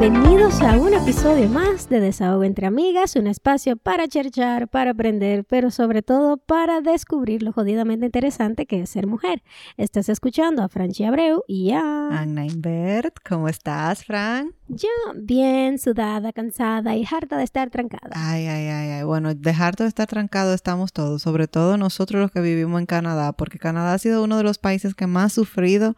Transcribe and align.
Bienvenidos 0.00 0.60
a 0.60 0.78
un 0.78 0.94
episodio 0.94 1.48
más 1.48 1.88
de 1.88 1.98
Desahogo 1.98 2.44
entre 2.44 2.68
Amigas, 2.68 3.16
un 3.16 3.26
espacio 3.26 3.76
para 3.76 4.06
cherchar, 4.06 4.68
para 4.68 4.92
aprender, 4.92 5.44
pero 5.44 5.72
sobre 5.72 6.02
todo 6.02 6.36
para 6.36 6.80
descubrir 6.80 7.42
lo 7.42 7.52
jodidamente 7.52 8.06
interesante 8.06 8.66
que 8.66 8.82
es 8.82 8.90
ser 8.90 9.08
mujer. 9.08 9.42
Estás 9.76 10.08
escuchando 10.08 10.62
a 10.62 10.68
Franchi 10.68 11.02
Abreu 11.02 11.42
y 11.48 11.72
a... 11.72 12.10
Anna 12.16 12.46
Invert, 12.46 13.16
¿cómo 13.28 13.48
estás, 13.48 14.04
Fran? 14.04 14.54
Yo 14.68 14.88
bien, 15.16 15.80
sudada, 15.80 16.32
cansada 16.32 16.94
y 16.94 17.04
harta 17.04 17.36
de 17.36 17.42
estar 17.42 17.68
trancada. 17.70 18.10
Ay, 18.12 18.46
ay, 18.46 18.68
ay, 18.68 18.90
ay. 18.90 19.02
Bueno, 19.02 19.34
de 19.34 19.50
harto 19.50 19.82
de 19.82 19.88
estar 19.88 20.06
trancado 20.06 20.54
estamos 20.54 20.92
todos, 20.92 21.22
sobre 21.22 21.48
todo 21.48 21.76
nosotros 21.76 22.22
los 22.22 22.30
que 22.30 22.40
vivimos 22.40 22.78
en 22.78 22.86
Canadá, 22.86 23.32
porque 23.32 23.58
Canadá 23.58 23.94
ha 23.94 23.98
sido 23.98 24.22
uno 24.22 24.36
de 24.36 24.44
los 24.44 24.58
países 24.58 24.94
que 24.94 25.08
más 25.08 25.32
ha 25.32 25.34
sufrido 25.34 25.96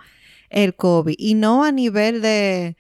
el 0.48 0.74
COVID 0.74 1.14
y 1.18 1.34
no 1.34 1.64
a 1.64 1.70
nivel 1.70 2.23
de 2.23 2.78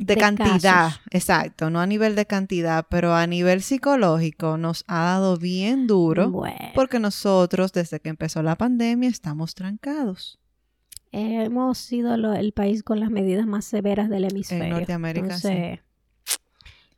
de, 0.00 0.16
cantidad, 0.16 0.92
exacto, 1.10 1.70
no 1.70 1.80
a 1.80 1.86
nivel 1.86 2.14
de 2.16 2.26
cantidad, 2.26 2.86
pero 2.88 3.14
a 3.14 3.26
nivel 3.26 3.62
psicológico 3.62 4.56
nos 4.56 4.84
ha 4.86 5.04
dado 5.04 5.36
bien 5.36 5.86
duro 5.86 6.32
porque 6.74 6.98
nosotros 6.98 7.72
desde 7.72 8.00
que 8.00 8.08
empezó 8.08 8.42
la 8.42 8.56
pandemia 8.56 9.08
estamos 9.08 9.54
trancados. 9.54 10.38
hemos 11.12 11.78
sido 11.78 12.14
el 12.14 12.52
país 12.52 12.82
con 12.82 13.00
las 13.00 13.10
medidas 13.10 13.46
más 13.46 13.64
severas 13.64 14.08
del 14.08 14.24
hemisferio. 14.24 14.64
En 14.64 14.70
Norteamérica, 14.70 15.38
sí. 15.38 15.80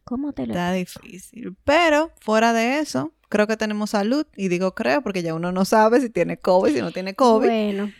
¿Cómo 0.05 0.33
te 0.33 0.47
lo 0.47 0.53
Está 0.53 0.73
difícil. 0.73 1.56
Pero 1.64 2.11
fuera 2.20 2.53
de 2.53 2.81
eso, 2.81 3.12
creo 3.28 3.47
que 3.47 3.56
tenemos 3.56 3.91
salud. 3.91 4.27
Y 4.37 4.48
digo 4.48 4.75
creo 4.75 5.03
porque 5.03 5.22
ya 5.22 5.34
uno 5.34 5.53
no 5.53 5.64
sabe 5.64 6.00
si 6.00 6.11
tiene 6.11 6.37
COVID, 6.37 6.75
si 6.75 6.81
no 6.81 6.91
tiene 6.91 7.14
COVID. 7.14 7.47
Bueno. 7.47 7.92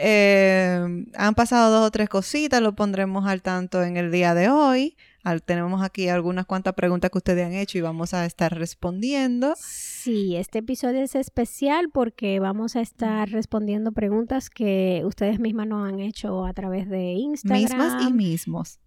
Eh, 0.00 1.06
han 1.14 1.34
pasado 1.34 1.72
dos 1.72 1.88
o 1.88 1.90
tres 1.90 2.08
cositas, 2.08 2.62
lo 2.62 2.74
pondremos 2.74 3.26
al 3.26 3.42
tanto 3.42 3.82
en 3.82 3.96
el 3.96 4.12
día 4.12 4.34
de 4.34 4.48
hoy. 4.48 4.96
tenemos 5.44 5.82
aquí 5.82 6.08
algunas 6.08 6.46
cuantas 6.46 6.74
preguntas 6.74 7.10
que 7.10 7.18
ustedes 7.18 7.44
han 7.44 7.52
hecho 7.52 7.78
y 7.78 7.80
vamos 7.80 8.14
a 8.14 8.24
estar 8.24 8.56
respondiendo. 8.56 9.54
Sí, 9.56 10.36
este 10.36 10.60
episodio 10.60 11.02
es 11.02 11.16
especial 11.16 11.90
porque 11.92 12.38
vamos 12.38 12.76
a 12.76 12.80
estar 12.80 13.28
respondiendo 13.28 13.90
preguntas 13.92 14.50
que 14.50 15.02
ustedes 15.04 15.40
mismas 15.40 15.66
nos 15.66 15.88
han 15.88 15.98
hecho 15.98 16.44
a 16.44 16.52
través 16.52 16.88
de 16.88 17.12
Instagram. 17.14 17.60
Mismas 17.60 18.08
y 18.08 18.12
mismos. 18.12 18.80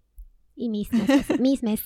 Y 0.56 0.68
mismos, 0.70 1.08
mismes. 1.40 1.82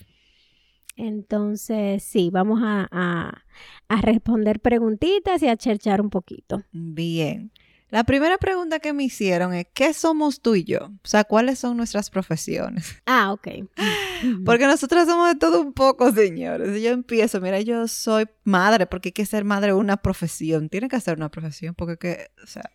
Entonces, 0.97 2.03
sí, 2.03 2.31
vamos 2.33 2.61
a, 2.63 2.89
a, 2.91 3.43
a 3.89 4.01
responder 4.01 4.61
preguntitas 4.61 5.43
y 5.43 5.49
a 5.49 5.57
cherchar 5.57 6.01
un 6.01 6.11
poquito. 6.11 6.63
Bien. 6.73 7.51
La 7.89 8.03
primera 8.03 8.37
pregunta 8.37 8.81
que 8.81 8.93
me 8.93 9.05
hicieron 9.05 9.55
es, 9.55 9.67
¿qué 9.73 9.95
somos 9.95 10.41
tú 10.41 10.57
y 10.57 10.65
yo? 10.65 10.87
O 10.87 11.09
sea, 11.09 11.23
¿cuáles 11.23 11.61
son 11.61 11.77
nuestras 11.77 12.11
profesiones? 12.11 12.97
Ah, 13.07 13.33
ok. 13.33 13.49
Porque 14.45 14.67
nosotros 14.67 15.07
somos 15.07 15.29
de 15.29 15.37
todo 15.37 15.61
un 15.63 15.73
poco, 15.73 16.13
señores. 16.13 16.83
Yo 16.83 16.91
empiezo, 16.91 17.41
mira, 17.41 17.61
yo 17.61 17.87
soy 17.87 18.27
madre, 18.45 18.87
porque 18.87 19.09
hay 19.09 19.13
que 19.13 19.27
ser 19.27 19.45
madre 19.45 19.73
una 19.73 19.97
profesión. 19.99 20.69
Tiene 20.69 20.89
que 20.89 21.01
ser 21.01 21.17
una 21.17 21.31
profesión, 21.31 21.75
porque, 21.75 21.97
que, 21.97 22.31
o 22.43 22.47
sea, 22.47 22.71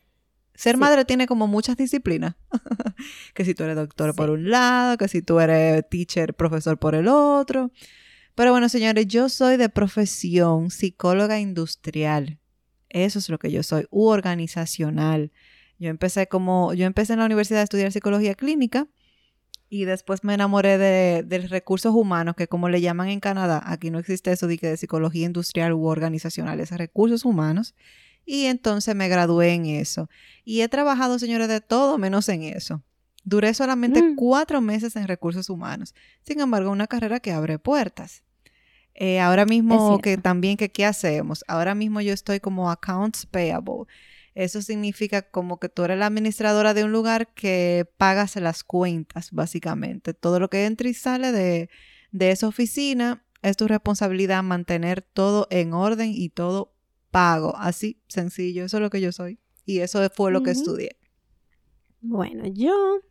ser 0.54 0.78
madre 0.78 1.06
tiene 1.06 1.28
como 1.28 1.48
muchas 1.48 1.76
disciplinas. 1.76 2.36
que 3.34 3.44
si 3.44 3.54
tú 3.54 3.64
eres 3.64 3.76
doctor 3.76 4.16
por 4.16 4.30
un 4.30 4.50
lado, 4.50 4.98
que 4.98 5.08
si 5.08 5.22
tú 5.22 5.39
eres 5.39 5.88
teacher, 5.89 6.34
profesor 6.34 6.78
por 6.80 6.95
el 6.95 7.08
otro. 7.08 7.72
Pero 8.36 8.52
bueno, 8.52 8.70
señores, 8.70 9.08
yo 9.08 9.28
soy 9.28 9.58
de 9.58 9.70
profesión 9.70 10.72
psicóloga 10.72 11.39
industrial. 11.39 12.41
Eso 12.92 13.20
es 13.20 13.30
lo 13.30 13.39
que 13.39 13.52
yo 13.52 13.64
soy, 13.64 13.88
u 13.89 14.08
organizacional. 14.08 15.32
Yo 15.80 15.89
empecé 15.89 16.27
como, 16.27 16.73
yo 16.73 16.86
empecé 16.86 17.14
en 17.14 17.20
la 17.20 17.26
universidad 17.26 17.61
a 17.61 17.64
estudiar 17.64 17.92
psicología 17.92 18.36
clínica 18.36 18.88
y 19.70 19.86
después 19.86 20.23
me 20.23 20.33
enamoré 20.33 20.77
de, 20.77 21.48
recursos 21.48 21.95
humanos, 21.95 22.36
que 22.36 22.48
como 22.48 22.67
le 22.67 22.82
llaman 22.82 23.08
en 23.08 23.21
Canadá, 23.21 23.64
aquí 23.66 23.89
no 23.89 23.99
existe 23.99 24.32
eso 24.32 24.45
de, 24.48 24.58
de 24.58 24.77
psicología 24.77 25.26
industrial 25.26 25.73
u 25.73 25.86
organizacional, 25.86 26.60
es 26.60 26.71
recursos 26.71 27.26
humanos. 27.26 27.73
Y 28.26 28.45
entonces 28.45 28.95
me 28.95 29.08
gradué 29.08 29.54
en 29.54 29.66
eso. 29.66 30.10
Y 30.43 30.61
he 30.61 30.67
trabajado, 30.67 31.17
señores, 31.17 31.48
de 31.48 31.61
todo 31.61 31.98
menos 31.98 32.30
en 32.30 32.43
eso. 32.43 32.83
Duré 33.23 33.54
solamente 33.54 34.02
mm. 34.02 34.16
cuatro 34.16 34.61
meses 34.61 34.95
en 34.95 35.08
recursos 35.08 35.49
humanos. 35.49 35.95
Sin 36.23 36.39
embargo, 36.39 36.71
una 36.71 36.87
carrera 36.87 37.20
que 37.20 37.32
abre 37.32 37.60
puertas. 37.60 38.23
Eh, 38.94 39.20
ahora 39.20 39.46
mismo 39.46 40.00
que 40.00 40.18
también 40.18 40.58
que 40.58 40.70
qué 40.70 40.86
hacemos. 40.86 41.44
Ahora 41.48 41.76
mismo 41.76 42.02
yo 42.02 42.14
estoy 42.14 42.40
como 42.40 42.70
accounts 42.70 43.26
payable. 43.26 43.86
Eso 44.34 44.62
significa 44.62 45.24
como 45.24 45.60
que 45.60 45.70
tú 45.70 45.84
eres 45.84 45.98
la 45.98 46.06
administradora 46.06 46.74
de 46.74 46.86
un 46.86 46.92
lugar 46.92 47.34
que 47.34 47.90
pagas 47.98 48.36
las 48.38 48.64
cuentas, 48.64 49.32
básicamente. 49.32 50.14
Todo 50.14 50.40
lo 50.40 50.50
que 50.50 50.66
entra 50.66 50.88
y 50.88 50.94
sale 50.94 51.32
de, 51.32 51.70
esa 52.12 52.48
oficina 52.48 53.26
es 53.42 53.58
tu 53.58 53.68
responsabilidad 53.68 54.44
mantener 54.44 55.02
todo 55.02 55.48
en 55.50 55.73
orden 55.73 56.12
y 56.14 56.30
todo 56.30 56.73
pago. 57.12 57.56
Así, 57.58 58.02
sencillo. 58.08 58.66
Eso 58.66 58.78
es 58.78 58.82
lo 58.82 58.90
que 58.90 59.02
yo 59.02 59.12
soy. 59.12 59.40
Y 59.66 59.80
eso 59.80 60.08
fue 60.16 60.32
lo 60.32 60.44
que 60.44 60.52
estudié. 60.52 60.98
Bueno, 62.00 62.46
yo 62.48 63.02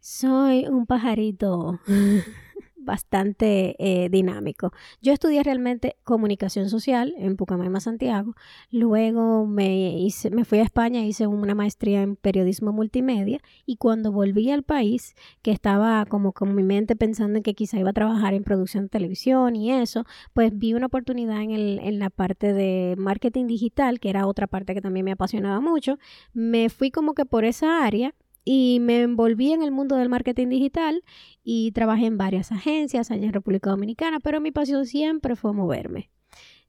soy 0.00 0.66
un 0.66 0.86
pajarito 0.86 1.80
bastante 2.84 3.76
eh, 3.78 4.08
dinámico. 4.08 4.72
Yo 5.00 5.12
estudié 5.12 5.42
realmente 5.42 5.96
comunicación 6.04 6.68
social 6.68 7.14
en 7.18 7.36
Pucamaima, 7.36 7.80
Santiago. 7.80 8.34
Luego 8.70 9.46
me, 9.46 10.06
me 10.30 10.44
fui 10.44 10.58
a 10.58 10.62
España, 10.62 11.04
hice 11.04 11.26
una 11.26 11.54
maestría 11.54 12.02
en 12.02 12.16
periodismo 12.16 12.72
multimedia 12.72 13.40
y 13.66 13.76
cuando 13.76 14.12
volví 14.12 14.50
al 14.50 14.62
país, 14.62 15.14
que 15.42 15.50
estaba 15.50 16.04
como 16.06 16.32
con 16.32 16.54
mi 16.54 16.62
mente 16.62 16.96
pensando 16.96 17.38
en 17.38 17.42
que 17.42 17.54
quizá 17.54 17.78
iba 17.78 17.90
a 17.90 17.94
trabajar 17.94 18.34
en 18.34 18.44
producción 18.44 18.84
de 18.84 18.90
televisión 18.90 19.56
y 19.56 19.72
eso, 19.72 20.04
pues 20.32 20.56
vi 20.56 20.74
una 20.74 20.86
oportunidad 20.86 21.42
en, 21.42 21.50
el, 21.50 21.78
en 21.80 21.98
la 21.98 22.10
parte 22.10 22.52
de 22.52 22.94
marketing 22.98 23.46
digital, 23.46 24.00
que 24.00 24.10
era 24.10 24.26
otra 24.26 24.46
parte 24.46 24.74
que 24.74 24.80
también 24.80 25.04
me 25.04 25.12
apasionaba 25.12 25.60
mucho. 25.60 25.98
Me 26.32 26.68
fui 26.68 26.90
como 26.90 27.14
que 27.14 27.24
por 27.24 27.44
esa 27.44 27.84
área 27.84 28.14
y 28.44 28.78
me 28.80 29.02
envolví 29.02 29.52
en 29.52 29.62
el 29.62 29.70
mundo 29.70 29.96
del 29.96 30.08
marketing 30.08 30.48
digital 30.48 31.02
y 31.42 31.72
trabajé 31.72 32.06
en 32.06 32.18
varias 32.18 32.52
agencias 32.52 33.10
allá 33.10 33.26
en 33.26 33.32
República 33.32 33.70
Dominicana, 33.70 34.20
pero 34.20 34.40
mi 34.40 34.50
pasión 34.50 34.86
siempre 34.86 35.36
fue 35.36 35.52
moverme. 35.52 36.10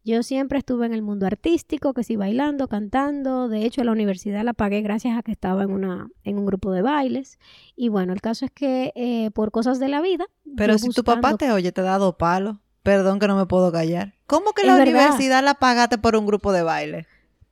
Yo 0.05 0.21
siempre 0.21 0.59
estuve 0.59 0.85
en 0.85 0.93
el 0.93 1.01
mundo 1.01 1.25
artístico, 1.25 1.95
que 1.95 2.03
sí 2.03 2.15
bailando, 2.15 2.67
cantando. 2.67 3.49
De 3.49 3.65
hecho, 3.65 3.83
la 3.83 3.91
universidad 3.91 4.43
la 4.43 4.53
pagué 4.53 4.81
gracias 4.81 5.17
a 5.17 5.23
que 5.23 5.31
estaba 5.31 5.63
en, 5.63 5.71
una, 5.71 6.09
en 6.23 6.37
un 6.37 6.45
grupo 6.45 6.71
de 6.71 6.83
bailes. 6.83 7.39
Y 7.75 7.89
bueno, 7.89 8.13
el 8.13 8.21
caso 8.21 8.45
es 8.45 8.51
que 8.51 8.93
eh, 8.95 9.31
por 9.31 9.49
cosas 9.49 9.79
de 9.79 9.87
la 9.87 10.01
vida. 10.01 10.27
Pero 10.55 10.77
si 10.77 10.89
tu 10.89 11.03
papá 11.03 11.35
te 11.37 11.51
oye, 11.51 11.71
te 11.71 11.81
ha 11.81 11.85
dado 11.85 12.19
palo. 12.19 12.61
Perdón 12.83 13.17
que 13.17 13.27
no 13.27 13.35
me 13.35 13.47
puedo 13.47 13.71
callar. 13.71 14.13
¿Cómo 14.27 14.53
que 14.53 14.63
la 14.63 14.75
universidad 14.75 15.43
la 15.43 15.55
pagaste 15.55 15.97
por 15.97 16.15
un 16.15 16.27
grupo 16.27 16.53
de 16.53 16.61
baile? 16.61 17.07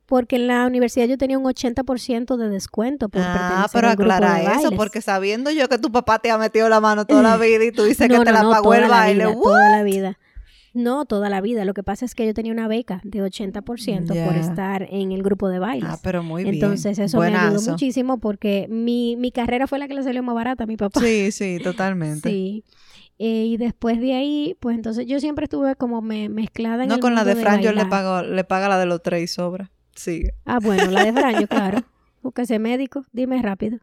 Porque 0.06 0.36
en 0.36 0.46
la 0.46 0.66
universidad 0.66 1.06
yo 1.06 1.16
tenía 1.16 1.38
un 1.38 1.44
80% 1.44 2.36
de 2.36 2.48
descuento 2.48 3.08
por 3.08 3.22
Ah, 3.24 3.68
pero 3.72 3.88
aclara 3.88 4.54
eso, 4.58 4.70
porque 4.72 5.00
sabiendo 5.00 5.50
yo 5.50 5.68
que 5.68 5.78
tu 5.78 5.90
papá 5.90 6.18
te 6.18 6.30
ha 6.30 6.38
metido 6.38 6.68
la 6.68 6.80
mano 6.80 7.06
toda 7.06 7.22
la 7.22 7.36
vida 7.38 7.64
y 7.64 7.72
tú 7.72 7.84
dices 7.84 8.08
que 8.08 8.18
te 8.18 8.32
la 8.32 8.42
pagó 8.42 8.74
el 8.74 8.88
baile. 8.88 9.24
toda 9.42 9.70
la 9.70 9.82
vida. 9.82 10.18
No, 10.74 11.04
toda 11.04 11.30
la 11.30 11.40
vida. 11.40 11.64
Lo 11.64 11.72
que 11.72 11.84
pasa 11.84 12.04
es 12.04 12.16
que 12.16 12.26
yo 12.26 12.34
tenía 12.34 12.52
una 12.52 12.66
beca 12.66 13.00
de 13.04 13.22
80% 13.22 14.26
por 14.26 14.34
estar 14.34 14.88
en 14.90 15.12
el 15.12 15.22
grupo 15.22 15.48
de 15.48 15.60
bailes. 15.60 15.88
Ah, 15.88 15.98
pero 16.02 16.24
muy 16.24 16.42
bien. 16.42 16.56
Entonces 16.56 16.98
eso 16.98 17.20
me 17.20 17.34
ayudó 17.34 17.62
muchísimo 17.70 18.18
porque 18.18 18.66
mi, 18.68 19.14
mi 19.16 19.30
carrera 19.30 19.68
fue 19.68 19.78
la 19.78 19.86
que 19.86 19.94
le 19.94 20.02
salió 20.02 20.22
más 20.24 20.34
barata 20.34 20.64
a 20.64 20.66
mi 20.66 20.76
papá. 20.76 20.98
Sí, 21.00 21.30
sí, 21.30 21.60
totalmente. 21.62 22.28
Sí. 22.28 22.64
Eh, 23.20 23.44
y 23.46 23.56
después 23.56 24.00
de 24.00 24.14
ahí, 24.14 24.56
pues 24.58 24.74
entonces 24.74 25.06
yo 25.06 25.20
siempre 25.20 25.44
estuve 25.44 25.76
como 25.76 26.02
me, 26.02 26.28
mezclada 26.28 26.82
en 26.82 26.88
No, 26.88 26.96
el 26.96 27.00
con 27.00 27.14
la 27.14 27.22
de 27.22 27.36
Fran 27.36 27.62
yo 27.62 27.70
le 27.72 27.86
pago, 27.86 28.22
le 28.22 28.42
paga 28.42 28.68
la 28.68 28.76
de 28.76 28.86
los 28.86 29.00
tres 29.00 29.22
y 29.22 29.26
sobra. 29.28 29.70
Sí. 29.94 30.24
Ah, 30.44 30.58
bueno, 30.60 30.90
la 30.90 31.04
de 31.04 31.12
Franjo, 31.12 31.46
claro. 31.46 31.82
Búsquese 32.22 32.58
médico, 32.58 33.04
dime 33.12 33.40
rápido. 33.42 33.78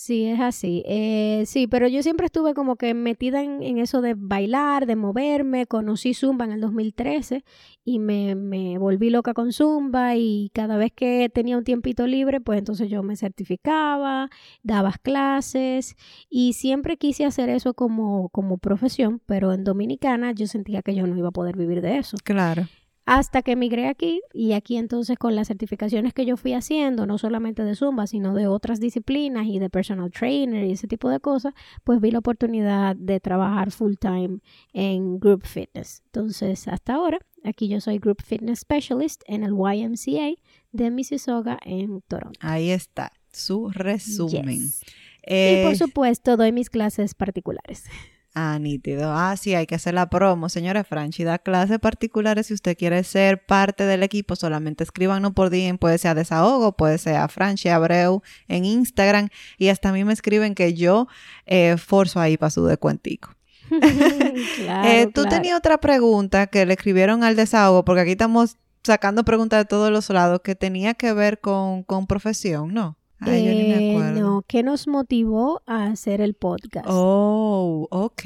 Sí, 0.00 0.26
es 0.26 0.38
así. 0.38 0.84
Eh, 0.86 1.42
sí, 1.44 1.66
pero 1.66 1.88
yo 1.88 2.04
siempre 2.04 2.26
estuve 2.26 2.54
como 2.54 2.76
que 2.76 2.94
metida 2.94 3.42
en, 3.42 3.78
eso 3.78 4.00
de 4.00 4.14
bailar, 4.16 4.86
de 4.86 4.94
moverme. 4.94 5.66
Conocí 5.66 6.14
Zumba 6.14 6.44
en 6.44 6.52
el 6.52 6.60
2013 6.60 7.42
y 7.84 7.98
me, 7.98 8.36
me, 8.36 8.78
volví 8.78 9.10
loca 9.10 9.34
con 9.34 9.52
Zumba 9.52 10.14
y 10.14 10.52
cada 10.54 10.76
vez 10.76 10.92
que 10.94 11.28
tenía 11.34 11.58
un 11.58 11.64
tiempito 11.64 12.06
libre, 12.06 12.40
pues 12.40 12.60
entonces 12.60 12.88
yo 12.88 13.02
me 13.02 13.16
certificaba, 13.16 14.30
daba 14.62 14.92
clases 15.02 15.96
y 16.30 16.52
siempre 16.52 16.96
quise 16.96 17.24
hacer 17.24 17.48
eso 17.48 17.74
como, 17.74 18.28
como 18.28 18.58
profesión, 18.58 19.20
pero 19.26 19.52
en 19.52 19.64
Dominicana 19.64 20.30
yo 20.30 20.46
sentía 20.46 20.82
que 20.82 20.94
yo 20.94 21.08
no 21.08 21.18
iba 21.18 21.30
a 21.30 21.32
poder 21.32 21.56
vivir 21.56 21.80
de 21.80 21.98
eso. 21.98 22.16
Claro. 22.22 22.68
Hasta 23.10 23.40
que 23.40 23.52
emigré 23.52 23.88
aquí 23.88 24.20
y 24.34 24.52
aquí 24.52 24.76
entonces 24.76 25.16
con 25.16 25.34
las 25.34 25.48
certificaciones 25.48 26.12
que 26.12 26.26
yo 26.26 26.36
fui 26.36 26.52
haciendo, 26.52 27.06
no 27.06 27.16
solamente 27.16 27.64
de 27.64 27.74
Zumba, 27.74 28.06
sino 28.06 28.34
de 28.34 28.48
otras 28.48 28.80
disciplinas 28.80 29.46
y 29.46 29.58
de 29.58 29.70
personal 29.70 30.10
trainer 30.10 30.64
y 30.66 30.72
ese 30.72 30.88
tipo 30.88 31.08
de 31.08 31.18
cosas, 31.18 31.54
pues 31.84 32.02
vi 32.02 32.10
la 32.10 32.18
oportunidad 32.18 32.96
de 32.96 33.18
trabajar 33.18 33.70
full 33.70 33.94
time 33.98 34.40
en 34.74 35.18
Group 35.18 35.46
Fitness. 35.46 36.02
Entonces, 36.04 36.68
hasta 36.68 36.96
ahora, 36.96 37.18
aquí 37.44 37.68
yo 37.68 37.80
soy 37.80 37.98
Group 37.98 38.22
Fitness 38.22 38.58
Specialist 38.60 39.22
en 39.26 39.42
el 39.42 39.52
YMCA 39.52 40.34
de 40.72 40.90
Mississauga 40.90 41.58
en 41.64 42.02
Toronto. 42.02 42.38
Ahí 42.42 42.68
está, 42.68 43.12
su 43.32 43.70
resumen. 43.70 44.60
Yes. 44.60 44.82
Eh, 45.22 45.62
Y 45.62 45.64
por 45.64 45.76
supuesto, 45.76 46.36
doy 46.36 46.52
mis 46.52 46.68
clases 46.68 47.14
particulares. 47.14 47.84
Ah, 48.34 48.58
nítido. 48.60 49.12
Ah, 49.12 49.36
sí, 49.36 49.54
hay 49.54 49.66
que 49.66 49.74
hacer 49.74 49.94
la 49.94 50.08
promo. 50.08 50.48
Señora 50.48 50.84
Franchi, 50.84 51.24
da 51.24 51.38
clases 51.38 51.80
particulares 51.80 52.46
si 52.46 52.54
usted 52.54 52.76
quiere 52.76 53.02
ser 53.02 53.44
parte 53.44 53.84
del 53.84 54.02
equipo. 54.04 54.36
Solamente 54.36 54.84
escríbanos 54.84 55.32
por 55.32 55.50
DM. 55.50 55.76
Puede 55.78 55.98
ser 55.98 56.12
a 56.12 56.14
Desahogo, 56.14 56.76
puede 56.76 56.98
ser 56.98 57.16
a 57.16 57.26
Franchi 57.28 57.68
Abreu 57.68 58.22
en 58.46 58.64
Instagram. 58.64 59.28
Y 59.56 59.68
hasta 59.70 59.88
a 59.88 59.92
mí 59.92 60.04
me 60.04 60.12
escriben 60.12 60.54
que 60.54 60.74
yo 60.74 61.08
eh, 61.46 61.76
forzo 61.78 62.20
ahí 62.20 62.36
para 62.36 62.50
su 62.50 62.64
descuentico. 62.64 63.30
claro, 63.70 64.88
Eh, 64.88 65.06
tú 65.06 65.22
claro. 65.22 65.30
tenías 65.30 65.58
otra 65.58 65.78
pregunta 65.78 66.46
que 66.46 66.64
le 66.66 66.74
escribieron 66.74 67.24
al 67.24 67.34
Desahogo, 67.34 67.84
porque 67.84 68.02
aquí 68.02 68.12
estamos 68.12 68.56
sacando 68.84 69.24
preguntas 69.24 69.58
de 69.60 69.64
todos 69.64 69.90
los 69.90 70.08
lados 70.10 70.40
que 70.44 70.54
tenía 70.54 70.94
que 70.94 71.12
ver 71.12 71.40
con, 71.40 71.82
con 71.82 72.06
profesión, 72.06 72.72
¿no? 72.72 72.97
Ay, 73.20 73.44
yo 73.44 73.52
ni 73.52 73.64
me 73.64 73.74
Eh, 73.74 73.90
acuerdo. 73.90 74.20
no, 74.20 74.42
¿qué 74.46 74.62
nos 74.62 74.86
motivó 74.86 75.62
a 75.66 75.86
hacer 75.86 76.20
el 76.20 76.34
podcast? 76.34 76.86
Oh, 76.88 77.86
ok. 77.90 78.22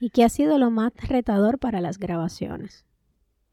¿Y 0.00 0.10
qué 0.12 0.24
ha 0.24 0.28
sido 0.28 0.58
lo 0.58 0.70
más 0.70 0.92
retador 1.08 1.58
para 1.58 1.80
las 1.80 1.98
grabaciones? 1.98 2.84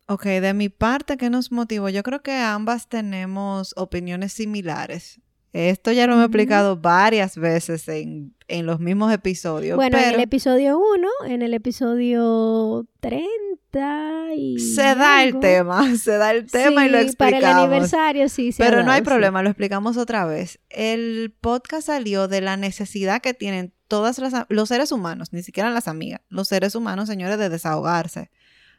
Ok, 0.07 0.25
de 0.25 0.53
mi 0.53 0.67
parte, 0.67 1.15
¿qué 1.15 1.29
nos 1.29 1.51
motivó? 1.53 1.87
Yo 1.87 2.03
creo 2.03 2.21
que 2.21 2.33
ambas 2.33 2.89
tenemos 2.89 3.73
opiniones 3.77 4.33
similares. 4.33 5.21
Esto 5.53 5.91
ya 5.91 6.07
lo 6.07 6.13
hemos 6.13 6.25
explicado 6.25 6.77
varias 6.77 7.35
veces 7.35 7.87
en, 7.89 8.33
en 8.47 8.65
los 8.65 8.79
mismos 8.79 9.11
episodios. 9.11 9.75
Bueno, 9.75 9.97
en 9.97 10.13
el 10.13 10.19
episodio 10.21 10.79
1, 10.79 11.07
en 11.27 11.41
el 11.41 11.53
episodio 11.53 12.85
30 13.01 14.33
y... 14.35 14.59
se 14.59 14.95
da 14.95 15.23
el 15.23 15.39
tema, 15.39 15.95
se 15.97 16.17
da 16.17 16.31
el 16.31 16.49
tema 16.49 16.85
y 16.85 16.89
lo 16.89 16.99
Sí, 16.99 17.05
explicamos. 17.05 17.41
Para 17.41 17.51
el 17.51 17.57
aniversario 17.57 18.29
sí 18.29 18.51
se 18.51 18.63
ha 18.63 18.69
Pero 18.69 18.83
no 18.83 18.91
hay 18.91 18.99
sí. 18.99 19.05
problema, 19.05 19.43
lo 19.43 19.49
explicamos 19.49 19.97
otra 19.97 20.25
vez. 20.25 20.59
El 20.69 21.33
podcast 21.41 21.87
salió 21.87 22.27
de 22.29 22.41
la 22.41 22.55
necesidad 22.55 23.21
que 23.21 23.33
tienen 23.33 23.73
todas 23.89 24.19
las 24.19 24.33
los 24.47 24.69
seres 24.69 24.93
humanos, 24.93 25.33
ni 25.33 25.43
siquiera 25.43 25.69
las 25.69 25.89
amigas, 25.89 26.21
los 26.29 26.47
seres 26.47 26.75
humanos, 26.75 27.09
señores, 27.09 27.37
de 27.37 27.49
desahogarse. 27.49 28.31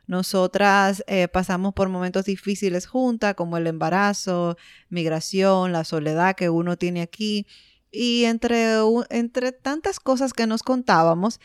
Nosotras 0.07 1.05
eh, 1.07 1.29
pasamos 1.29 1.75
por 1.75 1.89
momentos 1.89 2.25
difíciles 2.25 2.87
juntas, 2.87 3.35
como 3.35 3.57
el 3.57 3.67
embarazo, 3.67 4.57
migración, 4.89 5.73
la 5.73 5.85
soledad 5.85 6.35
que 6.37 6.51
uno 6.51 6.77
tiene 6.77 7.03
aquí. 7.03 7.47
Y 7.91 8.25
entre, 8.25 8.77
entre 9.11 9.53
tantas 9.53 10.01
cosas 10.01 10.33
que 10.33 10.47
nos 10.47 10.63
contábamos, 10.63 11.41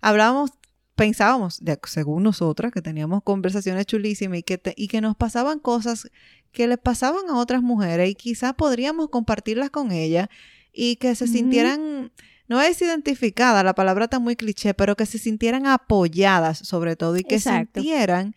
hablábamos, 0.00 0.50
pensábamos, 0.94 1.64
de, 1.64 1.78
según 1.84 2.22
nosotras, 2.22 2.72
que 2.72 2.82
teníamos 2.82 3.22
conversaciones 3.22 3.86
chulísimas 3.86 4.38
y 4.38 4.42
que, 4.42 4.58
te- 4.58 4.74
y 4.76 4.88
que 4.88 5.00
nos 5.00 5.16
pasaban 5.16 5.58
cosas 5.58 6.10
que 6.52 6.66
le 6.66 6.78
pasaban 6.78 7.28
a 7.30 7.36
otras 7.38 7.62
mujeres 7.62 8.10
y 8.10 8.14
quizás 8.14 8.54
podríamos 8.54 9.08
compartirlas 9.08 9.70
con 9.70 9.92
ellas 9.92 10.28
y 10.72 10.96
que 10.96 11.14
se 11.14 11.26
sintieran, 11.26 12.12
no 12.50 12.60
es 12.60 12.82
identificada, 12.82 13.62
la 13.62 13.76
palabra 13.76 14.06
está 14.06 14.18
muy 14.18 14.34
cliché, 14.34 14.74
pero 14.74 14.96
que 14.96 15.06
se 15.06 15.18
sintieran 15.18 15.68
apoyadas 15.68 16.58
sobre 16.58 16.96
todo 16.96 17.16
y 17.16 17.22
que 17.22 17.36
Exacto. 17.36 17.80
sintieran 17.80 18.34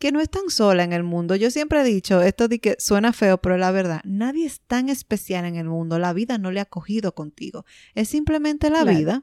que 0.00 0.10
no 0.10 0.20
están 0.20 0.50
solas 0.50 0.84
en 0.84 0.92
el 0.92 1.04
mundo. 1.04 1.36
Yo 1.36 1.52
siempre 1.52 1.80
he 1.80 1.84
dicho, 1.84 2.20
esto 2.20 2.48
de 2.48 2.58
que 2.58 2.74
suena 2.80 3.12
feo, 3.12 3.38
pero 3.38 3.56
la 3.56 3.70
verdad, 3.70 4.00
nadie 4.02 4.44
es 4.44 4.60
tan 4.60 4.88
especial 4.88 5.44
en 5.44 5.54
el 5.54 5.68
mundo, 5.68 6.00
la 6.00 6.12
vida 6.12 6.36
no 6.36 6.50
le 6.50 6.58
ha 6.58 6.64
cogido 6.64 7.14
contigo, 7.14 7.64
es 7.94 8.08
simplemente 8.08 8.70
la 8.70 8.82
Claro. 8.82 8.98
vida. 8.98 9.22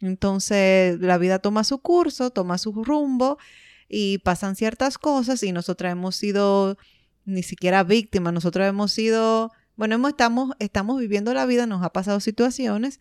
Entonces, 0.00 0.98
la 1.00 1.18
vida 1.18 1.38
toma 1.38 1.62
su 1.62 1.78
curso, 1.82 2.30
toma 2.30 2.56
su 2.56 2.72
rumbo 2.82 3.36
y 3.86 4.16
pasan 4.18 4.56
ciertas 4.56 4.96
cosas 4.96 5.42
y 5.42 5.52
nosotras 5.52 5.92
hemos 5.92 6.16
sido 6.16 6.78
ni 7.26 7.42
siquiera 7.42 7.84
víctimas, 7.84 8.32
nosotros 8.32 8.66
hemos 8.66 8.92
sido, 8.92 9.52
bueno, 9.76 9.96
hemos, 9.96 10.12
estamos, 10.12 10.56
estamos 10.58 10.98
viviendo 10.98 11.34
la 11.34 11.44
vida, 11.44 11.66
nos 11.66 11.82
ha 11.84 11.90
pasado 11.92 12.18
situaciones 12.18 12.98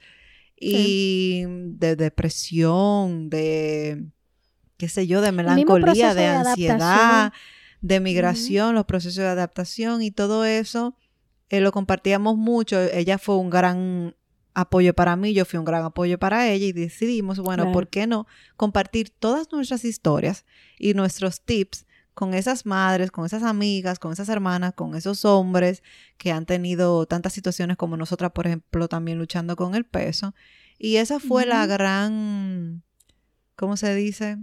y 0.62 1.44
de 1.48 1.96
depresión, 1.96 3.30
de, 3.30 4.06
qué 4.78 4.88
sé 4.90 5.08
yo, 5.08 5.22
de 5.22 5.32
melancolía, 5.32 6.14
de 6.14 6.22
de 6.22 6.28
ansiedad, 6.28 7.34
de 7.82 8.00
migración, 8.00 8.76
los 8.76 8.86
procesos 8.86 9.18
de 9.24 9.28
adaptación 9.28 10.02
y 10.02 10.12
todo 10.12 10.46
eso, 10.46 10.96
eh, 11.50 11.60
lo 11.62 11.72
compartíamos 11.72 12.38
mucho. 12.38 12.80
Ella 12.80 13.18
fue 13.18 13.38
un 13.38 13.50
gran 13.50 14.16
apoyo 14.54 14.94
para 14.94 15.16
mí, 15.16 15.34
yo 15.34 15.46
fui 15.46 15.58
un 15.60 15.66
gran 15.66 15.84
apoyo 15.84 16.20
para 16.20 16.48
ella 16.50 16.66
y 16.66 16.74
decidimos, 16.74 17.40
bueno, 17.40 17.64
Claro. 17.64 17.74
¿por 17.74 17.88
qué 17.88 18.06
no 18.06 18.28
compartir 18.58 19.10
todas 19.10 19.52
nuestras 19.52 19.84
historias 19.86 20.46
y 20.78 20.94
nuestros 20.94 21.42
tips 21.42 21.86
con 22.14 22.34
esas 22.34 22.66
madres, 22.66 23.12
con 23.12 23.26
esas 23.26 23.44
amigas, 23.44 24.00
con 24.00 24.12
esas 24.12 24.30
hermanas, 24.30 24.74
con 24.74 24.96
esos 24.96 25.26
hombres 25.26 25.84
que 26.18 26.32
han 26.32 26.46
tenido 26.46 27.06
tantas 27.06 27.34
situaciones 27.34 27.78
como 27.78 27.98
nosotras, 27.98 28.32
por 28.32 28.48
ejemplo, 28.48 28.88
también 28.88 29.18
luchando 29.18 29.56
con 29.56 29.76
el 29.76 29.86
peso? 29.86 30.34
Y 30.78 30.98
esa 30.98 31.20
fue 31.20 31.46
la 31.46 31.66
gran, 31.68 32.84
¿cómo 33.56 33.78
se 33.78 33.94
dice? 33.96 34.38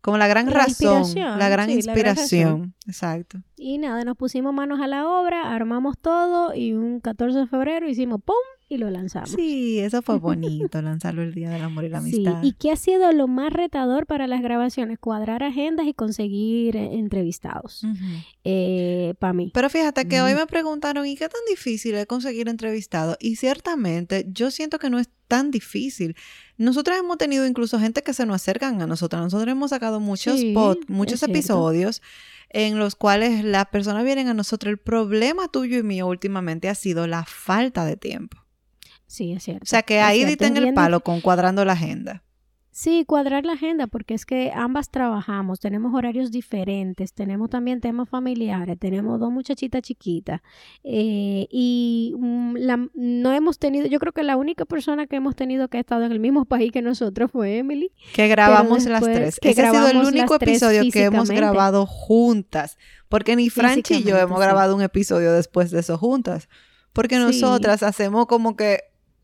Como 0.00 0.18
la 0.18 0.26
gran 0.26 0.46
La 0.46 0.52
razón, 0.52 1.00
inspiración, 1.00 1.38
la 1.38 1.48
gran 1.48 1.68
sí, 1.68 1.82
la 1.82 1.94
gran 1.94 2.18
inspiración. 2.18 2.74
Exacto. 2.86 3.42
Y 3.64 3.78
nada, 3.78 4.02
nos 4.04 4.16
pusimos 4.16 4.52
manos 4.52 4.80
a 4.80 4.88
la 4.88 5.08
obra, 5.08 5.54
armamos 5.54 5.96
todo 5.96 6.52
y 6.54 6.72
un 6.72 6.98
14 7.00 7.38
de 7.38 7.46
febrero 7.46 7.88
hicimos 7.88 8.20
¡pum! 8.24 8.34
y 8.68 8.78
lo 8.78 8.90
lanzamos. 8.90 9.30
Sí, 9.30 9.78
eso 9.78 10.02
fue 10.02 10.18
bonito, 10.18 10.82
lanzarlo 10.82 11.22
el 11.22 11.32
Día 11.34 11.50
del 11.50 11.62
Amor 11.62 11.84
y 11.84 11.88
la 11.90 12.00
Sí, 12.00 12.14
Amistad. 12.26 12.42
¿y 12.42 12.52
qué 12.54 12.72
ha 12.72 12.76
sido 12.76 13.12
lo 13.12 13.28
más 13.28 13.52
retador 13.52 14.06
para 14.06 14.26
las 14.26 14.42
grabaciones? 14.42 14.98
Cuadrar 14.98 15.42
agendas 15.44 15.86
y 15.86 15.94
conseguir 15.94 16.74
eh, 16.76 16.94
entrevistados. 16.98 17.84
Ujú. 17.84 19.14
para 19.18 19.32
mí. 19.32 19.50
Pero 19.54 19.70
fíjate 19.70 20.08
que 20.08 20.20
hoy 20.20 20.34
me 20.34 20.46
preguntaron, 20.46 21.06
¿y 21.06 21.14
qué 21.16 21.28
tan 21.28 21.40
difícil 21.48 21.94
es 21.94 22.06
conseguir 22.06 22.48
entrevistados? 22.48 23.16
Y 23.20 23.36
ciertamente 23.36 24.26
yo 24.32 24.50
siento 24.50 24.78
que 24.78 24.90
no 24.90 24.98
es 24.98 25.08
tan 25.28 25.50
difícil. 25.50 26.16
Nosotros 26.58 26.96
hemos 26.98 27.16
tenido 27.18 27.46
incluso 27.46 27.78
gente 27.78 28.02
que 28.02 28.12
se 28.12 28.26
nos 28.26 28.36
acercan 28.36 28.82
a 28.82 28.86
nosotros. 28.86 29.22
Nosotros 29.22 29.48
hemos 29.52 29.70
sacado 29.70 30.00
muchos 30.00 30.38
Sí, 30.40 30.52
pod- 30.52 30.80
muchos 30.88 31.20
cierto. 31.20 31.32
En 32.52 32.78
los 32.78 32.94
cuales 32.94 33.44
las 33.44 33.66
personas 33.66 34.04
vienen 34.04 34.28
a 34.28 34.34
nosotros. 34.34 34.70
El 34.70 34.78
problema 34.78 35.48
tuyo 35.48 35.78
y 35.78 35.82
mío 35.82 36.06
últimamente 36.06 36.68
ha 36.68 36.74
sido 36.74 37.06
la 37.06 37.24
falta 37.24 37.84
de 37.84 37.96
tiempo. 37.96 38.38
Sí, 39.06 39.32
es 39.32 39.42
cierto. 39.42 39.64
O 39.64 39.66
sea 39.66 39.82
que 39.82 40.00
ahí 40.00 40.24
diste 40.24 40.46
en 40.46 40.56
el 40.56 40.74
palo 40.74 41.00
con 41.00 41.20
cuadrando 41.20 41.64
la 41.64 41.74
agenda. 41.74 42.22
Sí, 42.74 43.04
cuadrar 43.06 43.44
la 43.44 43.52
agenda, 43.52 43.86
porque 43.86 44.14
es 44.14 44.24
que 44.24 44.50
ambas 44.54 44.90
trabajamos, 44.90 45.60
tenemos 45.60 45.92
horarios 45.94 46.30
diferentes, 46.30 47.12
tenemos 47.12 47.50
también 47.50 47.82
temas 47.82 48.08
familiares, 48.08 48.78
tenemos 48.78 49.20
dos 49.20 49.30
muchachitas 49.30 49.82
chiquitas 49.82 50.40
eh, 50.82 51.46
y 51.50 52.14
mm, 52.18 52.56
la- 52.56 52.88
no 52.94 53.32
hemos 53.34 53.58
tenido, 53.58 53.86
yo 53.88 53.98
creo 53.98 54.12
que 54.14 54.22
la 54.22 54.38
única 54.38 54.64
persona 54.64 55.06
que 55.06 55.16
hemos 55.16 55.36
tenido 55.36 55.68
que 55.68 55.76
ha 55.76 55.80
estado 55.80 56.04
en 56.04 56.12
el 56.12 56.18
mismo 56.18 56.44
país 56.46 56.72
que 56.72 56.80
nosotros 56.80 57.30
fue 57.30 57.58
Emily. 57.58 57.92
Que 58.14 58.26
grabamos 58.28 58.86
las 58.86 59.02
tres. 59.02 59.38
que 59.38 59.50
Ese 59.50 59.66
ha 59.66 59.70
sido 59.70 59.88
el 59.88 59.98
único 59.98 60.36
episodio 60.36 60.82
que 60.90 61.04
hemos 61.04 61.28
grabado 61.30 61.84
juntas. 61.84 62.78
Porque 63.10 63.36
ni 63.36 63.50
Franchi 63.50 63.96
y 63.96 64.02
yo 64.04 64.16
hemos 64.16 64.38
sí. 64.38 64.44
grabado 64.46 64.74
un 64.74 64.80
episodio 64.80 65.34
después 65.34 65.70
de 65.70 65.80
eso 65.80 65.98
juntas. 65.98 66.48
Porque 66.94 67.16
Sí. 67.16 67.20
nosotras 67.20 67.82
hacemos 67.82 68.24
como 68.24 68.56
que 68.56 68.80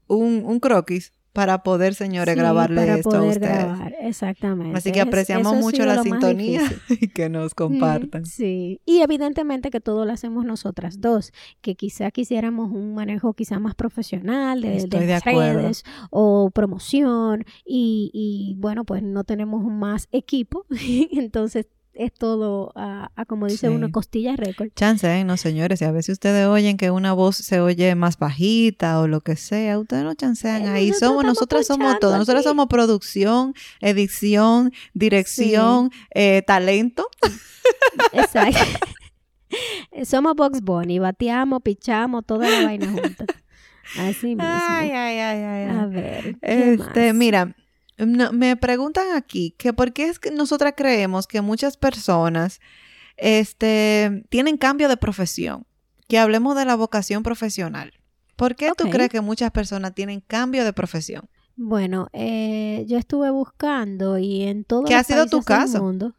un, 0.06 0.42
un 0.44 0.60
croquis 0.60 1.14
para 1.38 1.62
poder, 1.62 1.94
señores, 1.94 2.34
Sí, 2.34 2.40
grabarle 2.40 2.80
para 2.80 2.96
esto 2.96 3.14
a 3.16 3.22
ustedes. 3.22 3.38
grabar, 3.38 3.94
exactamente. 4.00 4.76
Así 4.76 4.90
que 4.90 5.00
apreciamos 5.00 5.54
mucho 5.54 5.86
la 5.86 6.02
sintonía 6.02 6.62
y 6.88 7.06
que 7.06 7.28
nos 7.28 7.54
compartan. 7.54 8.22
Mm, 8.22 8.26
Sí, 8.26 8.80
y 8.84 9.02
evidentemente 9.02 9.70
que 9.70 9.80
todo 9.80 10.04
lo 10.04 10.12
hacemos 10.12 10.44
nosotras 10.44 11.00
dos, 11.00 11.32
que 11.60 11.76
quizá 11.76 12.10
quisiéramos 12.10 12.72
un 12.72 12.92
manejo 12.94 13.34
quizá 13.34 13.60
más 13.60 13.76
profesional 13.76 14.62
de, 14.62 14.84
de 14.88 15.20
redes 15.20 15.84
o 16.10 16.50
promoción 16.50 17.44
y, 17.64 18.10
y, 18.12 18.56
bueno, 18.58 18.84
pues 18.84 19.04
no 19.04 19.22
tenemos 19.22 19.62
más 19.64 20.08
equipo, 20.10 20.66
entonces 21.12 21.68
es 21.98 22.14
todo 22.14 22.72
a, 22.76 23.10
a, 23.16 23.24
como 23.26 23.46
dice 23.46 23.66
Sí. 23.68 23.74
uno, 23.74 23.90
costillas 23.90 24.36
récord. 24.38 24.68
Chance, 24.76 25.06
¿eh? 25.18 25.24
no 25.24 25.36
señores, 25.36 25.82
y 25.82 25.84
a 25.84 25.90
veces 25.90 26.14
ustedes 26.14 26.46
oyen 26.46 26.76
que 26.76 26.90
una 26.90 27.12
voz 27.12 27.36
se 27.36 27.60
oye 27.60 27.94
más 27.96 28.18
bajita 28.18 29.00
o 29.00 29.08
lo 29.08 29.20
que 29.20 29.34
sea, 29.36 29.78
ustedes 29.78 30.04
no 30.04 30.14
chancean 30.14 30.62
Eh, 30.62 30.68
ahí. 30.68 30.92
Somos, 30.92 31.24
nosotras 31.24 31.66
somos 31.66 31.98
todo. 31.98 32.16
Nosotros 32.16 32.40
aquí. 32.40 32.48
somos 32.48 32.68
producción, 32.68 33.52
edición, 33.80 34.72
dirección, 34.94 35.90
eh, 36.14 36.42
talento. 36.46 37.06
Exacto. 38.12 38.58
Somos 40.04 40.34
Box 40.36 40.60
Bunny, 40.60 40.98
bateamos, 40.98 41.62
pichamos, 41.62 42.24
toda 42.26 42.48
la 42.50 42.64
vaina 42.66 42.86
junta. 42.92 43.24
Así 43.98 44.26
mismo. 44.36 44.42
Ay, 44.44 44.90
ay, 44.90 45.18
ay, 45.18 45.42
ay, 45.42 45.64
ay. 45.70 45.76
A 45.78 45.86
ver. 45.86 46.36
¿qué 46.40 46.72
Este, 46.74 47.06
más? 47.12 47.14
mira, 47.16 47.56
no- 47.98 48.32
me 48.32 48.56
preguntan 48.56 49.06
aquí 49.14 49.54
que 49.58 49.72
por 49.72 49.92
qué 49.92 50.08
es 50.08 50.18
que 50.18 50.30
nosotras 50.30 50.74
creemos 50.76 51.26
que 51.26 51.40
muchas 51.40 51.76
personas 51.76 52.60
este, 53.16 54.24
tienen 54.28 54.56
cambio 54.56 54.88
de 54.88 54.96
profesión. 54.96 55.66
Que 56.08 56.18
hablemos 56.18 56.56
de 56.56 56.64
la 56.64 56.74
vocación 56.76 57.22
profesional. 57.22 57.92
¿Por 58.36 58.56
qué 58.56 58.72
tú 58.76 58.88
crees 58.88 59.10
que 59.10 59.20
muchas 59.20 59.50
personas 59.50 59.94
tienen 59.94 60.20
cambio 60.20 60.64
de 60.64 60.72
profesión? 60.72 61.28
Bueno, 61.56 62.08
eh, 62.12 62.84
yo 62.86 62.96
estuve 62.98 63.30
buscando 63.30 64.16
y 64.16 64.42
en 64.44 64.64
todo 64.64 64.84
¿Qué 64.84 64.94
ha 64.94 65.02
sido 65.04 65.26
tu 65.26 65.42
caso? 65.42 65.82
mundo. 65.82 66.14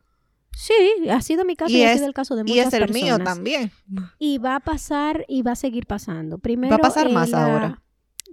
Sí, 0.51 0.73
ha 1.09 1.21
sido 1.21 1.45
mi 1.45 1.55
caso 1.55 1.71
y, 1.71 1.77
Y 1.77 1.83
ha 1.83 1.91
es- 1.93 1.97
sido 1.99 2.07
el 2.07 2.13
caso 2.13 2.35
de 2.35 2.41
Y 2.41 2.51
muchas 2.51 2.67
es 2.67 2.73
el 2.73 2.93
mío 2.93 3.05
personas. 3.15 3.23
también. 3.35 3.71
Y 4.19 4.37
va 4.37 4.57
a 4.57 4.59
pasar 4.59 5.25
y 5.29 5.41
va 5.41 5.53
a 5.53 5.55
seguir 5.55 5.87
pasando. 5.87 6.37
Primero, 6.37 6.71
Va 6.71 6.75
a 6.75 6.79
pasar 6.79 7.07
eh, 7.07 7.13
más 7.13 7.29
la- 7.29 7.45
ahora. 7.45 7.81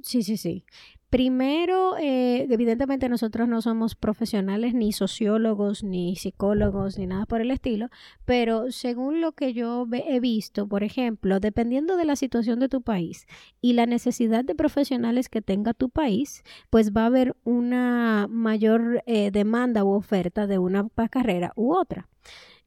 Sí, 0.02 0.22
sí, 0.24 0.36
sí. 0.36 0.64
Primero, 1.08 1.96
eh, 1.98 2.48
evidentemente 2.50 3.08
nosotros 3.08 3.48
no 3.48 3.62
somos 3.62 3.94
profesionales 3.94 4.74
ni 4.74 4.92
sociólogos, 4.92 5.84
ni 5.84 6.16
psicólogos, 6.16 6.98
ni 6.98 7.06
nada 7.06 7.26
por 7.26 7.40
el 7.40 7.52
estilo, 7.52 7.90
pero 8.24 8.72
según 8.72 9.20
lo 9.20 9.30
que 9.30 9.52
yo 9.52 9.86
he 9.92 10.18
visto, 10.18 10.66
por 10.66 10.82
ejemplo, 10.82 11.38
dependiendo 11.38 11.96
de 11.96 12.06
la 12.06 12.16
situación 12.16 12.58
de 12.58 12.68
tu 12.68 12.82
país 12.82 13.26
y 13.60 13.74
la 13.74 13.86
necesidad 13.86 14.44
de 14.44 14.56
profesionales 14.56 15.28
que 15.28 15.42
tenga 15.42 15.74
tu 15.74 15.90
país, 15.90 16.42
pues 16.70 16.92
va 16.92 17.02
a 17.02 17.06
haber 17.06 17.36
una 17.44 18.26
mayor 18.28 19.04
eh, 19.06 19.30
demanda 19.30 19.84
u 19.84 19.90
oferta 19.90 20.48
de 20.48 20.58
una 20.58 20.88
carrera 21.08 21.52
u 21.54 21.72
otra. 21.72 22.08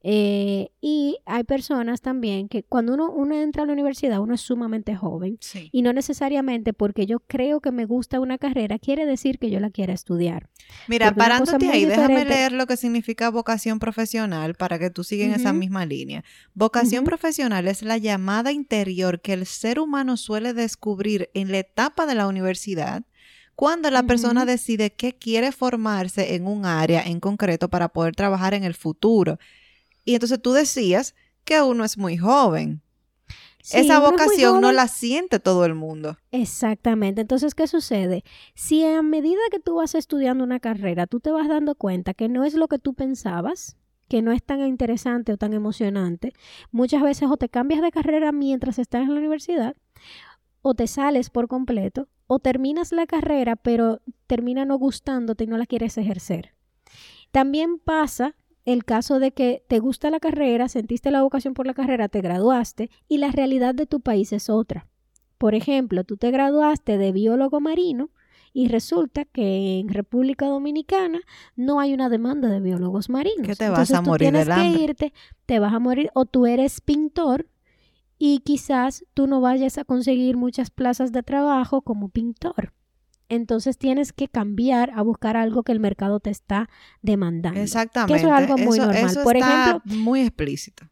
Eh, 0.02 0.70
y 0.80 1.18
hay 1.26 1.44
personas 1.44 2.00
también 2.00 2.48
que 2.48 2.64
cuando 2.64 2.94
uno, 2.94 3.12
uno 3.12 3.36
entra 3.36 3.64
a 3.64 3.66
la 3.66 3.74
universidad, 3.74 4.22
uno 4.22 4.34
es 4.36 4.40
sumamente 4.40 4.96
joven 4.96 5.38
Sí. 5.42 5.68
y 5.74 5.82
no 5.82 5.92
necesariamente 5.92 6.72
porque 6.72 7.06
yo 7.06 7.20
creo 7.20 7.60
que 7.60 7.72
me 7.74 7.86
gusta 7.86 8.22
una 8.22 8.38
carrera 8.38 8.80
quiere 8.80 9.06
decir 9.06 9.40
que 9.40 9.50
yo 9.50 9.60
la 9.60 9.72
quiera 9.72 9.92
estudiar. 9.94 10.48
Mira, 10.88 11.08
Porque 11.08 11.18
parándote 11.18 11.70
ahí, 11.70 11.84
déjame 11.84 12.08
diferente- 12.20 12.34
leer 12.34 12.52
lo 12.54 12.66
que 12.66 12.78
significa 12.78 13.30
vocación 13.30 13.80
profesional 13.80 14.56
para 14.56 14.80
que 14.80 14.90
tú 14.90 15.04
sigas 15.04 15.28
en 15.28 15.34
esa 15.34 15.50
Ujú. 15.50 15.60
misma 15.60 15.86
línea. 15.86 16.24
Vocación 16.54 17.02
Ujú. 17.02 17.10
profesional 17.10 17.68
es 17.68 17.82
la 17.82 17.98
llamada 17.98 18.54
interior 18.54 19.20
que 19.20 19.34
el 19.34 19.46
ser 19.46 19.80
humano 19.82 20.16
suele 20.16 20.54
descubrir 20.54 21.30
en 21.34 21.52
la 21.52 21.58
etapa 21.60 22.06
de 22.06 22.16
la 22.16 22.28
universidad 22.28 23.04
cuando 23.56 23.92
la 23.92 24.04
persona 24.04 24.44
Ujú. 24.44 24.52
decide 24.52 24.92
que 24.94 25.18
quiere 25.18 25.52
formarse 25.52 26.36
en 26.36 26.48
un 26.48 26.66
área 26.66 27.02
en 27.04 27.20
concreto 27.20 27.68
para 27.70 27.90
poder 27.90 28.16
trabajar 28.16 28.54
en 28.54 28.64
el 28.64 28.76
futuro. 28.76 29.38
Y 30.10 30.16
entonces 30.16 30.42
tú 30.42 30.54
decías 30.54 31.14
que 31.44 31.62
uno 31.62 31.86
es 31.86 31.96
muy 31.96 32.18
joven. 32.18 32.82
Sí, 33.62 33.78
Esa 33.78 34.00
vocación 34.00 34.60
no 34.60 34.72
la 34.72 34.88
siente 34.88 35.40
todo 35.40 35.66
el 35.66 35.76
mundo. 35.76 36.18
Exactamente. 36.32 37.22
Entonces, 37.22 37.54
¿qué 37.54 37.68
sucede? 37.68 38.24
Si 38.56 38.84
a 38.84 39.04
medida 39.04 39.40
que 39.52 39.60
tú 39.60 39.76
vas 39.76 39.94
estudiando 39.94 40.44
una 40.44 40.60
carrera, 40.60 41.06
tú 41.06 41.20
te 41.20 41.30
vas 41.30 41.48
dando 41.48 41.76
cuenta 41.76 42.16
que 42.16 42.28
no 42.28 42.44
es 42.44 42.56
lo 42.56 42.68
que 42.68 42.80
tú 42.80 42.96
pensabas, 42.96 43.78
que 44.08 44.24
no 44.24 44.32
es 44.32 44.42
tan 44.42 44.66
interesante 44.66 45.32
o 45.32 45.38
tan 45.38 45.54
emocionante, 45.54 46.34
muchas 46.72 47.04
veces 47.04 47.30
o 47.30 47.38
te 47.38 47.48
cambias 47.48 47.84
de 47.84 47.92
carrera 47.92 48.32
mientras 48.32 48.80
estás 48.80 49.04
en 49.04 49.14
la 49.14 49.20
universidad, 49.20 49.76
o 50.64 50.74
te 50.74 50.88
sales 50.88 51.30
por 51.30 51.48
completo, 51.48 52.08
o 52.26 52.40
terminas 52.40 52.92
la 52.94 53.06
carrera, 53.06 53.58
pero 53.58 54.02
termina 54.26 54.66
no 54.66 54.80
gustándote 54.80 55.44
y 55.44 55.48
no 55.48 55.60
la 55.60 55.68
quieres 55.68 56.00
ejercer. 56.00 56.56
También 57.30 57.78
pasa 57.78 58.36
el 58.70 58.86
caso 58.86 59.20
de 59.20 59.32
que 59.32 59.64
te 59.68 59.80
gusta 59.80 60.10
la 60.10 60.20
carrera, 60.20 60.70
sentiste 60.70 61.12
la 61.12 61.24
vocación 61.24 61.54
por 61.54 61.66
la 61.66 61.74
carrera, 61.74 62.08
te 62.08 62.22
graduaste 62.22 62.90
y 63.08 63.18
la 63.18 63.32
realidad 63.32 63.74
de 63.74 63.86
tu 63.86 64.00
país 64.00 64.32
es 64.34 64.50
otra. 64.50 64.88
Por 65.38 65.56
ejemplo, 65.56 66.04
tú 66.04 66.18
te 66.18 66.32
graduaste 66.32 66.98
de 66.98 67.12
biólogo 67.12 67.62
marino 67.62 68.10
y 68.54 68.68
resulta 68.68 69.26
que 69.26 69.80
en 69.80 69.90
República 69.90 70.48
Dominicana 70.48 71.22
no 71.56 71.80
hay 71.80 71.94
una 71.94 72.10
demanda 72.10 72.50
de 72.50 72.60
biólogos 72.60 73.10
marinos. 73.10 73.48
Que 73.48 73.56
te 73.56 73.70
vas 73.70 73.90
Entonces 73.90 73.98
a 73.98 74.04
tú 74.04 74.10
morir 74.10 74.32
tienes 74.32 74.48
que 74.48 74.84
irte, 74.84 75.14
te 75.46 75.60
vas 75.60 75.74
a 75.74 75.80
morir 75.80 76.10
o 76.14 76.26
tú 76.26 76.46
eres 76.46 76.82
pintor 76.82 77.48
y 78.18 78.40
quizás 78.40 79.06
tú 79.14 79.28
no 79.28 79.40
vayas 79.40 79.78
a 79.78 79.86
conseguir 79.86 80.36
muchas 80.36 80.70
plazas 80.72 81.12
de 81.12 81.24
trabajo 81.24 81.82
como 81.82 82.10
pintor. 82.10 82.74
Entonces 83.30 83.78
tienes 83.78 84.12
que 84.12 84.28
cambiar 84.28 84.92
a 84.96 85.02
buscar 85.02 85.38
algo 85.38 85.64
que 85.64 85.72
el 85.72 85.80
mercado 85.80 86.20
te 86.20 86.32
está 86.32 86.70
demandando. 87.02 87.60
Exactamente. 87.60 88.30
algo 88.30 88.58
muy 88.58 88.80
normal. 88.80 88.98
eso 88.98 89.24
Por 89.24 89.38
está 89.38 89.70
ejemplo, 89.70 89.96
muy 89.96 90.22
explícito. 90.22 90.86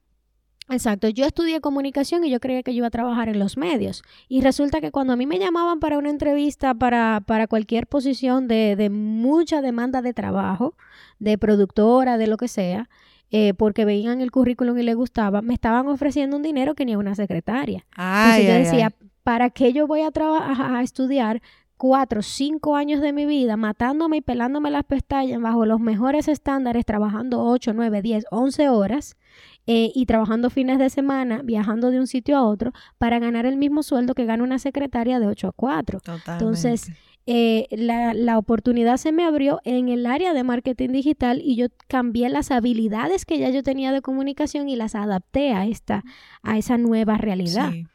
Exacto, 0.70 1.08
yo 1.08 1.26
estudié 1.26 1.62
comunicación 1.62 2.26
y 2.26 2.30
yo 2.30 2.42
creía 2.42 2.62
que 2.62 2.74
yo 2.74 2.80
iba 2.80 2.88
a 2.88 2.92
trabajar 2.92 3.30
en 3.30 3.40
los 3.40 3.56
medios. 3.56 4.04
Y 4.28 4.42
resulta 4.42 4.82
que 4.82 4.92
cuando 4.92 5.14
a 5.14 5.16
mí 5.16 5.26
me 5.26 5.40
llamaban 5.40 5.80
para 5.80 5.98
una 5.98 6.10
entrevista 6.10 6.74
para, 6.74 7.24
para 7.26 7.48
cualquier 7.48 7.88
posición 7.88 8.50
de, 8.50 8.76
de 8.76 8.90
mucha 8.90 9.62
demanda 9.62 10.02
de 10.02 10.14
trabajo, 10.14 10.76
de 11.20 11.38
productora, 11.38 12.18
de 12.18 12.28
lo 12.28 12.36
que 12.36 12.50
sea, 12.50 12.90
eh, 13.32 13.54
porque 13.54 13.86
veían 13.86 14.20
el 14.20 14.32
currículum 14.32 14.78
y 14.78 14.84
les 14.84 14.96
gustaba, 14.96 15.42
me 15.42 15.54
estaban 15.54 15.88
ofreciendo 15.88 16.36
un 16.36 16.44
dinero 16.44 16.76
que 16.76 16.86
ni 16.86 16.94
a 16.94 16.98
una 16.98 17.16
secretaria. 17.16 17.86
Ay, 17.96 18.42
Entonces 18.42 18.48
yo 18.48 18.54
ay, 18.54 18.64
decía, 18.64 18.96
ay. 19.00 19.08
¿para 19.24 19.50
qué 19.50 19.72
yo 19.72 19.88
voy 19.88 20.02
a, 20.02 20.12
a 20.16 20.82
estudiar 20.84 21.42
cuatro, 21.78 22.22
cinco 22.22 22.76
años 22.76 23.02
de 23.02 23.14
mi 23.14 23.26
vida 23.26 23.56
matándome 23.56 24.18
y 24.18 24.22
pelándome 24.22 24.72
las 24.72 24.84
pestañas 24.84 25.40
bajo 25.42 25.66
los 25.66 25.80
mejores 25.80 26.28
estándares, 26.28 26.86
trabajando 26.86 27.44
8, 27.44 27.74
9, 27.74 28.02
10, 28.02 28.26
11 28.32 28.70
horas 28.70 29.16
eh, 29.68 29.92
y 29.94 30.06
trabajando 30.06 30.50
fines 30.50 30.80
de 30.80 30.90
semana, 30.90 31.42
viajando 31.44 31.92
de 31.92 32.00
un 32.00 32.08
sitio 32.08 32.38
a 32.38 32.44
otro 32.44 32.74
para 32.98 33.20
ganar 33.20 33.46
el 33.46 33.58
mismo 33.58 33.84
sueldo 33.84 34.16
que 34.16 34.26
gana 34.26 34.44
una 34.44 34.60
secretaria 34.60 35.20
de 35.20 35.28
8 35.28 35.50
a 35.50 35.52
4? 35.52 36.00
Totalmente. 36.00 36.32
Entonces, 36.32 36.92
eh, 37.26 37.68
la, 37.72 38.14
la 38.14 38.38
oportunidad 38.38 38.98
se 38.98 39.12
me 39.12 39.26
abrió 39.26 39.60
en 39.66 39.90
el 39.90 40.06
área 40.06 40.34
de 40.34 40.44
marketing 40.44 40.90
digital 40.90 41.42
y 41.44 41.58
yo 41.58 41.68
cambié 41.88 42.30
las 42.30 42.52
habilidades 42.52 43.26
que 43.26 43.38
ya 43.38 43.50
yo 43.50 43.64
tenía 43.64 43.92
de 43.92 44.02
comunicación 44.02 44.70
y 44.70 44.78
las 44.78 44.96
adapté 44.96 45.52
a 45.52 45.66
esta, 45.66 46.04
a 46.42 46.58
esa 46.58 46.78
nueva 46.78 47.18
realidad. 47.18 47.72
Sí, 47.72 47.86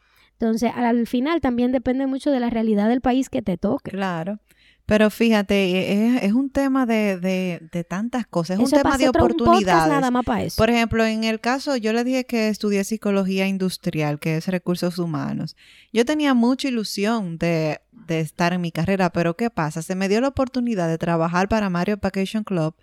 Entonces, 0.43 0.73
al 0.75 1.07
final 1.07 1.41
también 1.41 1.71
depende 1.71 2.09
mucho 2.09 2.33
de 2.33 2.41
la 2.41 2.51
realidad 2.51 2.89
del 2.89 3.01
país 3.01 3.29
que 3.31 3.43
te 3.43 3.57
toque. 3.57 3.91
claro. 3.93 4.41
Pero 4.85 5.11
fíjate, 5.11 6.17
es, 6.17 6.25
es 6.25 6.33
un 6.33 6.51
tema 6.51 6.87
de, 6.87 7.17
de, 7.17 7.69
de 7.71 7.85
tantas 7.85 8.27
cosas, 8.27 8.59
es 8.59 8.67
Eso 8.67 8.77
un 8.77 8.83
tema 8.83 8.99
de 8.99 9.09
oportunidades. 9.09 9.89
nada 9.89 10.11
más 10.11 10.25
para 10.25 10.43
eso. 10.43 10.57
Por 10.57 10.71
ejemplo, 10.71 11.07
en 11.07 11.23
el 11.23 11.39
caso, 11.41 11.77
yo 11.77 11.93
le 11.93 12.03
dije 12.03 12.27
que 12.27 12.49
estudié 12.49 12.83
psicología 12.83 13.47
industrial, 13.47 14.19
que 14.19 14.37
es 14.37 14.49
recursos 14.49 14.99
humanos. 14.99 15.57
Yo 15.93 16.05
tenía 16.05 16.35
mucha 16.35 16.67
ilusión 16.67 17.39
de, 17.39 17.79
de 17.93 18.19
estar 18.21 18.53
en 18.53 18.61
mi 18.61 18.73
carrera, 18.73 19.11
pero 19.11 19.37
¿qué 19.37 19.51
pasa? 19.51 19.83
Se 19.83 19.95
me 19.95 20.09
dio 20.09 20.21
la 20.21 20.29
oportunidad 20.29 20.89
de 20.89 20.99
trabajar 20.99 21.49
para 21.49 21.71
Mario 21.71 21.97
Vacation 22.03 22.43
Club 22.43 22.75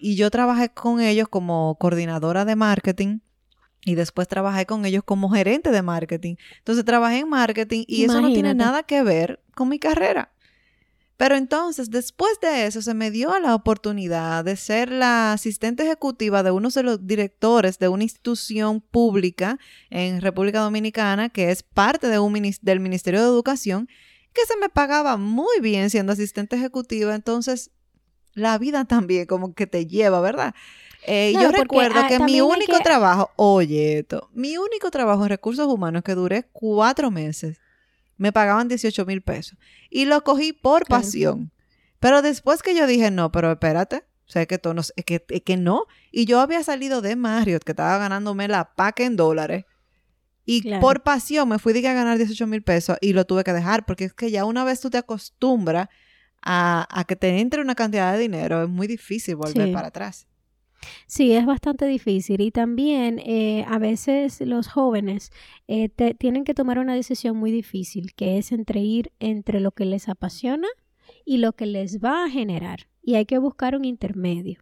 y 0.00 0.16
yo 0.16 0.30
trabajé 0.30 0.70
con 0.70 1.00
ellos 1.00 1.28
como 1.28 1.76
coordinadora 1.78 2.44
de 2.44 2.56
marketing. 2.56 3.20
Y 3.88 3.94
después 3.94 4.28
trabajé 4.28 4.66
con 4.66 4.84
ellos 4.84 5.02
como 5.02 5.30
gerente 5.30 5.70
de 5.70 5.80
marketing. 5.80 6.34
Entonces 6.58 6.84
trabajé 6.84 7.20
en 7.20 7.28
marketing 7.30 7.84
y 7.86 8.04
eso 8.04 8.20
no 8.20 8.28
tiene 8.28 8.54
nada 8.54 8.82
que 8.82 9.02
ver 9.02 9.40
con 9.54 9.70
mi 9.70 9.78
carrera. 9.78 10.30
Pero 11.16 11.36
entonces, 11.36 11.90
después 11.90 12.38
de 12.42 12.66
eso, 12.66 12.82
se 12.82 12.92
me 12.92 13.10
dio 13.10 13.36
la 13.40 13.54
oportunidad 13.54 14.44
de 14.44 14.56
ser 14.56 14.92
la 14.92 15.32
asistente 15.32 15.84
ejecutiva 15.84 16.42
de 16.42 16.50
uno 16.50 16.68
de 16.68 16.82
los 16.82 17.06
directores 17.06 17.78
de 17.78 17.88
una 17.88 18.02
institución 18.02 18.82
pública 18.82 19.58
en 19.88 20.20
República 20.20 20.60
Dominicana, 20.60 21.30
que 21.30 21.50
es 21.50 21.62
parte 21.62 22.08
de 22.08 22.18
un 22.18 22.34
del 22.60 22.80
Ministerio 22.80 23.20
de 23.20 23.26
Educación, 23.26 23.88
que 24.34 24.44
se 24.46 24.58
me 24.58 24.68
pagaba 24.68 25.16
muy 25.16 25.60
bien 25.62 25.88
siendo 25.88 26.12
asistente 26.12 26.56
ejecutiva. 26.56 27.14
Entonces, 27.14 27.70
la 28.34 28.58
vida 28.58 28.84
también 28.84 29.24
como 29.24 29.54
que 29.54 29.66
te 29.66 29.86
lleva, 29.86 30.20
¿verdad? 30.20 30.54
Eh, 31.10 31.32
yo 31.32 31.40
porque, 31.42 31.60
recuerdo 31.62 32.00
ah, 32.00 32.06
que 32.08 32.18
mi 32.20 32.40
único 32.40 32.76
que- 32.76 32.84
trabajo, 32.84 33.30
oye 33.36 33.98
esto, 34.00 34.28
mi 34.34 34.56
único 34.58 34.90
trabajo 34.90 35.22
en 35.24 35.30
recursos 35.30 35.66
humanos 35.66 36.02
que 36.02 36.14
duré 36.14 36.44
cuatro 36.52 37.10
meses, 37.10 37.58
me 38.16 38.32
pagaban 38.32 38.68
18 38.68 39.06
mil 39.06 39.22
pesos. 39.22 39.58
Y 39.90 40.04
lo 40.04 40.22
cogí 40.24 40.52
por 40.52 40.84
Claro. 40.84 41.02
pasión. 41.02 41.52
Pero 42.00 42.20
después 42.22 42.62
que 42.62 42.74
yo 42.76 42.86
dije, 42.86 43.10
no, 43.10 43.32
pero 43.32 43.50
espérate, 43.52 44.04
o 44.26 44.30
sea, 44.30 44.44
que, 44.46 44.60
no, 44.62 44.82
que, 45.06 45.20
que 45.20 45.56
no. 45.56 45.86
Y 46.12 46.26
yo 46.26 46.40
había 46.40 46.62
salido 46.62 47.00
de 47.00 47.16
Marriott, 47.16 47.64
que 47.64 47.72
estaba 47.72 47.96
ganándome 47.98 48.46
la 48.48 48.74
paca 48.74 49.04
en 49.04 49.16
dólares. 49.16 49.64
Y 50.44 50.62
Claro. 50.62 50.80
por 50.80 51.02
pasión 51.02 51.48
me 51.48 51.58
fui 51.58 51.72
dije, 51.72 51.88
a 51.88 51.94
ganar 51.94 52.16
18 52.18 52.46
mil 52.46 52.62
pesos 52.62 52.96
y 53.00 53.12
lo 53.12 53.24
tuve 53.26 53.44
que 53.44 53.52
dejar, 53.52 53.84
porque 53.86 54.04
es 54.04 54.12
que 54.14 54.30
ya 54.30 54.44
una 54.44 54.64
vez 54.64 54.80
tú 54.80 54.90
te 54.90 54.98
acostumbras 54.98 55.88
a, 56.42 56.86
a 56.90 57.04
que 57.04 57.16
te 57.16 57.38
entre 57.40 57.60
una 57.60 57.74
cantidad 57.74 58.12
de 58.12 58.18
dinero, 58.18 58.62
es 58.62 58.68
muy 58.68 58.86
difícil 58.86 59.36
volver 59.36 59.66
Sí. 59.68 59.72
para 59.72 59.88
atrás. 59.88 60.26
Sí, 61.06 61.32
es 61.32 61.44
bastante 61.46 61.86
difícil 61.86 62.40
y 62.40 62.50
también 62.50 63.18
eh, 63.20 63.64
a 63.68 63.78
veces 63.78 64.40
los 64.40 64.68
jóvenes 64.68 65.30
eh, 65.66 65.88
te- 65.88 66.14
tienen 66.14 66.44
que 66.44 66.54
tomar 66.54 66.78
una 66.78 66.94
decisión 66.94 67.36
muy 67.36 67.50
difícil, 67.50 68.14
que 68.14 68.38
es 68.38 68.52
entre 68.52 68.80
ir 68.80 69.12
entre 69.18 69.60
lo 69.60 69.72
que 69.72 69.84
les 69.84 70.08
apasiona 70.08 70.68
y 71.24 71.38
lo 71.38 71.52
que 71.54 71.66
les 71.66 72.00
va 72.02 72.24
a 72.24 72.30
generar. 72.30 72.88
Y 73.02 73.14
hay 73.16 73.26
que 73.26 73.38
buscar 73.38 73.74
un 73.76 73.84
intermedio. 73.84 74.60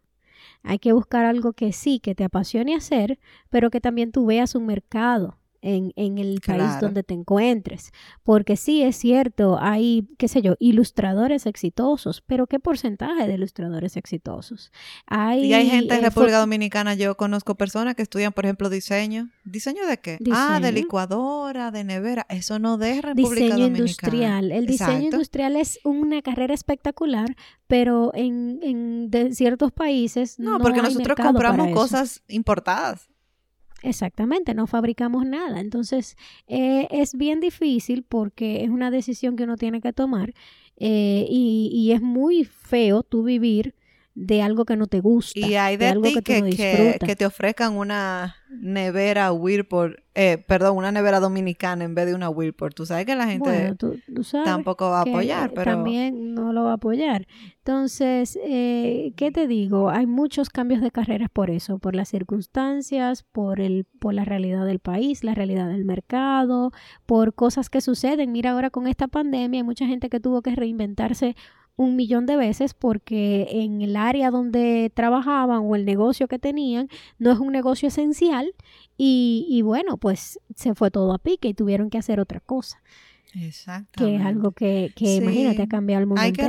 Hay 0.63 0.79
que 0.79 0.93
buscar 0.93 1.25
algo 1.27 1.53
que 1.55 1.73
sí, 1.73 2.01
que 2.01 2.15
te 2.15 2.25
apasione 2.25 2.75
hacer, 2.77 3.19
pero 3.51 3.71
que 3.71 3.81
también 3.81 4.13
tú 4.13 4.27
veas 4.27 4.55
un 4.55 4.67
mercado 4.67 5.39
en, 5.67 5.93
en 5.97 6.19
el 6.19 6.41
país 6.41 6.81
donde 6.81 7.03
te 7.03 7.15
encuentres. 7.15 7.93
Porque 8.23 8.57
sí, 8.57 8.83
es 8.83 8.97
cierto, 8.97 9.59
hay, 9.61 10.09
qué 10.17 10.29
sé 10.29 10.41
yo, 10.43 10.55
ilustradores 10.61 11.47
exitosos, 11.47 12.23
pero 12.27 12.47
¿qué 12.47 12.61
porcentaje 12.61 13.27
de 13.27 13.35
ilustradores 13.35 13.97
exitosos? 13.97 14.71
Hay, 15.07 15.47
Y 15.47 15.55
hay 15.55 15.69
gente 15.69 15.95
en 15.95 16.05
eh, 16.05 16.09
República 16.09 16.39
Dominicana, 16.39 16.95
yo 16.95 17.17
conozco 17.17 17.57
personas 17.57 17.97
que 17.97 18.03
estudian, 18.03 18.33
por 18.33 18.45
ejemplo, 18.45 18.71
diseño. 18.71 19.29
¿Diseño 19.45 19.87
de 19.87 19.99
qué? 19.99 20.19
Ah, 20.33 20.61
de 20.63 20.71
licuadora, 20.73 21.71
de 21.71 21.85
nevera. 21.85 22.27
Eso 22.29 22.59
no 22.59 22.79
de 22.79 23.03
República 23.03 23.35
diseño 23.35 23.65
Dominicana. 23.65 23.79
industrial. 23.79 24.53
El 24.53 24.67
diseño 24.67 25.05
industrial 25.05 25.57
es 25.57 25.81
una 25.85 26.23
carrera 26.23 26.55
espectacular, 26.55 27.37
pero 27.67 28.13
en, 28.15 28.61
en 28.63 29.11
de 29.11 29.35
ciertos 29.35 29.73
países 29.73 30.39
No, 30.39 30.53
no, 30.53 30.59
porque 30.61 30.81
hay 30.81 30.87
nosotros 30.87 31.17
compramos 31.17 31.69
cosas 31.73 32.23
importadas. 32.29 33.09
Exactamente, 33.87 34.53
no 34.55 34.67
fabricamos 34.67 35.25
nada. 35.27 35.61
Entonces, 35.61 36.17
eh, 36.49 36.89
es 36.91 37.15
bien 37.15 37.39
difícil 37.39 38.03
porque 38.03 38.65
es 38.65 38.71
una 38.71 38.91
decisión 38.91 39.37
que 39.37 39.45
uno 39.45 39.57
tiene 39.57 39.81
que 39.81 39.93
tomar 39.93 40.35
eh, 40.77 41.25
y, 41.31 41.71
y 41.73 41.93
es 41.93 42.03
muy 42.03 42.45
feo 42.45 43.05
tú 43.05 43.23
vivir 43.23 43.75
de 44.17 44.41
algo 44.41 44.65
que 44.65 44.77
no 44.77 44.87
te 44.87 45.01
gusta. 45.01 45.39
Y 45.39 45.57
hay 45.57 45.77
de 45.77 45.85
de 45.85 45.91
algo 45.91 46.05
ti 46.05 46.15
que, 46.15 46.23
que, 46.23 46.97
no 47.01 47.07
que, 47.07 47.17
te 47.17 47.27
ofrezcan 47.27 47.77
una 47.77 48.37
nevera 48.49 49.31
Whirlpool, 49.31 50.03
eh, 50.15 50.39
perdón, 50.39 50.79
una 50.79 50.91
nevera 50.91 51.21
dominicana 51.21 51.85
en 51.85 51.95
vez 51.95 52.07
de 52.07 52.15
una 52.15 52.31
Whirlpool. 52.31 52.75
Tú 52.75 52.87
sabes 52.87 53.05
que 53.05 53.15
la 53.15 53.27
gente 53.27 53.47
Bueno, 53.47 53.77
tú, 53.77 53.99
tú 54.13 54.25
sabes 54.25 54.47
tampoco 54.47 54.89
va 54.89 55.01
a 55.01 55.03
apoyar, 55.03 55.53
pero 55.53 55.73
también 55.73 56.35
no 56.35 56.55
lo 56.55 56.65
va 56.65 56.71
a 56.71 56.75
apoyar. 56.77 57.27
Entonces, 57.59 58.39
eh, 58.43 59.13
¿qué 59.17 59.31
te 59.31 59.47
digo? 59.47 59.91
Hay 59.91 60.07
muchos 60.07 60.49
cambios 60.49 60.81
de 60.81 60.91
carreras 60.91 61.29
por 61.31 61.51
eso, 61.51 61.79
por 61.79 61.95
las 61.95 62.09
circunstancias, 62.09 63.23
por 63.23 63.61
el, 63.61 63.85
por 64.01 64.15
la 64.15 64.25
realidad 64.25 64.65
del 64.65 64.79
país, 64.79 65.25
la 65.25 65.35
realidad 65.35 65.69
del 65.69 65.85
mercado, 65.85 66.73
por 67.05 67.35
cosas 67.35 67.69
que 67.69 67.83
suceden. 67.83 68.33
Mira, 68.33 68.53
ahora 68.53 68.71
con 68.71 68.87
esta 68.87 69.09
pandemia 69.09 69.61
hay 69.61 69.65
mucha 69.65 69.87
gente 69.87 70.09
que 70.09 70.21
tuvo 70.21 70.41
que 70.41 70.57
reinventarse 70.57 71.37
un 71.77 71.95
millón 71.97 72.27
de 72.27 72.37
veces 72.37 72.75
porque 72.75 73.49
en 73.51 73.83
el 73.83 73.97
área 73.97 74.31
donde 74.31 74.91
trabajaban 74.95 75.61
o 75.65 75.77
el 75.77 75.85
negocio 75.85 76.27
que 76.27 76.39
tenían 76.39 76.89
no 77.19 77.31
es 77.33 77.39
un 77.39 77.53
negocio 77.53 77.89
esencial 77.89 78.55
y, 78.97 79.47
y 79.49 79.63
bueno, 79.63 79.99
pues 79.99 80.41
se 80.55 80.75
fue 80.75 80.91
todo 80.91 81.13
a 81.13 81.19
pique 81.19 81.49
y 81.49 81.55
tuvieron 81.55 81.91
que 81.91 81.99
hacer 81.99 82.19
otra 82.19 82.41
cosa 82.41 82.81
que 83.93 84.17
es 84.17 84.23
algo 84.23 84.53
que, 84.53 84.93
que 84.97 85.07
Sí. 85.07 85.17
imagínate, 85.17 85.63
ha 85.63 85.67
cambiado 85.67 86.01
el 86.01 86.07
mundo 86.07 86.23
Hay 86.23 86.33
que 86.33 86.49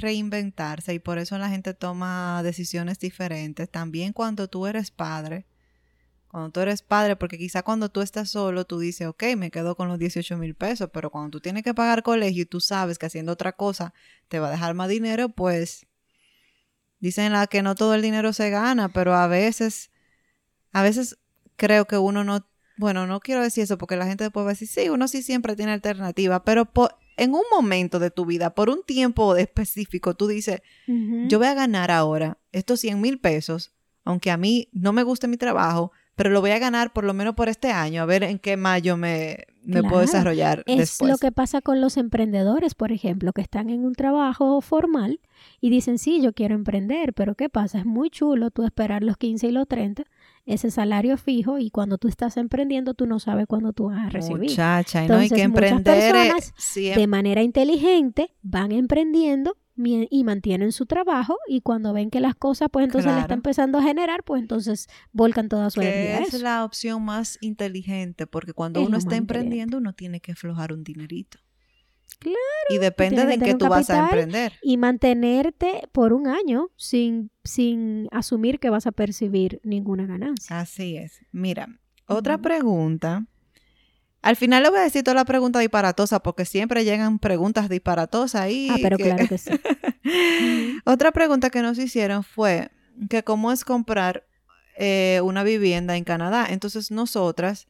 reinventarse 0.00 0.94
y 0.94 0.98
por 0.98 1.18
eso 1.18 1.36
la 1.38 1.50
gente 1.50 1.74
toma 1.74 2.42
decisiones 2.42 2.98
diferentes. 2.98 3.68
También 3.70 4.12
cuando 4.12 4.48
tú 4.48 4.66
eres 4.66 4.90
padre, 4.90 5.44
cuando 6.28 6.50
tú 6.50 6.60
eres 6.60 6.82
padre, 6.82 7.16
porque 7.16 7.38
quizá 7.38 7.62
cuando 7.62 7.88
tú 7.88 8.02
estás 8.02 8.30
solo, 8.30 8.64
tú 8.64 8.78
dices, 8.78 9.06
ok, 9.06 9.22
me 9.36 9.50
quedo 9.50 9.76
con 9.76 9.88
los 9.88 9.98
18 9.98 10.36
mil 10.36 10.54
pesos, 10.54 10.90
pero 10.92 11.10
cuando 11.10 11.30
tú 11.30 11.40
tienes 11.40 11.62
que 11.62 11.74
pagar 11.74 12.02
colegio 12.02 12.42
y 12.42 12.46
tú 12.46 12.60
sabes 12.60 12.98
que 12.98 13.06
haciendo 13.06 13.32
otra 13.32 13.52
cosa 13.52 13.94
te 14.28 14.38
va 14.38 14.48
a 14.48 14.50
dejar 14.50 14.74
más 14.74 14.88
dinero, 14.88 15.28
pues 15.28 15.86
dicen 17.00 17.32
la 17.32 17.46
que 17.46 17.62
no 17.62 17.74
todo 17.74 17.94
el 17.94 18.02
dinero 18.02 18.32
se 18.32 18.50
gana, 18.50 18.88
pero 18.88 19.14
a 19.14 19.26
veces, 19.28 19.90
a 20.72 20.82
veces 20.82 21.18
creo 21.56 21.86
que 21.86 21.98
uno 21.98 22.24
no, 22.24 22.46
bueno, 22.76 23.06
no 23.06 23.20
quiero 23.20 23.42
decir 23.42 23.64
eso 23.64 23.78
porque 23.78 23.96
la 23.96 24.06
gente 24.06 24.24
después 24.24 24.44
va 24.44 24.50
a 24.50 24.52
decir, 24.52 24.68
sí, 24.68 24.88
uno 24.88 25.08
sí 25.08 25.22
siempre 25.22 25.56
tiene 25.56 25.72
alternativa, 25.72 26.44
pero 26.44 26.68
en 27.16 27.34
un 27.34 27.44
momento 27.50 27.98
de 27.98 28.10
tu 28.10 28.26
vida, 28.26 28.54
por 28.54 28.68
un 28.68 28.82
tiempo 28.84 29.36
específico, 29.36 30.14
tú 30.14 30.26
dices, 30.26 30.60
yo 30.86 31.38
voy 31.38 31.48
a 31.48 31.54
ganar 31.54 31.90
ahora 31.90 32.38
estos 32.52 32.80
100 32.80 33.00
mil 33.00 33.18
pesos, 33.18 33.72
aunque 34.04 34.30
a 34.30 34.36
mí 34.36 34.68
no 34.72 34.92
me 34.92 35.02
guste 35.02 35.28
mi 35.28 35.36
trabajo, 35.36 35.92
pero 36.16 36.30
lo 36.30 36.40
voy 36.40 36.50
a 36.50 36.58
ganar 36.58 36.92
por 36.92 37.04
lo 37.04 37.14
menos 37.14 37.34
por 37.34 37.48
este 37.48 37.70
año, 37.70 38.02
a 38.02 38.06
ver 38.06 38.24
en 38.24 38.38
qué 38.38 38.56
mayo 38.56 38.96
me, 38.96 39.44
me 39.64 39.82
puedo 39.82 40.00
desarrollar 40.00 40.62
es 40.66 40.78
después. 40.78 41.10
lo 41.10 41.18
que 41.18 41.30
pasa 41.30 41.60
con 41.60 41.80
los 41.80 41.96
emprendedores, 41.96 42.74
por 42.74 42.90
ejemplo, 42.90 43.32
que 43.32 43.42
están 43.42 43.68
en 43.70 43.84
un 43.84 43.94
trabajo 43.94 44.60
formal 44.62 45.20
y 45.60 45.70
dicen, 45.70 45.98
sí, 45.98 46.20
yo 46.22 46.32
quiero 46.32 46.54
emprender, 46.54 47.12
pero 47.12 47.34
¿qué 47.34 47.48
pasa? 47.48 47.78
Es 47.78 47.86
muy 47.86 48.10
chulo 48.10 48.50
tú 48.50 48.64
esperar 48.64 49.02
los 49.04 49.16
15 49.18 49.48
y 49.48 49.52
los 49.52 49.68
30, 49.68 50.04
ese 50.46 50.70
salario 50.70 51.16
fijo, 51.18 51.58
y 51.58 51.70
cuando 51.70 51.98
tú 51.98 52.08
estás 52.08 52.36
emprendiendo, 52.36 52.94
tú 52.94 53.06
no 53.06 53.18
sabes 53.18 53.46
cuándo 53.46 53.72
tú 53.72 53.88
vas 53.88 54.06
a 54.06 54.08
recibir. 54.08 54.50
Muchacha, 54.50 55.04
y 55.04 55.08
no 55.08 55.16
hay 55.18 55.28
que 55.28 55.42
Entonces, 55.42 55.50
muchas 55.50 55.70
emprender. 55.72 56.14
eh, 56.16 56.32
personas 56.32 56.54
siempre- 56.56 57.00
de 57.02 57.06
manera 57.08 57.42
inteligente 57.42 58.30
van 58.42 58.72
emprendiendo 58.72 59.56
y 59.76 60.24
mantienen 60.24 60.72
su 60.72 60.86
trabajo 60.86 61.36
y 61.46 61.60
cuando 61.60 61.92
ven 61.92 62.10
que 62.10 62.20
las 62.20 62.34
cosas 62.34 62.68
pues 62.72 62.84
entonces 62.86 63.12
le 63.12 63.20
está 63.20 63.34
empezando 63.34 63.78
a 63.78 63.82
generar 63.82 64.24
pues 64.24 64.40
entonces 64.40 64.88
volcan 65.12 65.48
toda 65.48 65.68
su 65.70 65.80
energía 65.82 66.20
es 66.20 66.40
la 66.40 66.64
opción 66.64 67.04
más 67.04 67.36
inteligente, 67.42 68.26
porque 68.26 68.52
cuando 68.54 68.80
Es 68.80 68.86
uno 68.86 68.96
está 68.96 69.16
emprendiendo, 69.16 69.78
uno 69.78 69.92
tiene 69.92 70.20
que 70.20 70.32
aflojar 70.32 70.72
un 70.72 70.82
dinerito. 70.82 71.38
Claro, 72.18 72.36
Y 72.70 72.78
depende 72.78 73.26
de 73.26 73.34
en 73.34 73.40
qué 73.40 73.54
tú 73.54 73.68
vas 73.68 73.90
a 73.90 74.04
emprender. 74.04 74.54
y 74.62 74.78
mantenerte 74.78 75.88
por 75.92 76.14
un 76.14 76.26
año 76.26 76.70
sin, 76.76 77.30
sin 77.44 78.08
asumir 78.10 78.58
que 78.58 78.70
vas 78.70 78.86
a 78.86 78.92
percibir 78.92 79.60
ninguna 79.62 80.06
ganancia. 80.06 80.58
Así 80.60 80.96
es. 80.96 81.20
Mira, 81.32 81.68
otra 82.06 82.38
pregunta. 82.38 83.26
Al 84.26 84.34
final 84.36 84.62
le 84.64 84.70
voy 84.70 84.78
a 84.80 84.82
decir 84.82 85.04
toda 85.04 85.14
la 85.14 85.24
pregunta 85.24 85.60
disparatosa 85.60 86.20
porque 86.20 86.44
siempre 86.44 86.84
llegan 86.84 87.20
preguntas 87.20 87.68
disparatosas 87.68 88.40
ahí. 88.42 88.68
ah, 88.72 88.76
pero 88.82 88.96
que- 88.96 89.04
claro 89.04 89.28
que 89.28 89.38
sí. 89.38 89.50
Otra 90.84 91.12
pregunta 91.12 91.48
que 91.50 91.62
nos 91.62 91.78
hicieron 91.78 92.24
fue 92.24 92.70
que 93.08 93.22
cómo 93.22 93.52
es 93.52 93.64
comprar 93.64 94.24
eh, 94.76 95.20
una 95.22 95.44
vivienda 95.44 95.96
en 95.96 96.02
Canadá. 96.04 96.46
Entonces 96.50 96.90
nosotras 96.90 97.68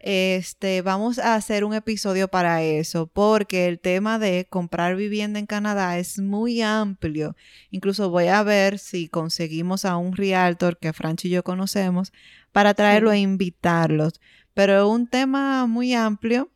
este, 0.00 0.82
vamos 0.82 1.18
a 1.18 1.34
hacer 1.34 1.64
un 1.64 1.74
episodio 1.74 2.28
para 2.28 2.62
eso 2.62 3.06
porque 3.06 3.66
el 3.66 3.78
tema 3.80 4.18
de 4.18 4.46
comprar 4.48 4.96
vivienda 4.96 5.38
en 5.38 5.46
Canadá 5.46 5.98
es 5.98 6.18
muy 6.18 6.62
amplio. 6.62 7.36
Incluso 7.70 8.10
voy 8.10 8.26
a 8.28 8.42
ver 8.42 8.78
si 8.78 9.08
conseguimos 9.08 9.84
a 9.84 9.96
un 9.96 10.14
realtor 10.16 10.78
que 10.78 10.92
Franchi 10.92 11.28
y 11.28 11.32
yo 11.32 11.42
conocemos 11.44 12.12
para 12.52 12.74
traerlo 12.74 13.10
Sí. 13.10 13.16
e 13.18 13.20
invitarlos. 13.20 14.20
Pero 14.54 14.76
es 14.78 14.84
un 14.84 15.06
tema 15.08 15.66
muy 15.66 15.94
amplio. 15.94 16.50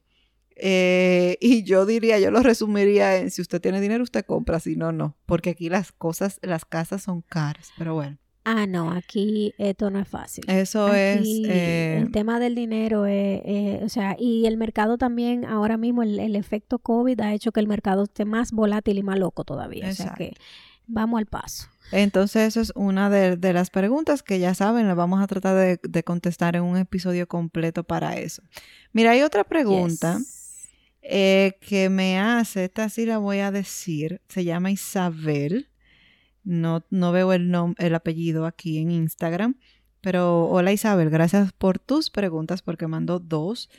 eh, 0.56 1.36
y 1.40 1.64
yo 1.64 1.84
diría, 1.86 2.18
yo 2.20 2.30
lo 2.30 2.40
resumiría 2.40 3.16
en 3.16 3.30
si 3.30 3.42
usted 3.42 3.60
tiene 3.60 3.80
dinero, 3.80 4.02
usted 4.04 4.24
compra, 4.24 4.60
si 4.60 4.76
no, 4.76 4.92
no. 4.92 5.16
Porque 5.26 5.50
aquí 5.50 5.68
las 5.68 5.90
cosas, 5.92 6.38
las 6.42 6.64
casas 6.64 7.02
son 7.02 7.22
caras. 7.22 7.72
Pero 7.76 7.94
bueno, 7.94 8.18
Ah, 8.46 8.66
no, 8.66 8.90
aquí 8.90 9.54
esto 9.56 9.90
no 9.90 9.98
es 9.98 10.06
fácil. 10.08 10.44
eso 10.48 10.86
Aquí 10.88 11.44
es... 11.46 11.50
eh, 11.50 11.98
el 11.98 12.12
tema 12.12 12.38
del 12.38 12.54
dinero, 12.54 13.06
eh, 13.06 13.80
o 13.82 13.88
sea, 13.88 14.16
y 14.18 14.44
el 14.46 14.58
mercado 14.58 14.98
también, 14.98 15.46
ahora 15.46 15.78
mismo 15.78 16.02
el, 16.02 16.20
el 16.20 16.36
efecto 16.36 16.78
COVID 16.78 17.18
ha 17.20 17.32
hecho 17.32 17.52
que 17.52 17.60
el 17.60 17.68
mercado 17.68 18.04
esté 18.04 18.26
más 18.26 18.52
volátil 18.52 18.98
y 18.98 19.02
más 19.02 19.18
loco 19.18 19.44
todavía. 19.44 19.88
O 19.88 19.92
sea 19.94 20.12
que 20.14 20.34
vamos 20.86 21.18
al 21.18 21.26
paso. 21.26 21.68
Entonces, 21.90 22.48
eso 22.48 22.60
es 22.60 22.72
una 22.74 23.08
de, 23.08 23.36
de 23.36 23.52
las 23.54 23.70
preguntas 23.70 24.22
que 24.22 24.38
ya 24.38 24.54
saben, 24.54 24.86
las 24.88 24.96
vamos 24.96 25.22
a 25.22 25.26
tratar 25.26 25.56
de, 25.56 25.78
de 25.82 26.02
contestar 26.02 26.56
en 26.56 26.62
un 26.64 26.76
episodio 26.76 27.26
completo 27.26 27.84
para 27.84 28.16
eso. 28.18 28.42
Mira, 28.92 29.12
hay 29.12 29.22
otra 29.22 29.44
pregunta 29.44 30.18
Yes. 30.18 30.68
eh, 31.02 31.56
que 31.60 31.88
me 31.88 32.18
hace, 32.18 32.64
esta 32.64 32.88
sí 32.90 33.06
la 33.06 33.18
voy 33.18 33.38
a 33.38 33.50
decir, 33.50 34.20
se 34.28 34.44
llama 34.44 34.70
Isabel. 34.70 35.68
No, 36.44 36.84
no 36.90 37.10
veo 37.12 37.32
el, 37.32 37.50
nom- 37.50 37.74
el 37.78 37.94
apellido 37.94 38.44
aquí 38.46 38.78
en 38.78 38.90
Instagram, 38.90 39.56
pero 40.00 40.44
hola 40.48 40.72
Isabel, 40.72 41.08
gracias 41.10 41.52
por 41.52 41.78
tus 41.78 42.10
preguntas 42.10 42.60
porque 42.62 42.86
mandó 42.86 43.18
dos. 43.18 43.70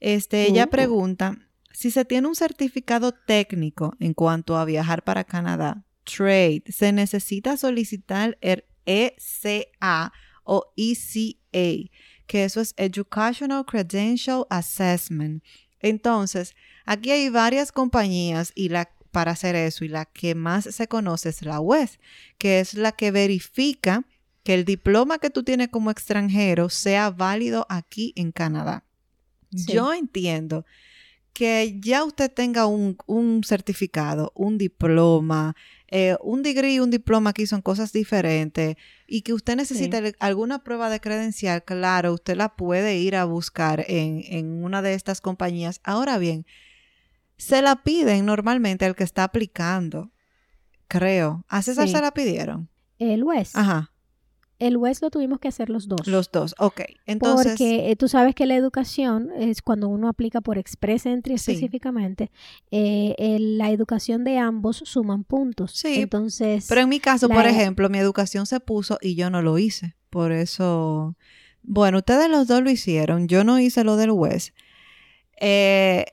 Este, 0.00 0.46
ella 0.46 0.66
Uh. 0.66 0.70
pregunta 0.70 1.38
si 1.72 1.90
se 1.90 2.04
tiene 2.04 2.28
un 2.28 2.36
certificado 2.36 3.12
técnico 3.12 3.94
en 3.98 4.12
cuanto 4.14 4.56
a 4.56 4.64
viajar 4.64 5.02
para 5.02 5.24
Canadá, 5.24 5.84
trade, 6.04 6.62
se 6.68 6.92
necesita 6.92 7.56
solicitar 7.56 8.36
el 8.42 8.64
ECA 8.86 10.12
o 10.44 10.72
ECA, 10.76 11.90
que 12.26 12.44
eso 12.44 12.60
es 12.60 12.74
Educational 12.76 13.64
Credential 13.64 14.44
Assessment. 14.50 15.42
Entonces, 15.80 16.54
aquí 16.84 17.10
hay 17.10 17.28
varias 17.30 17.72
compañías 17.72 18.52
y 18.54 18.68
la 18.68 18.93
para 19.14 19.30
hacer 19.32 19.54
eso 19.54 19.84
y 19.84 19.88
la 19.88 20.04
que 20.04 20.34
más 20.34 20.64
se 20.64 20.88
conoce 20.88 21.30
es 21.30 21.40
la 21.42 21.60
UES, 21.60 21.98
que 22.36 22.60
es 22.60 22.74
la 22.74 22.92
que 22.92 23.10
verifica 23.10 24.04
que 24.42 24.52
el 24.54 24.64
diploma 24.66 25.18
que 25.18 25.30
tú 25.30 25.42
tienes 25.42 25.68
como 25.68 25.90
extranjero 25.90 26.68
sea 26.68 27.10
válido 27.10 27.64
aquí 27.70 28.12
en 28.16 28.32
Canadá. 28.32 28.84
Sí. 29.54 29.72
Yo 29.72 29.94
entiendo 29.94 30.66
que 31.32 31.78
ya 31.80 32.04
usted 32.04 32.30
tenga 32.30 32.66
un, 32.66 32.96
un 33.06 33.42
certificado, 33.44 34.32
un 34.34 34.58
diploma, 34.58 35.56
eh, 35.88 36.16
un 36.22 36.42
degree 36.42 36.74
y 36.74 36.80
un 36.80 36.90
diploma 36.90 37.30
aquí 37.30 37.46
son 37.46 37.62
cosas 37.62 37.92
diferentes 37.92 38.76
y 39.06 39.22
que 39.22 39.32
usted 39.32 39.56
necesita 39.56 40.00
Sí. 40.00 40.12
alguna 40.20 40.62
prueba 40.62 40.90
de 40.90 41.00
credencial, 41.00 41.64
claro, 41.64 42.14
usted 42.14 42.36
la 42.36 42.54
puede 42.54 42.98
ir 42.98 43.16
a 43.16 43.24
buscar 43.24 43.84
en, 43.88 44.22
en 44.26 44.62
una 44.64 44.82
de 44.82 44.94
estas 44.94 45.20
compañías. 45.20 45.80
Ahora 45.84 46.18
bien, 46.18 46.46
se 47.36 47.62
la 47.62 47.82
piden 47.82 48.26
normalmente 48.26 48.84
al 48.84 48.94
que 48.96 49.04
está 49.04 49.24
aplicando, 49.24 50.10
creo. 50.88 51.44
¿A 51.48 51.62
César 51.62 51.86
Sí. 51.88 51.94
se 51.94 52.00
la 52.00 52.12
pidieron? 52.12 52.68
El 52.98 53.24
West. 53.24 53.56
Ajá. 53.56 53.90
el 54.60 54.76
WES 54.78 55.02
lo 55.02 55.10
tuvimos 55.10 55.40
que 55.40 55.48
hacer 55.48 55.68
los 55.68 55.88
dos. 55.88 56.06
Los 56.06 56.30
dos, 56.30 56.54
ok. 56.58 56.82
Entonces, 57.06 57.52
Porque 57.58 57.90
eh, 57.90 57.96
tú 57.96 58.08
sabes 58.08 58.34
que 58.36 58.46
la 58.46 58.54
educación 58.54 59.30
es 59.36 59.60
cuando 59.60 59.88
uno 59.88 60.08
aplica 60.08 60.40
por 60.40 60.56
Express 60.58 61.04
Entry 61.06 61.36
Sí. 61.36 61.50
específicamente, 61.52 62.30
eh, 62.70 63.36
la 63.40 63.70
educación 63.72 64.22
de 64.24 64.38
ambos 64.38 64.76
suman 64.86 65.24
puntos. 65.24 65.72
Sí, 65.72 66.02
Entonces, 66.02 66.66
pero 66.68 66.80
en 66.82 66.88
mi 66.88 67.00
caso, 67.00 67.26
la- 67.28 67.34
por 67.34 67.46
ejemplo, 67.46 67.90
mi 67.90 67.98
educación 67.98 68.46
se 68.46 68.58
puso 68.60 68.96
y 69.02 69.16
yo 69.16 69.28
no 69.28 69.42
lo 69.42 69.58
hice. 69.58 69.96
Por 70.08 70.30
eso, 70.32 71.16
bueno, 71.62 71.98
ustedes 71.98 72.30
los 72.30 72.46
dos 72.46 72.62
lo 72.62 72.70
hicieron. 72.70 73.26
Yo 73.28 73.42
no 73.44 73.58
hice 73.58 73.82
lo 73.84 73.96
del 73.96 74.12
WES. 74.12 74.54
Eh, 75.40 76.06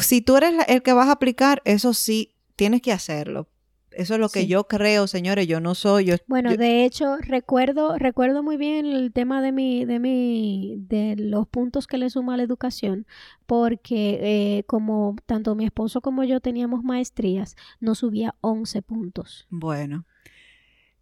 si 0.00 0.20
tú 0.20 0.36
eres 0.36 0.54
el 0.68 0.82
que 0.82 0.92
vas 0.92 1.08
a 1.08 1.12
aplicar, 1.12 1.62
eso 1.64 1.94
sí, 1.94 2.34
tienes 2.56 2.82
que 2.82 2.92
hacerlo. 2.92 3.48
Eso 3.90 4.14
es 4.14 4.20
lo 4.20 4.28
que 4.28 4.42
Sí. 4.42 4.46
yo 4.46 4.68
creo, 4.68 5.08
señores. 5.08 5.48
Yo 5.48 5.58
no 5.60 5.74
soy. 5.74 6.04
Yo, 6.04 6.14
bueno, 6.28 6.50
yo- 6.52 6.56
de 6.56 6.84
hecho, 6.84 7.16
recuerdo, 7.16 7.98
recuerdo 7.98 8.44
muy 8.44 8.56
bien 8.56 8.86
el 8.86 9.12
tema 9.12 9.42
de 9.42 9.50
mi, 9.50 9.84
de 9.86 9.98
mi, 9.98 10.76
de 10.78 11.16
los 11.18 11.48
puntos 11.48 11.88
que 11.88 11.98
le 11.98 12.08
suma 12.08 12.34
a 12.34 12.36
la 12.36 12.44
educación, 12.44 13.06
porque 13.46 14.20
eh, 14.58 14.64
como 14.68 15.16
tanto 15.26 15.56
mi 15.56 15.64
esposo 15.64 16.00
como 16.00 16.22
yo 16.22 16.38
teníamos 16.40 16.84
maestrías, 16.84 17.56
nos 17.80 17.98
subía 17.98 18.36
11 18.40 18.82
puntos. 18.82 19.46
Bueno. 19.50 20.04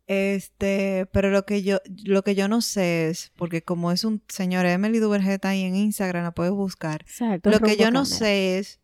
Este, 0.06 1.06
pero 1.12 1.30
lo 1.30 1.44
que 1.44 1.62
yo, 1.62 1.78
lo 2.04 2.22
que 2.22 2.35
yo 2.37 2.46
no 2.46 2.61
sé 2.61 3.09
es, 3.09 3.32
porque 3.37 3.62
como 3.62 3.90
es 3.90 4.04
un 4.04 4.22
señor 4.28 4.64
Emily 4.64 5.00
Duvergeta 5.00 5.48
ahí 5.48 5.62
en 5.62 5.74
Instagram, 5.74 6.22
la 6.22 6.30
puedes 6.32 6.52
buscar. 6.52 7.02
Exacto. 7.02 7.50
Lo 7.50 7.59
que 7.59 7.76
yo 7.76 7.90
no 7.90 8.04
sé 8.04 8.59
es 8.59 8.78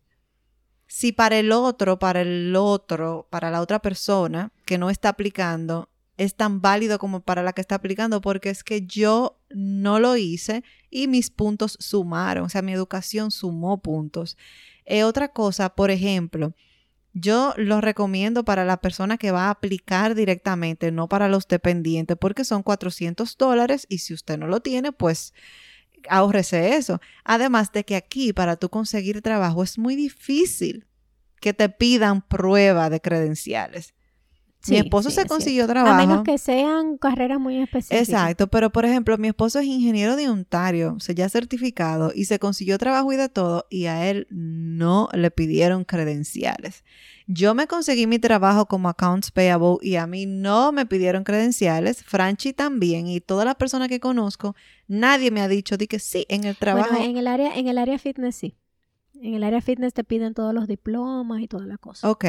si 0.87 1.11
para 1.11 1.39
el 1.39 1.51
otro, 1.51 1.99
para 1.99 2.21
el 2.21 2.55
otro, 2.55 3.27
para 3.29 3.51
la 3.51 3.61
otra 3.61 3.79
persona 3.79 4.51
que 4.65 4.77
no 4.77 4.89
está 4.89 5.09
aplicando, 5.09 5.89
es 6.17 6.35
tan 6.35 6.61
válido 6.61 6.99
como 6.99 7.21
para 7.21 7.43
la 7.43 7.53
que 7.53 7.61
está 7.61 7.75
aplicando, 7.75 8.21
porque 8.21 8.49
es 8.49 8.63
que 8.63 8.85
yo 8.85 9.39
no 9.49 9.99
lo 9.99 10.15
hice 10.15 10.63
y 10.89 11.07
mis 11.07 11.29
puntos 11.29 11.77
sumaron, 11.79 12.45
o 12.45 12.49
sea, 12.49 12.61
mi 12.61 12.73
educación 12.73 13.31
sumó 13.31 13.81
puntos. 13.81 14.37
Eh, 14.85 15.03
otra 15.03 15.29
cosa, 15.29 15.69
por 15.69 15.89
ejemplo, 15.89 16.53
yo 17.13 17.53
lo 17.57 17.79
recomiendo 17.79 18.43
para 18.43 18.65
la 18.65 18.77
persona 18.77 19.17
que 19.17 19.31
va 19.31 19.45
a 19.45 19.51
aplicar 19.51 20.15
directamente, 20.15 20.91
no 20.91 21.07
para 21.07 21.29
los 21.29 21.47
dependientes, 21.47 22.17
porque 22.17 22.43
son 22.43 22.63
400 22.63 23.37
dólares 23.37 23.85
y 23.87 23.99
si 23.99 24.13
usted 24.13 24.37
no 24.37 24.47
lo 24.47 24.61
tiene, 24.61 24.91
pues 24.91 25.33
ahórrese 26.09 26.75
eso. 26.75 26.99
Además 27.23 27.71
de 27.71 27.83
que 27.83 27.95
aquí, 27.95 28.33
para 28.33 28.55
tú 28.55 28.69
conseguir 28.69 29.21
trabajo, 29.21 29.63
es 29.63 29.77
muy 29.77 29.95
difícil 29.95 30.87
que 31.39 31.53
te 31.53 31.69
pidan 31.69 32.21
prueba 32.21 32.89
de 32.89 33.01
credenciales. 33.01 33.93
Mi 34.67 34.77
esposo 34.77 35.09
sí, 35.09 35.15
se 35.15 35.25
consiguió 35.25 35.67
trabajo. 35.67 35.95
A 35.95 35.97
menos 35.97 36.23
que 36.23 36.37
sean 36.37 36.97
carreras 36.97 37.39
muy 37.39 37.61
específicas. 37.61 38.07
Exacto, 38.07 38.47
pero 38.47 38.71
por 38.71 38.85
ejemplo, 38.85 39.17
mi 39.17 39.27
esposo 39.27 39.59
es 39.59 39.65
ingeniero 39.65 40.15
de 40.15 40.29
Ontario, 40.29 40.95
o 40.97 40.99
sea, 40.99 41.13
ya 41.13 41.27
certificado 41.29 42.11
y 42.15 42.25
se 42.25 42.39
consiguió 42.39 42.77
trabajo 42.77 43.11
y 43.11 43.17
de 43.17 43.29
todo 43.29 43.65
y 43.69 43.85
a 43.85 44.09
él 44.09 44.27
no 44.29 45.09
le 45.13 45.31
pidieron 45.31 45.83
credenciales. 45.83 46.83
Yo 47.27 47.55
me 47.55 47.67
conseguí 47.67 48.07
mi 48.07 48.19
trabajo 48.19 48.65
como 48.67 48.89
accounts 48.89 49.31
payable 49.31 49.77
y 49.81 49.95
a 49.95 50.07
mí 50.07 50.25
no 50.25 50.71
me 50.71 50.85
pidieron 50.85 51.23
credenciales, 51.23 52.03
Franchi 52.03 52.53
también 52.53 53.07
y 53.07 53.21
todas 53.21 53.45
las 53.45 53.55
personas 53.55 53.87
que 53.89 53.99
conozco, 53.99 54.55
nadie 54.87 55.31
me 55.31 55.41
ha 55.41 55.47
dicho 55.47 55.77
de 55.77 55.87
que 55.87 55.99
sí, 55.99 56.25
en 56.29 56.43
el 56.43 56.55
trabajo. 56.55 56.89
Bueno, 56.89 57.05
en 57.05 57.17
el 57.17 57.27
área, 57.27 57.55
en 57.55 57.67
el 57.67 57.77
área 57.77 57.97
fitness 57.97 58.35
sí. 58.35 58.55
En 59.21 59.35
el 59.35 59.43
área 59.43 59.61
fitness 59.61 59.93
te 59.93 60.03
piden 60.03 60.33
todos 60.33 60.53
los 60.53 60.67
diplomas 60.67 61.39
y 61.39 61.47
toda 61.47 61.65
la 61.65 61.77
cosa. 61.77 62.09
Ok, 62.09 62.25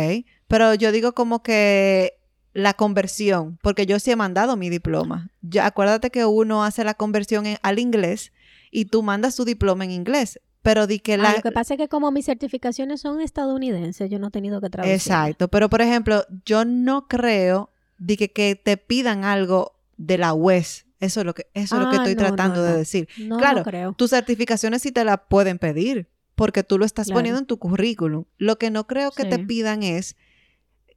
pero 0.46 0.74
yo 0.74 0.92
digo 0.92 1.12
como 1.12 1.42
que 1.42 2.12
la 2.54 2.72
conversión, 2.74 3.58
porque 3.62 3.84
yo 3.84 3.98
sí 3.98 4.10
he 4.12 4.16
mandado 4.16 4.56
mi 4.56 4.70
diploma. 4.70 5.28
Ya, 5.42 5.66
acuérdate 5.66 6.10
que 6.10 6.24
uno 6.24 6.64
hace 6.64 6.84
la 6.84 6.94
conversión 6.94 7.44
en- 7.46 7.58
al 7.62 7.78
inglés 7.78 8.32
y 8.70 8.86
tú 8.86 9.02
mandas 9.02 9.36
tu 9.36 9.44
diploma 9.44 9.84
en 9.84 9.90
inglés, 9.90 10.40
pero 10.62 10.86
di 10.86 10.98
que 11.00 11.14
Ah, 11.14 11.18
la... 11.18 11.36
lo 11.36 11.42
que 11.42 11.52
pasa 11.52 11.74
es 11.74 11.78
que 11.78 11.88
como 11.88 12.10
mis 12.12 12.24
certificaciones 12.26 13.00
son 13.02 13.20
estadounidenses, 13.20 14.08
yo 14.08 14.18
no 14.18 14.28
he 14.28 14.30
tenido 14.30 14.60
que 14.60 14.70
traducir. 14.70 14.94
Exacto, 14.94 15.48
pero 15.48 15.68
por 15.68 15.82
ejemplo, 15.82 16.24
yo 16.46 16.64
no 16.64 17.06
creo 17.08 17.70
de 17.98 18.16
que, 18.16 18.32
que 18.32 18.54
te 18.56 18.76
pidan 18.76 19.24
algo 19.24 19.72
de 19.96 20.16
la 20.18 20.32
UES. 20.32 20.86
Eso 21.00 21.20
es 21.20 21.26
lo 21.26 21.34
que, 21.34 21.48
eso 21.54 21.76
es 21.76 21.82
lo 21.82 21.90
que 21.90 21.96
Ah, 21.96 21.98
estoy 21.98 22.14
no, 22.14 22.22
no, 22.22 22.28
tratando 22.28 22.62
de 22.62 22.76
decir. 22.76 23.08
No, 23.18 23.36
Claro, 23.38 23.62
creo. 23.62 23.92
Tus 23.92 24.10
certificaciones 24.10 24.80
sí 24.82 24.90
te 24.92 25.04
las 25.04 25.18
pueden 25.28 25.58
pedir, 25.58 26.08
porque 26.34 26.62
tú 26.62 26.78
lo 26.78 26.84
estás 26.86 27.06
Claro. 27.08 27.18
poniendo 27.18 27.40
en 27.40 27.46
tu 27.46 27.58
currículum. 27.58 28.24
Lo 28.38 28.58
que 28.58 28.70
no 28.70 28.86
creo 28.86 29.10
que 29.10 29.24
te 29.24 29.38
pidan 29.40 29.82
es 29.82 30.16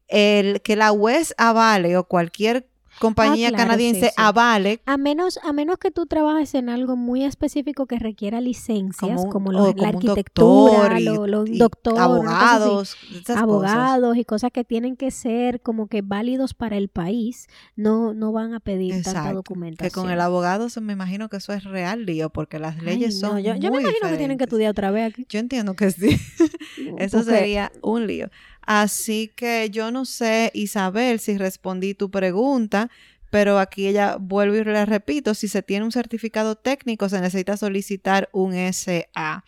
el 0.07 0.61
que 0.61 0.75
la 0.75 0.91
UES 0.91 1.33
avale 1.37 1.97
o 1.97 2.05
cualquier 2.05 2.67
compañía 2.99 3.49
Ah, 3.49 3.51
claro, 3.51 3.63
canadiense 3.65 3.99
sí, 4.01 4.07
sí. 4.07 4.13
avale 4.17 4.81
A 4.87 4.97
menos, 4.97 5.37
a 5.43 5.53
menos 5.53 5.77
que 5.77 5.91
tú 5.91 6.07
trabajes 6.07 6.55
en 6.55 6.67
algo 6.67 6.95
muy 6.95 7.23
específico 7.23 7.85
que 7.85 7.99
requiera 7.99 8.41
licencias, 8.41 8.97
como 8.99 9.21
un, 9.25 9.29
como, 9.29 9.49
o 9.49 9.53
lo- 9.53 9.67
la 9.67 9.73
como 9.73 9.85
arquitectura, 9.99 10.71
doctor 10.89 10.99
y, 10.99 11.03
lo, 11.03 11.27
lo- 11.27 11.41
un 11.41 11.53
y 11.53 11.57
doctor, 11.59 11.93
una 11.93 12.01
cosa 12.01 12.15
así. 12.15 12.25
abogados, 12.25 12.95
cosas. 12.95 13.37
abogados 13.37 14.17
y 14.17 14.25
cosas 14.25 14.49
que 14.51 14.63
tienen 14.63 14.95
que 14.95 15.11
ser 15.11 15.61
como 15.61 15.85
que 15.85 16.01
válidos 16.01 16.55
para 16.55 16.75
el 16.75 16.89
país, 16.89 17.45
no, 17.75 18.15
no 18.15 18.31
van 18.31 18.55
a 18.55 18.59
pedir 18.61 18.93
tanta 18.95 19.09
Exacto. 19.11 19.35
documentación. 19.35 19.89
Que 19.91 19.93
con 19.93 20.09
el 20.09 20.19
abogado 20.19 20.69
se 20.69 20.81
me 20.81 20.93
imagino 20.93 21.29
que 21.29 21.37
eso 21.37 21.53
es 21.53 21.65
real 21.65 22.03
lío, 22.07 22.31
porque 22.31 22.57
las 22.57 22.77
Ay, 22.79 22.81
leyes 22.85 23.21
no, 23.21 23.29
son 23.29 23.43
yo, 23.43 23.53
yo 23.57 23.69
me 23.69 23.79
imagino 23.79 24.09
que 24.09 24.17
tienen 24.17 24.39
que 24.39 24.45
estudiar 24.45 24.71
otra 24.71 24.89
vez 24.89 25.11
aquí. 25.13 25.27
Yo 25.29 25.37
entiendo 25.37 25.75
que 25.75 25.91
sí. 25.91 26.17
Eso 26.97 27.17
porque- 27.19 27.31
sería 27.31 27.71
un 27.83 28.07
lío. 28.07 28.29
Así 28.67 29.31
que 29.33 29.69
yo 29.71 29.91
no 29.91 30.03
sé, 30.03 30.51
Isabel, 30.53 31.21
si 31.21 31.37
respondí 31.37 31.93
tu 31.93 32.11
pregunta, 32.11 32.89
pero 33.31 33.59
aquí 33.59 33.87
ella 33.87 34.17
vuelvo 34.19 34.57
y 34.57 34.63
le 34.65 34.85
repito, 34.85 35.33
si 35.33 35.47
se 35.47 35.63
tiene 35.63 35.85
un 35.85 35.91
certificado 35.93 36.55
técnico 36.57 37.07
se 37.07 37.21
necesita 37.21 37.55
solicitar 37.55 38.29
un 38.33 38.53
SA. 38.53 39.45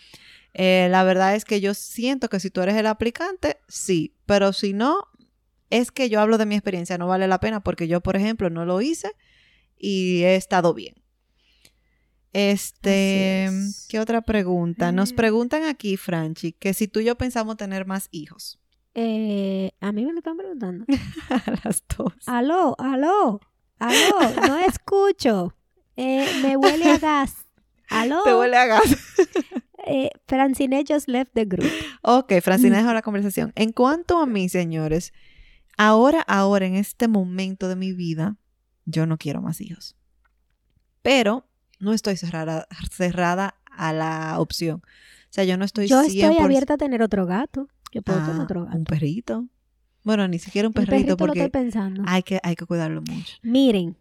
Eh, 0.54 0.88
la 0.90 1.04
verdad 1.04 1.36
es 1.36 1.44
que 1.44 1.60
yo 1.60 1.74
siento 1.74 2.30
que 2.30 2.40
si 2.40 2.50
tú 2.50 2.62
eres 2.62 2.76
el 2.78 2.88
aplicante, 2.88 3.58
sí, 3.68 4.16
pero 4.26 4.54
si 4.54 4.72
no, 4.72 5.04
es 5.70 5.92
que 5.92 6.10
yo 6.10 6.22
hablo 6.22 6.38
de 6.38 6.46
mi 6.46 6.56
experiencia, 6.56 6.98
no 6.98 7.08
vale 7.08 7.28
la 7.28 7.42
pena 7.42 7.60
porque 7.62 7.90
yo, 7.90 8.00
por 8.02 8.16
ejemplo, 8.16 8.50
no 8.50 8.64
lo 8.66 8.80
hice 8.82 9.12
y 9.78 10.24
he 10.24 10.36
estado 10.38 10.74
bien. 10.74 10.96
Este, 12.32 13.46
es. 13.46 13.86
¿qué 13.90 14.00
otra 14.00 14.22
pregunta? 14.22 14.92
Nos 14.92 15.12
Eh. 15.12 15.16
preguntan 15.16 15.64
aquí, 15.64 15.98
Franchi, 15.98 16.54
que 16.54 16.74
si 16.74 16.88
tú 16.88 17.00
y 17.00 17.06
yo 17.06 17.18
pensamos 17.18 17.58
tener 17.58 17.86
más 17.86 18.08
hijos. 18.12 18.60
Eh, 19.02 19.72
a 19.80 19.94
mí 19.94 20.06
me 20.06 20.12
lo 20.12 20.18
están 20.18 20.36
preguntando. 20.36 20.84
A 21.30 21.52
las 21.64 21.84
dos. 21.96 22.14
Aló, 22.26 22.76
aló, 22.78 23.40
aló, 23.80 24.42
no 24.46 24.58
escucho. 24.58 25.56
Eh, 25.96 26.28
me 26.42 26.58
huele 26.58 26.92
a 26.92 26.98
gas. 26.98 27.46
Aló. 27.88 28.24
Te 28.24 28.36
huele 28.36 28.58
a 28.58 28.66
gas. 28.66 28.98
Eh, 29.86 30.10
Francine 30.28 30.84
just 30.86 31.08
left 31.08 31.32
the 31.34 31.46
group. 31.46 31.72
Ok, 32.02 32.34
Francina 32.42 32.78
dejó 32.78 32.94
la 32.94 33.02
conversación. 33.02 33.54
En 33.56 33.72
cuanto 33.72 34.20
a 34.20 34.26
mí, 34.26 34.50
señores, 34.50 35.14
ahora, 35.78 36.22
ahora, 36.22 36.66
en 36.66 36.76
este 36.76 37.08
momento 37.08 37.70
de 37.70 37.78
mi 37.78 37.94
vida, 37.94 38.36
yo 38.86 39.06
no 39.06 39.18
quiero 39.18 39.42
más 39.42 39.62
hijos. 39.62 39.96
Pero 41.02 41.48
no 41.80 41.94
estoy 41.94 42.18
cerrada, 42.18 42.68
cerrada 42.92 43.56
a 43.66 43.94
la 43.94 44.40
opción. 44.40 44.82
O 44.84 45.32
sea, 45.32 45.46
yo 45.46 45.58
no 45.58 45.64
estoy 45.64 45.88
Yo 45.88 46.02
estoy 46.02 46.22
100% 46.22 46.44
abierta 46.44 46.74
a 46.74 46.78
tener 46.78 47.02
otro 47.02 47.26
gato. 47.26 47.70
Yo 47.92 48.02
puedo 48.02 48.20
tener 48.20 48.36
Ah, 48.40 48.44
otro 48.44 48.66
gato. 48.66 48.78
un 48.78 48.84
perrito. 48.84 49.46
Bueno, 50.04 50.28
ni 50.28 50.40
siquiera 50.40 50.68
un 50.68 50.74
perrito, 50.74 50.92
perrito 50.92 51.08
lo 51.08 51.14
estoy 51.14 51.28
porque 51.28 51.50
pensando. 51.50 52.04
hay 52.06 52.24
que, 52.24 52.40
hay 52.44 52.56
que 52.56 52.66
cuidarlo 52.66 53.02
mucho. 53.02 53.36
Miren, 53.42 53.98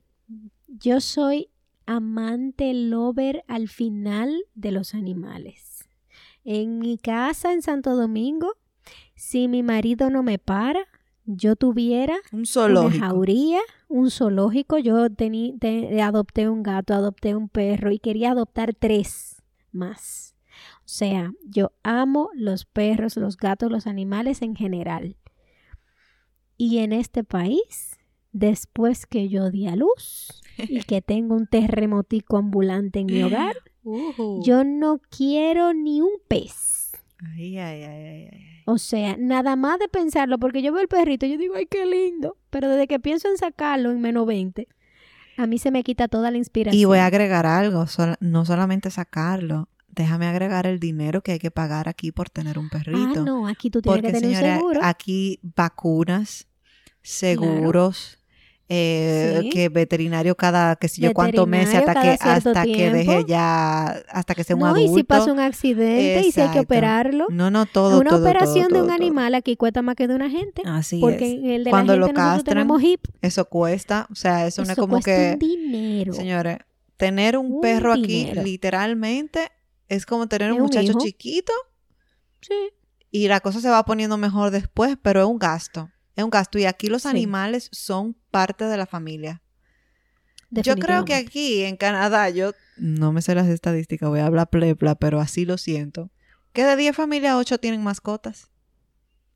yo 0.68 1.00
soy 1.00 1.48
amante 1.86 2.72
lover 2.74 3.44
al 3.48 3.68
final 3.68 4.34
de 4.54 4.72
los 4.72 4.94
animales. 4.94 5.88
En 6.44 6.78
mi 6.78 6.98
casa 6.98 7.52
en 7.52 7.62
Santo 7.62 7.96
Domingo, 7.96 8.52
si 9.14 9.48
mi 9.48 9.62
marido 9.62 10.08
no 10.10 10.22
me 10.22 10.38
para, 10.38 10.80
yo 11.24 11.56
tuviera 11.56 12.14
Un 12.32 12.38
una 12.40 12.46
zoológico. 12.46 13.04
jauría, 13.04 13.60
un 13.88 14.10
zoológico. 14.10 14.78
Yo 14.78 15.08
tení- 15.10 15.58
te- 15.58 16.00
adopté 16.00 16.48
un 16.48 16.62
gato, 16.62 16.94
adopté 16.94 17.34
un 17.34 17.48
perro 17.48 17.90
y 17.90 17.98
quería 17.98 18.30
adoptar 18.30 18.74
tres 18.74 19.42
más. 19.72 20.27
O 20.88 20.90
sea, 20.90 21.32
yo 21.44 21.72
amo 21.82 22.30
los 22.32 22.64
perros, 22.64 23.18
los 23.18 23.36
gatos, 23.36 23.70
los 23.70 23.86
animales 23.86 24.40
en 24.40 24.56
general. 24.56 25.18
Y 26.56 26.78
en 26.78 26.94
este 26.94 27.24
país, 27.24 27.98
después 28.32 29.04
que 29.04 29.28
yo 29.28 29.50
di 29.50 29.66
a 29.66 29.76
luz 29.76 30.42
y 30.56 30.80
que 30.88 31.02
tengo 31.02 31.34
un 31.34 31.46
terremotico 31.46 32.38
ambulante 32.38 33.00
en 33.00 33.06
mi 33.06 33.22
hogar, 33.22 33.54
yo 34.42 34.64
no 34.64 35.02
quiero 35.10 35.74
ni 35.74 36.00
un 36.00 36.12
pez. 36.26 36.92
Ay, 37.34 37.58
ay, 37.58 37.82
ay, 37.82 38.06
ay, 38.06 38.28
ay. 38.32 38.40
O 38.64 38.78
sea, 38.78 39.18
nada 39.18 39.56
más 39.56 39.78
de 39.78 39.88
pensarlo, 39.88 40.38
porque 40.38 40.62
yo 40.62 40.72
veo 40.72 40.80
el 40.80 40.88
perrito 40.88 41.26
y 41.26 41.32
yo 41.32 41.36
digo, 41.36 41.54
ay, 41.54 41.66
qué 41.66 41.84
lindo. 41.84 42.38
Pero 42.48 42.66
desde 42.66 42.86
que 42.86 42.98
pienso 42.98 43.28
en 43.28 43.36
sacarlo 43.36 43.90
en 43.90 44.00
menos 44.00 44.26
20, 44.26 44.66
a 45.36 45.46
mí 45.46 45.58
se 45.58 45.70
me 45.70 45.84
quita 45.84 46.08
toda 46.08 46.30
la 46.30 46.38
inspiración. 46.38 46.80
Y 46.80 46.86
voy 46.86 46.98
a 46.98 47.06
agregar 47.06 47.44
algo, 47.44 47.84
no 48.20 48.46
solamente 48.46 48.90
sacarlo, 48.90 49.68
déjame 49.98 50.26
agregar 50.26 50.66
el 50.66 50.78
dinero 50.80 51.20
que 51.22 51.32
hay 51.32 51.38
que 51.38 51.50
pagar 51.50 51.88
aquí 51.88 52.12
por 52.12 52.30
tener 52.30 52.58
un 52.58 52.68
perrito. 52.70 53.20
Ah, 53.20 53.24
no, 53.26 53.46
aquí 53.48 53.68
tú 53.70 53.82
tienes 53.82 54.00
Porque, 54.02 54.12
que 54.14 54.20
tener 54.20 54.36
señora, 54.36 54.54
un 54.54 54.58
seguro. 54.60 54.80
aquí 54.84 55.40
vacunas, 55.42 56.46
seguros, 57.02 58.18
eh, 58.70 59.38
Sí. 59.42 59.48
que 59.50 59.68
veterinario 59.70 60.36
cada, 60.36 60.76
qué 60.76 60.88
sé 60.88 61.00
yo, 61.00 61.14
cuántos 61.14 61.48
meses 61.48 61.74
hasta 61.76 62.02
que, 62.02 62.10
hasta 62.20 62.64
que 62.64 62.92
deje 62.92 63.24
ya, 63.26 63.86
hasta 64.10 64.34
que 64.34 64.44
sea 64.44 64.56
un 64.56 64.60
No, 64.60 64.66
adulto. 64.66 64.92
y 64.92 64.94
si 64.94 65.02
pasa 65.04 65.32
un 65.32 65.40
accidente 65.40 66.20
y 66.28 66.32
si 66.32 66.40
hay 66.42 66.50
que 66.50 66.60
operarlo. 66.60 67.26
No, 67.30 67.50
no, 67.50 67.64
todo, 67.66 67.98
una 67.98 68.10
todo, 68.10 68.20
operación 68.20 68.68
todo, 68.68 68.74
de 68.76 68.82
un 68.82 68.88
todo, 68.88 68.96
todo. 68.96 69.06
animal 69.06 69.34
aquí 69.34 69.56
cuesta 69.56 69.80
más 69.82 69.94
que 69.96 70.06
de 70.06 70.14
una 70.14 70.28
gente. 70.30 70.62
Así 70.66 71.00
porque 71.00 71.32
es. 71.32 71.38
en 71.38 71.50
el 71.50 71.64
de 71.64 71.70
Cuando 71.70 71.94
la 71.94 72.00
lo 72.00 72.06
gente 72.06 72.20
nosotros 72.20 72.36
castran, 72.44 72.54
tenemos 72.68 72.82
hip. 72.82 73.00
Eso 73.22 73.44
cuesta, 73.46 74.06
o 74.12 74.14
sea, 74.14 74.46
eso, 74.46 74.62
no 74.64 74.70
es 74.72 74.76
como 74.78 74.92
cuesta 74.96 75.10
que, 75.16 75.30
un 75.32 75.38
dinero. 75.38 76.12
señores, 76.12 76.58
tener 76.98 77.38
un, 77.38 77.52
Un 77.54 77.60
perro 77.62 77.92
aquí 77.94 78.30
literalmente 78.34 79.50
es 79.88 80.06
como 80.06 80.28
tener 80.28 80.52
un 80.52 80.60
muchacho 80.60 80.92
chiquito 80.98 81.52
Sí. 82.40 82.54
y 83.10 83.28
la 83.28 83.40
cosa 83.40 83.60
se 83.60 83.68
va 83.70 83.84
poniendo 83.84 84.16
mejor 84.18 84.50
después, 84.50 84.96
pero 85.00 85.20
es 85.22 85.26
un 85.26 85.38
gasto. 85.38 85.90
Es 86.16 86.24
un 86.24 86.30
gasto 86.30 86.58
y 86.58 86.64
aquí 86.64 86.88
los 86.88 87.02
Sí. 87.02 87.08
animales 87.08 87.68
son 87.72 88.14
parte 88.30 88.64
de 88.64 88.76
la 88.76 88.86
familia. 88.86 89.42
Yo 90.50 90.76
creo 90.76 91.04
que 91.04 91.14
aquí 91.14 91.62
en 91.64 91.76
Canadá, 91.76 92.30
yo 92.30 92.52
no 92.78 93.12
me 93.12 93.20
sé 93.22 93.34
las 93.34 93.48
estadísticas, 93.48 94.08
voy 94.08 94.20
a 94.20 94.26
hablar 94.26 94.48
plepla, 94.48 94.94
pero 94.94 95.20
así 95.20 95.44
lo 95.44 95.58
siento. 95.58 96.10
Que 96.52 96.64
de 96.64 96.74
10 96.76 96.96
familias, 96.96 97.34
8 97.36 97.58
tienen 97.58 97.82
mascotas. 97.82 98.50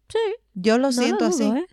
Sí. 0.08 0.18
Yo 0.54 0.78
lo 0.78 0.88
no 0.88 0.92
siento 0.92 1.28
dudo, 1.28 1.52
así. 1.52 1.58
¿eh? 1.58 1.66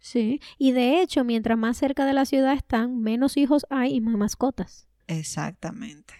Sí. 0.00 0.40
Y 0.58 0.72
de 0.72 1.00
hecho, 1.00 1.24
mientras 1.24 1.56
más 1.58 1.76
cerca 1.78 2.04
de 2.06 2.12
la 2.12 2.24
ciudad 2.26 2.54
están, 2.54 3.00
menos 3.00 3.36
hijos 3.36 3.66
hay 3.70 3.94
y 3.94 4.00
más 4.00 4.16
mascotas. 4.16 4.86
Exactamente, 5.06 6.14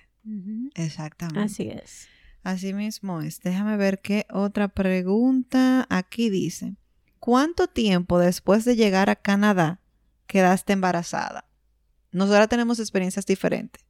Exactamente. 0.74 1.40
Así 1.40 1.68
es. 1.68 2.08
Así 2.42 2.72
mismo 2.72 3.20
es. 3.20 3.40
Déjame 3.40 3.76
ver 3.76 4.00
qué 4.00 4.26
otra 4.30 4.68
pregunta 4.68 5.86
aquí 5.90 6.30
dice. 6.30 6.76
¿Cuánto 7.18 7.66
tiempo 7.66 8.18
después 8.18 8.64
de 8.64 8.76
llegar 8.76 9.10
a 9.10 9.16
Canadá 9.16 9.80
quedaste 10.26 10.72
embarazada? 10.72 11.48
Nosotras 12.12 12.48
tenemos 12.48 12.78
experiencias 12.78 13.26
diferentes. 13.26 13.84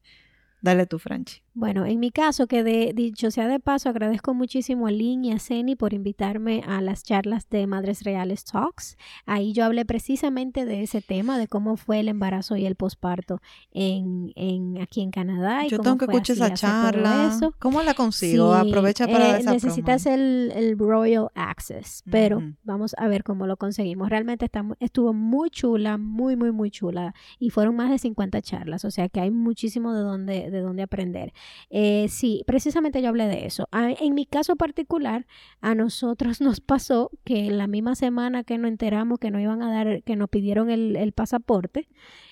Dale 0.62 0.86
tú, 0.86 0.98
Franchi. 0.98 1.42
Bueno, 1.58 1.86
en 1.86 2.00
mi 2.00 2.10
caso, 2.10 2.46
que 2.48 2.62
de, 2.62 2.92
dicho 2.94 3.30
sea 3.30 3.48
de 3.48 3.58
paso, 3.58 3.88
agradezco 3.88 4.34
muchísimo 4.34 4.88
a 4.88 4.90
Lynn 4.90 5.24
y 5.24 5.32
a 5.32 5.38
Ceni 5.38 5.74
por 5.74 5.94
invitarme 5.94 6.62
a 6.66 6.82
las 6.82 7.02
charlas 7.02 7.48
de 7.48 7.66
Madres 7.66 8.02
Reales 8.02 8.44
Talks. 8.44 8.98
Ahí 9.24 9.54
yo 9.54 9.64
hablé 9.64 9.86
precisamente 9.86 10.66
de 10.66 10.82
ese 10.82 11.00
tema, 11.00 11.38
de 11.38 11.48
cómo 11.48 11.78
fue 11.78 12.00
el 12.00 12.08
embarazo 12.08 12.56
y 12.58 12.66
el 12.66 12.74
posparto 12.74 13.40
en, 13.70 14.34
en, 14.36 14.82
aquí 14.82 15.00
en 15.00 15.10
Canadá. 15.10 15.64
Y 15.64 15.70
Yo 15.70 15.78
cómo 15.78 15.96
tengo 15.96 15.98
que 16.00 16.04
escuchar 16.04 16.36
esa 16.36 16.52
charla. 16.52 17.32
eso. 17.34 17.54
¿Cómo 17.58 17.82
la 17.82 17.94
consigo? 17.94 18.52
Sí, 18.52 18.68
Aprovecha 18.68 19.06
para 19.06 19.38
eh, 19.38 19.40
esa 19.40 19.52
necesitas 19.52 20.02
promo. 20.02 20.14
el, 20.14 20.52
el 20.54 20.78
Royal 20.78 21.28
Access, 21.34 22.02
pero 22.10 22.42
vamos 22.64 22.94
a 22.98 23.08
ver 23.08 23.24
cómo 23.24 23.46
lo 23.46 23.56
conseguimos. 23.56 24.10
Realmente 24.10 24.44
está, 24.44 24.62
estuvo 24.78 25.14
muy 25.14 25.48
chula, 25.48 25.96
muy, 25.96 26.36
muy, 26.36 26.52
muy 26.52 26.70
chula. 26.70 27.14
Y 27.38 27.48
fueron 27.48 27.76
más 27.76 27.88
de 27.88 27.96
50 27.96 28.42
charlas, 28.42 28.84
o 28.84 28.90
sea 28.90 29.08
que 29.08 29.20
hay 29.20 29.30
muchísimo 29.30 29.94
de 29.94 30.02
dónde, 30.02 30.50
de 30.50 30.60
dónde 30.60 30.82
aprender. 30.82 31.32
Eh, 31.70 32.06
sí, 32.08 32.42
precisamente 32.46 33.02
yo 33.02 33.08
hablé 33.08 33.26
de 33.26 33.46
eso. 33.46 33.68
A- 33.72 33.90
en 33.92 34.14
mi 34.14 34.26
caso 34.26 34.56
particular, 34.56 35.26
a 35.60 35.74
nosotros 35.74 36.40
nos 36.40 36.60
pasó 36.60 37.10
que 37.24 37.50
la 37.50 37.66
misma 37.66 37.94
semana 37.94 38.44
que 38.44 38.58
nos 38.58 38.68
enteramos 38.70 39.18
que 39.18 39.30
nos 39.30 39.40
iban 39.42 39.62
a 39.62 39.72
dar, 39.72 40.02
que 40.02 40.16
nos 40.16 40.28
pidieron 40.28 40.70
el, 40.70 40.96
el 40.96 41.12
pasaporte, 41.12 41.88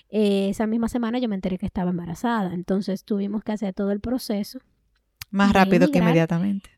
eh, 0.09 0.49
esa 0.49 0.67
misma 0.67 0.87
semana 0.87 1.19
yo 1.19 1.27
me 1.29 1.35
enteré 1.35 1.57
que 1.57 1.65
estaba 1.65 1.89
embarazada. 1.91 2.53
Entonces 2.53 3.03
tuvimos 3.03 3.43
que 3.43 3.51
hacer 3.51 3.73
todo 3.73 3.91
el 3.91 3.99
proceso 3.99 4.59
Más 5.31 5.51
rápido 5.53 5.89
que 5.91 5.99
inmediatamente. 5.99 6.69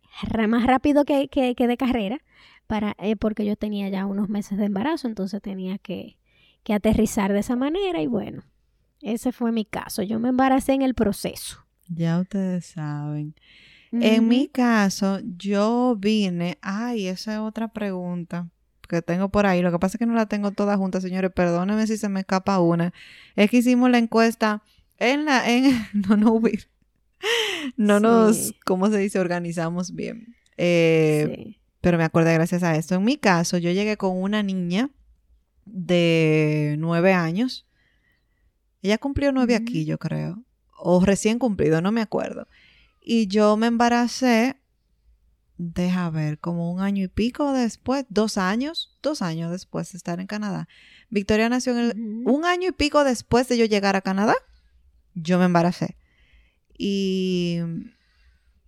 más 0.48 0.66
rápido 0.66 1.06
que, 1.06 1.28
que, 1.28 1.54
que 1.56 1.68
de 1.68 1.78
carrera, 1.78 2.20
para, 2.66 2.96
eh, 3.00 3.16
porque 3.16 3.46
yo 3.46 3.56
tenía 3.56 3.88
ya 3.90 4.06
unos 4.06 4.30
meses 4.30 4.58
de 4.58 4.66
embarazo, 4.66 5.08
entonces 5.08 5.42
tenía 5.42 5.78
que, 5.78 6.18
que 6.64 6.74
aterrizar 6.74 7.32
de 7.34 7.40
esa 7.40 7.56
manera 7.56 8.02
y 8.02 8.08
bueno, 8.08 8.44
ese 9.02 9.32
fue 9.32 9.52
mi 9.52 9.64
caso. 9.64 10.02
Yo 10.02 10.20
me 10.20 10.30
embaracé 10.30 10.74
en 10.74 10.82
el 10.82 10.96
proceso. 10.96 11.67
Ya 11.90 12.20
ustedes 12.20 12.66
saben. 12.66 13.36
En 13.92 14.28
mi 14.28 14.48
caso, 14.48 15.20
yo 15.38 15.96
vine. 15.98 16.58
Ay, 16.62 17.08
esa 17.08 17.34
es 17.34 17.40
otra 17.40 17.70
pregunta 17.70 18.50
que 18.88 19.02
tengo 19.02 19.30
por 19.30 19.46
ahí. 19.46 19.62
Lo 19.62 19.72
que 19.72 19.80
pasa 19.80 19.98
es 19.98 20.00
que 20.00 20.06
no 20.06 20.14
la 20.14 20.28
tengo 20.28 20.52
toda 20.52 20.78
junta, 20.78 21.02
señores. 21.02 21.32
Perdónenme 21.32 21.88
si 21.88 21.98
se 21.98 22.10
me 22.10 22.22
escapa 22.22 22.60
una. 22.60 22.94
Es 23.36 23.50
que 23.50 23.58
hicimos 23.58 23.90
la 23.90 23.98
encuesta 23.98 24.64
en 24.98 25.26
la. 25.26 25.50
En, 25.50 25.88
no, 25.94 26.18
no 26.18 26.42
No 27.78 28.00
nos. 28.00 28.38
Sí. 28.38 28.56
¿Cómo 28.66 28.90
se 28.90 28.98
dice? 28.98 29.20
Organizamos 29.20 29.94
bien. 29.94 30.36
Eh, 30.58 31.34
Sí. 31.36 31.58
Pero 31.80 31.98
me 31.98 32.04
acordé 32.04 32.34
gracias 32.34 32.64
a 32.64 32.76
esto. 32.76 32.96
En 32.96 33.04
mi 33.04 33.18
caso, 33.18 33.58
yo 33.58 33.72
llegué 33.72 33.98
con 33.98 34.18
una 34.22 34.44
niña 34.44 34.90
de 35.66 36.76
nueve 36.80 37.14
años. 37.14 37.66
Ella 38.82 38.98
cumplió 38.98 39.32
nueve 39.32 39.56
aquí, 39.56 39.86
yo 39.86 39.98
creo. 39.98 40.44
O 40.78 41.04
recién 41.04 41.40
cumplido, 41.40 41.82
no 41.82 41.92
me 41.92 42.02
acuerdo. 42.02 42.48
Y 43.02 43.28
yo 43.28 43.58
me 43.58 43.68
embaracé, 43.68 44.58
deja 45.58 46.10
ver, 46.10 46.40
como 46.40 46.72
un 46.72 46.82
año 46.82 47.04
y 47.04 47.08
pico 47.08 47.52
después, 47.52 48.06
dos 48.10 48.38
años, 48.38 48.98
dos 49.02 49.22
años 49.22 49.52
después 49.52 49.92
de 49.92 49.98
estar 49.98 50.20
en 50.20 50.28
Canadá. 50.28 50.68
Victoria 51.10 51.50
nació 51.50 51.74
en 51.74 51.80
el, 51.80 52.24
un 52.26 52.46
año 52.46 52.70
y 52.70 52.74
pico 52.74 53.04
después 53.04 53.48
de 53.48 53.58
yo 53.58 53.66
llegar 53.66 53.96
a 53.96 54.02
Canadá, 54.02 54.36
yo 55.16 55.40
me 55.40 55.46
embaracé. 55.46 55.98
Y, 56.78 57.60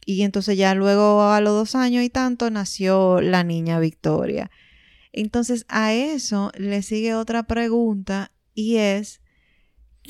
y 0.05 0.23
entonces 0.23 0.57
ya 0.57 0.73
luego 0.73 1.23
a 1.23 1.41
los 1.41 1.53
dos 1.53 1.75
años 1.75 2.03
y 2.03 2.09
tanto 2.09 2.49
nació 2.49 3.21
la 3.21 3.43
niña 3.43 3.79
Victoria. 3.79 4.49
Entonces 5.11 5.65
a 5.67 5.93
eso 5.93 6.51
le 6.57 6.81
sigue 6.81 7.13
otra 7.13 7.43
pregunta 7.43 8.31
y 8.53 8.77
es 8.77 9.18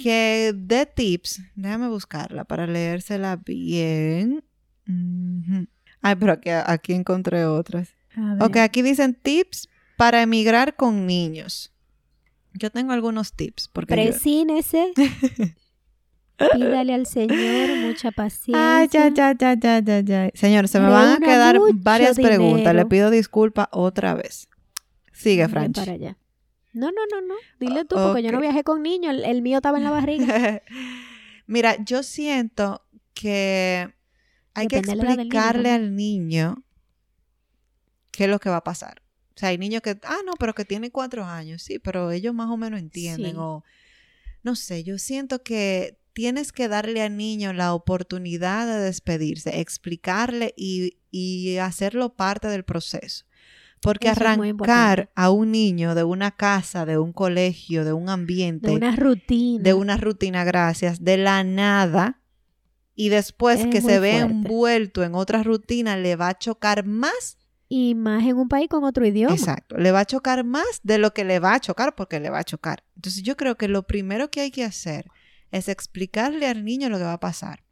que 0.02 0.54
de 0.56 0.86
tips, 0.86 1.42
déjame 1.56 1.88
buscarla 1.90 2.44
para 2.46 2.68
leérsela 2.68 3.36
bien. 3.38 4.44
Ay, 6.02 6.16
pero 6.16 6.32
aquí, 6.34 6.50
aquí 6.50 6.94
encontré 6.94 7.46
otras. 7.46 7.90
Ok, 8.40 8.58
aquí 8.58 8.82
dicen 8.82 9.14
tips 9.14 9.70
para 9.98 10.22
emigrar 10.22 10.76
con 10.76 11.06
niños. 11.06 11.72
Yo 12.54 12.70
tengo 12.72 12.92
algunos 12.94 13.34
tips 13.34 13.68
porque 13.68 13.96
yo- 13.96 14.04
Presínese. 14.12 14.92
Pídale 16.54 16.94
al 16.94 17.06
Señor 17.06 17.78
mucha 17.86 18.12
paciencia. 18.12 18.78
Ay, 18.80 18.88
ya, 18.90 19.10
ya, 19.10 19.34
ya, 19.38 19.56
ya, 19.56 19.80
ya, 19.80 20.00
ya. 20.00 20.30
Señor, 20.34 20.70
se 20.70 20.80
me 20.80 20.88
van 20.88 21.22
a 21.22 21.26
quedar 21.26 21.58
varias 21.76 22.16
preguntas. 22.18 22.74
Le 22.74 22.86
pido 22.86 23.10
disculpas 23.10 23.68
otra 23.72 24.14
vez. 24.14 24.48
Sigue, 25.12 25.50
Franchi. 25.50 25.82
para 25.82 25.92
allá. 25.94 26.18
No, 26.74 26.92
no, 26.92 27.02
no, 27.12 27.22
no. 27.22 27.36
Dile 27.60 27.86
tú, 27.86 27.96
porque 27.96 28.24
yo 28.24 28.32
no 28.32 28.40
viajé 28.40 28.64
con 28.64 28.84
niños. 28.84 29.14
El, 29.14 29.26
el 29.26 29.42
mío 29.42 29.58
estaba 29.58 29.78
en 29.78 29.84
la 29.84 29.92
barriga. 29.92 30.62
Mira, 31.48 31.78
yo 31.84 32.04
siento 32.04 32.86
que 33.14 33.94
hay 34.54 34.68
que 34.68 34.78
Depende 34.78 35.04
niño 35.04 35.14
explicarle 35.14 35.72
al 35.72 35.96
niño 35.96 36.64
qué 38.12 38.26
es 38.26 38.30
lo 38.30 38.40
que 38.40 38.50
va 38.50 38.58
a 38.58 38.64
pasar. 38.64 39.02
O 39.36 39.40
sea, 39.40 39.50
hay 39.50 39.58
niños 39.58 39.82
que, 39.82 39.98
ah, 40.04 40.20
no, 40.26 40.34
pero 40.34 40.54
que 40.54 40.66
tienen 40.66 40.92
cuatro 40.92 41.24
años, 41.24 41.64
sí, 41.64 41.80
pero 41.80 42.12
ellos 42.12 42.34
más 42.34 42.50
o 42.50 42.58
menos 42.58 42.80
entienden. 42.80 43.32
Sí. 43.32 43.38
O, 43.38 43.64
no 44.44 44.56
sé, 44.56 44.84
yo 44.84 44.98
siento 44.98 45.44
que 45.44 45.98
tienes 46.14 46.52
que 46.52 46.68
darle 46.68 47.02
al 47.02 47.16
niño 47.16 47.54
la 47.54 47.74
oportunidad 47.74 48.68
de 48.68 48.84
despedirse, 48.84 49.62
explicarle 49.62 50.54
y, 50.58 50.98
y 51.12 51.58
hacerlo 51.58 52.16
parte 52.16 52.48
del 52.50 52.66
proceso. 52.66 53.26
Porque 53.82 54.10
Eso 54.10 54.22
arrancar 54.22 55.10
a 55.16 55.30
un 55.32 55.52
niño 55.52 55.96
de 55.96 56.04
una 56.04 56.32
casa, 56.32 56.86
de 56.86 56.98
un 56.98 57.14
colegio, 57.14 57.86
de 57.86 57.94
un 57.94 58.10
ambiente, 58.10 58.68
De 58.70 58.76
una 58.76 58.96
rutina. 58.96 59.64
de 59.64 59.74
una 59.74 59.98
rutina, 59.98 60.44
gracias, 60.44 61.04
de 61.04 61.18
la 61.18 61.44
nada, 61.44 62.22
y 62.96 63.08
después 63.10 63.62
Es 63.62 63.68
que 63.68 63.80
se 63.82 64.00
ve 64.00 64.18
fuerte. 64.20 64.32
envuelto 64.34 65.04
en 65.04 65.16
otra 65.16 65.44
rutina, 65.44 65.96
le 65.96 66.16
va 66.18 66.28
a 66.30 66.38
chocar 66.38 66.86
más, 66.86 67.38
Y 67.70 67.96
más 67.96 68.24
en 68.26 68.36
un 68.36 68.50
país 68.50 68.68
con 68.68 68.84
otro 68.84 69.06
idioma. 69.06 69.34
exacto, 69.36 69.78
le 69.78 69.92
va 69.92 70.02
a 70.02 70.06
chocar 70.06 70.44
más 70.44 70.66
de 70.84 70.98
lo 70.98 71.14
que 71.14 71.24
le 71.24 71.40
va 71.40 71.54
a 71.54 71.60
chocar 71.60 71.96
porque 71.96 72.20
le 72.20 72.30
va 72.30 72.40
a 72.40 72.44
chocar. 72.44 72.84
Entonces 72.96 73.24
yo 73.24 73.38
creo 73.38 73.58
que 73.58 73.68
lo 73.70 73.84
primero 73.88 74.30
que 74.32 74.42
hay 74.42 74.52
que 74.52 74.66
hacer 74.66 75.06
es 75.52 75.70
explicarle 75.70 76.48
al 76.48 76.66
niño 76.66 76.90
lo 76.90 76.98
que 76.98 77.04
va 77.06 77.14
a 77.14 77.20
pasar. 77.20 77.64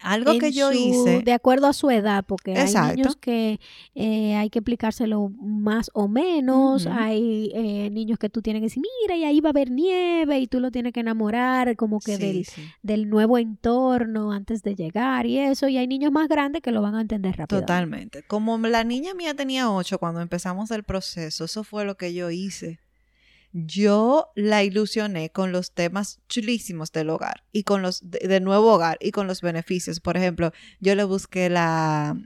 Algo 0.00 0.32
En 0.32 0.40
que 0.40 0.52
yo 0.52 0.72
su- 0.72 0.78
hice, 0.78 1.22
De 1.22 1.32
acuerdo 1.32 1.66
a 1.66 1.72
su 1.72 1.90
edad, 1.90 2.24
porque 2.26 2.52
Exacto. 2.52 2.90
hay 2.90 2.96
niños 2.96 3.16
que 3.16 3.60
eh, 3.94 4.34
hay 4.36 4.48
que 4.50 4.58
explicárselo 4.60 5.28
más 5.40 5.90
o 5.94 6.08
menos. 6.08 6.86
Hay 6.86 7.52
eh, 7.54 7.90
niños 7.90 8.18
que 8.18 8.28
tú 8.30 8.42
tienes 8.42 8.60
que 8.60 8.66
decir, 8.66 8.82
mira, 9.02 9.16
y 9.16 9.24
ahí 9.24 9.40
va 9.40 9.50
a 9.50 9.52
haber 9.52 9.70
nieve, 9.70 10.38
y 10.40 10.46
tú 10.46 10.60
lo 10.60 10.70
tienes 10.70 10.92
que 10.92 11.00
enamorar 11.00 11.76
como 11.76 12.00
que 12.00 12.16
Sí, 12.16 12.22
del, 12.22 12.44
sí, 12.46 12.62
del 12.82 13.08
nuevo 13.10 13.38
entorno 13.38 14.32
antes 14.32 14.62
de 14.62 14.74
llegar 14.74 15.26
y 15.26 15.38
eso. 15.38 15.68
Y 15.68 15.76
hay 15.76 15.86
niños 15.86 16.10
más 16.12 16.28
grandes 16.28 16.62
que 16.62 16.72
lo 16.72 16.82
van 16.82 16.94
a 16.94 17.00
entender 17.00 17.36
rápido. 17.36 17.60
totalmente. 17.60 18.22
Como 18.24 18.58
la 18.58 18.84
niña 18.84 19.14
mía 19.14 19.34
tenía 19.34 19.70
ocho 19.70 19.98
cuando 19.98 20.20
empezamos 20.20 20.70
el 20.70 20.82
proceso, 20.84 21.44
eso 21.44 21.64
fue 21.64 21.84
lo 21.84 21.96
que 21.96 22.12
yo 22.14 22.30
hice. 22.30 22.78
Yo 23.52 24.32
la 24.34 24.62
ilusioné 24.64 25.30
con 25.30 25.52
los 25.52 25.72
temas 25.72 26.20
chulísimos 26.28 26.90
del 26.90 27.10
hogar 27.10 27.44
y 27.52 27.64
con 27.64 27.82
los 27.82 28.00
de, 28.02 28.40
nuevo 28.40 28.72
hogar 28.72 28.96
y 29.00 29.10
con 29.10 29.26
los 29.26 29.42
beneficios. 29.42 30.00
Por 30.00 30.16
ejemplo, 30.16 30.52
yo 30.80 30.94
le 30.94 31.04
busqué 31.04 31.50
la 31.50 32.16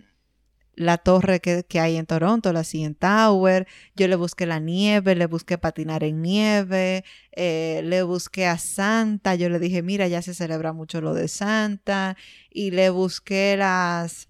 la 0.76 0.98
torre 0.98 1.40
que, 1.40 1.64
que, 1.64 1.80
hay 1.80 1.96
en 1.96 2.04
Toronto, 2.04 2.52
la 2.52 2.62
CN 2.62 2.94
Tower, 2.94 3.66
yo 3.94 4.08
le 4.08 4.16
busqué 4.16 4.44
la 4.44 4.60
nieve, 4.60 5.14
le 5.14 5.24
busqué 5.26 5.56
patinar 5.56 6.04
en 6.04 6.20
nieve, 6.20 7.02
eh, 7.32 7.80
le 7.82 8.02
busqué 8.02 8.46
a 8.46 8.58
Santa, 8.58 9.34
yo 9.36 9.48
le 9.48 9.58
dije, 9.58 9.82
mira, 9.82 10.06
ya 10.06 10.20
se 10.20 10.34
celebra 10.34 10.74
mucho 10.74 11.00
lo 11.00 11.14
de 11.14 11.28
Santa, 11.28 12.18
y 12.50 12.72
le 12.72 12.90
busqué 12.90 13.56
las 13.56 14.28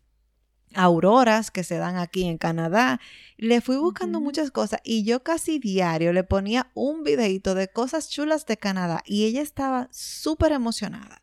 auroras 0.74 1.50
que 1.50 1.64
se 1.64 1.76
dan 1.76 1.96
aquí 1.96 2.24
en 2.24 2.38
Canadá. 2.38 3.00
Le 3.36 3.60
fui 3.60 3.76
buscando 3.76 4.20
muchas 4.20 4.50
cosas 4.50 4.80
y 4.84 5.04
yo 5.04 5.22
casi 5.22 5.58
diario 5.58 6.12
le 6.12 6.24
ponía 6.24 6.70
un 6.74 7.02
videito 7.02 7.54
de 7.54 7.68
cosas 7.68 8.08
chulas 8.08 8.46
de 8.46 8.56
Canadá 8.56 9.02
y 9.06 9.24
ella 9.24 9.42
estaba 9.42 9.88
súper 9.90 10.52
emocionada, 10.52 11.22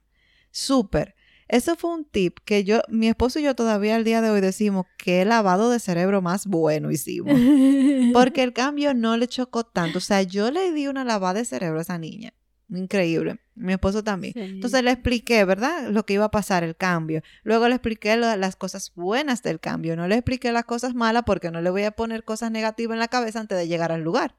súper. 0.52 1.16
Eso 1.50 1.76
fue 1.76 1.94
un 1.94 2.06
tip 2.06 2.40
que 2.46 2.64
yo, 2.64 2.82
mi 2.88 3.08
esposo 3.08 3.38
y 3.40 3.44
yo 3.44 3.54
todavía 3.54 3.96
al 3.96 4.04
día 4.04 4.22
de 4.22 4.30
hoy 4.30 4.42
decimos 4.42 4.86
que 4.98 5.24
lavado 5.26 5.70
de 5.70 5.80
cerebro 5.80 6.22
más 6.22 6.48
bueno 6.48 6.90
hicimos. 6.90 7.34
Porque 8.14 8.44
el 8.44 8.54
cambio 8.54 8.94
no 8.94 9.18
le 9.18 9.28
chocó 9.28 9.64
tanto. 9.64 10.00
O 10.00 10.02
sea, 10.02 10.24
yo 10.24 10.52
le 10.52 10.72
di 10.72 10.88
una 10.88 11.04
lavada 11.04 11.40
de 11.40 11.46
cerebro 11.46 11.80
a 11.80 11.82
esa 11.84 11.98
niña. 11.98 12.34
Increíble. 12.70 13.40
Mi 13.56 13.74
esposo 13.74 14.04
también. 14.04 14.34
Entonces 14.36 14.84
le 14.84 14.92
expliqué, 14.92 15.46
¿verdad? 15.46 15.90
Lo 15.90 16.06
que 16.06 16.14
iba 16.14 16.26
a 16.26 16.32
pasar, 16.32 16.64
el 16.64 16.76
cambio. 16.76 17.22
Luego 17.44 17.68
le 17.68 17.76
expliqué 17.76 18.16
las 18.18 18.56
cosas 18.56 18.92
buenas 18.96 19.44
del 19.44 19.60
cambio. 19.60 19.96
No 19.96 20.08
le 20.08 20.16
expliqué 20.16 20.52
las 20.52 20.66
cosas 20.66 20.96
malas 20.96 21.24
porque 21.26 21.52
no 21.52 21.62
le 21.62 21.70
voy 21.70 21.84
a 21.84 21.92
poner 21.92 22.24
cosas 22.24 22.50
negativas 22.52 22.96
en 22.96 23.00
la 23.00 23.08
cabeza 23.08 23.40
antes 23.40 23.58
de 23.58 23.68
llegar 23.68 23.92
al 23.92 24.02
lugar. 24.02 24.36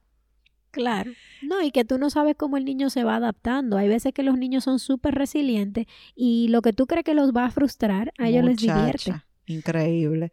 Claro. 0.73 1.13
No, 1.43 1.63
y 1.63 1.71
que 1.71 1.85
tú 1.85 1.99
no 1.99 2.11
sabes 2.11 2.35
cómo 2.37 2.57
el 2.57 2.65
niño 2.65 2.91
se 2.91 3.05
va 3.05 3.15
adaptando. 3.17 3.77
Hay 3.77 3.89
veces 3.89 4.13
que 4.13 4.25
los 4.25 4.37
niños 4.37 4.65
son 4.65 4.81
súper 4.81 5.15
resilientes 5.15 5.87
y 6.17 6.49
lo 6.49 6.63
que 6.63 6.73
tú 6.73 6.89
crees 6.89 7.05
que 7.05 7.15
los 7.15 7.31
va 7.31 7.45
a 7.45 7.51
frustrar, 7.53 8.13
a 8.19 8.29
ellos 8.29 8.45
les 8.45 8.57
divierte. 8.57 9.15
Increíble. 9.47 10.33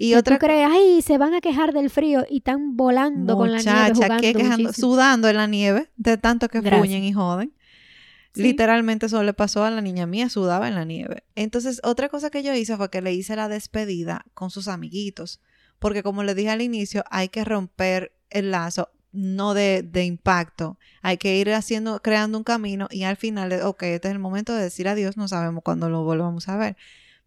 Y 0.00 0.14
otra 0.14 0.36
tú 0.36 0.46
crees, 0.46 0.68
ay, 0.70 1.02
se 1.02 1.18
van 1.18 1.34
a 1.34 1.40
quejar 1.40 1.72
del 1.72 1.90
frío 1.90 2.24
y 2.30 2.36
están 2.36 2.76
volando 2.76 3.36
con 3.36 3.50
la 3.50 3.58
nieve 3.58 3.94
jugando 3.94 4.20
¿qué 4.20 4.32
quejando, 4.32 4.72
sudando 4.72 5.28
en 5.28 5.36
la 5.36 5.48
nieve 5.48 5.90
de 5.96 6.16
tanto 6.16 6.48
que 6.48 6.62
fuñen 6.62 7.02
y 7.02 7.12
joden. 7.12 7.52
Literalmente 8.34 9.06
eso 9.06 9.20
le 9.24 9.32
pasó 9.32 9.64
a 9.64 9.72
la 9.72 9.80
niña 9.80 10.06
mía, 10.06 10.28
sudaba 10.28 10.68
en 10.68 10.76
la 10.76 10.84
nieve. 10.84 11.24
Entonces, 11.34 11.80
otra 11.82 12.08
cosa 12.08 12.30
que 12.30 12.44
yo 12.44 12.54
hice 12.54 12.76
fue 12.76 12.90
que 12.90 13.02
le 13.02 13.12
hice 13.12 13.34
la 13.34 13.48
despedida 13.48 14.24
con 14.34 14.50
sus 14.50 14.68
amiguitos, 14.68 15.40
porque 15.80 16.04
como 16.04 16.22
le 16.22 16.36
dije 16.36 16.50
al 16.50 16.62
inicio, 16.62 17.02
hay 17.10 17.28
que 17.28 17.44
romper 17.44 18.12
el 18.30 18.52
lazo 18.52 18.90
no 19.10 19.52
de, 19.52 19.82
de, 19.82 20.04
impacto. 20.04 20.78
Hay 21.02 21.16
que 21.16 21.38
ir 21.38 21.52
haciendo, 21.52 22.00
creando 22.02 22.38
un 22.38 22.44
camino 22.44 22.86
y 22.88 23.02
al 23.02 23.16
final, 23.16 23.52
ok, 23.64 23.82
este 23.82 24.06
es 24.06 24.12
el 24.12 24.20
momento 24.20 24.54
de 24.54 24.62
decir 24.62 24.86
adiós, 24.86 25.16
no 25.16 25.26
sabemos 25.26 25.64
cuándo 25.64 25.90
lo 25.90 26.04
volvamos 26.04 26.48
a 26.48 26.56
ver. 26.56 26.76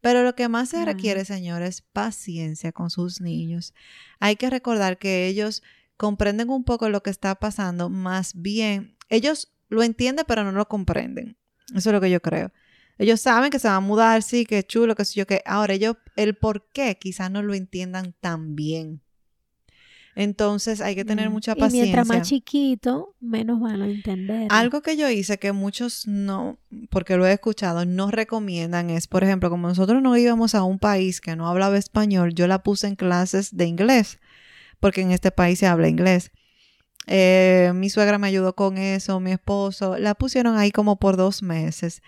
Pero 0.02 0.24
lo 0.24 0.36
que 0.36 0.50
más 0.50 0.70
se 0.70 0.84
requiere, 0.84 1.26
señores, 1.26 1.70
es 1.70 1.82
paciencia 1.82 2.72
con 2.72 2.90
sus 2.90 3.22
niños. 3.22 3.74
Hay 4.20 4.36
que 4.36 4.50
recordar 4.50 4.98
que 4.98 5.28
ellos 5.28 5.62
comprenden 5.96 6.50
un 6.50 6.64
poco 6.64 6.90
lo 6.90 7.04
que 7.04 7.12
está 7.12 7.36
pasando, 7.36 7.90
más 7.90 8.34
bien, 8.34 8.98
ellos 9.10 9.54
lo 9.70 9.84
entienden, 9.84 10.26
pero 10.28 10.44
no 10.44 10.52
lo 10.52 10.68
comprenden. 10.68 11.38
Eso 11.76 11.90
es 11.90 11.94
lo 11.94 12.02
que 12.02 12.10
yo 12.10 12.22
creo. 12.22 12.52
Ellos 12.98 13.22
saben 13.22 13.52
que 13.52 13.60
se 13.60 13.68
van 13.68 13.78
a 13.78 13.80
mudar, 13.82 14.24
sí, 14.24 14.46
que 14.46 14.64
chulo, 14.64 14.96
que 14.96 15.06
sé 15.06 15.20
yo, 15.20 15.28
que 15.28 15.42
ahora 15.46 15.74
ellos, 15.74 15.98
el 16.16 16.36
por 16.36 16.68
qué 16.72 16.98
quizás 17.00 17.30
no 17.30 17.42
lo 17.44 17.54
entiendan 17.54 18.16
tan 18.20 18.56
bien. 18.56 19.02
Entonces 20.16 20.82
hay 20.82 20.96
que 20.96 21.06
tener 21.06 21.30
mm, 21.30 21.34
mucha 21.34 21.56
paciencia. 21.56 21.80
Y 21.80 21.84
mientras 21.84 22.08
más 22.08 22.28
chiquito, 22.28 23.16
menos 23.20 23.60
van 23.60 23.82
a 23.82 23.90
entender. 23.90 24.48
Algo 24.50 24.82
que 24.82 24.98
yo 24.98 25.10
hice 25.10 25.38
que 25.38 25.52
muchos 25.52 26.08
no, 26.08 26.58
porque 26.90 27.18
lo 27.18 27.26
he 27.26 27.34
escuchado, 27.34 27.86
no 27.86 28.12
recomiendan 28.12 28.90
es, 28.90 29.08
por 29.08 29.24
ejemplo, 29.24 29.50
como 29.50 29.68
nosotros 29.68 30.02
no 30.02 30.18
íbamos 30.18 30.54
a 30.56 30.64
un 30.64 30.80
país 30.80 31.22
que 31.22 31.36
no 31.36 31.48
hablaba 31.48 31.78
español, 31.78 32.34
yo 32.34 32.48
la 32.48 32.64
puse 32.64 32.88
en 32.88 32.96
clases 32.96 33.56
de 33.56 33.66
inglés, 33.66 34.20
porque 34.80 35.02
en 35.02 35.12
este 35.12 35.32
país 35.32 35.60
se 35.60 35.68
habla 35.68 35.88
inglés. 35.88 36.32
Eh, 37.08 37.72
mi 37.74 37.90
suegra 37.90 38.18
me 38.18 38.28
ayudó 38.28 38.56
con 38.56 38.78
eso, 38.78 39.20
mi 39.20 39.32
esposo, 39.32 39.98
la 39.98 40.16
pusieron 40.16 40.58
ahí 40.58 40.72
como 40.72 40.98
por 40.98 41.18
dos 41.18 41.42
meses. 41.42 42.02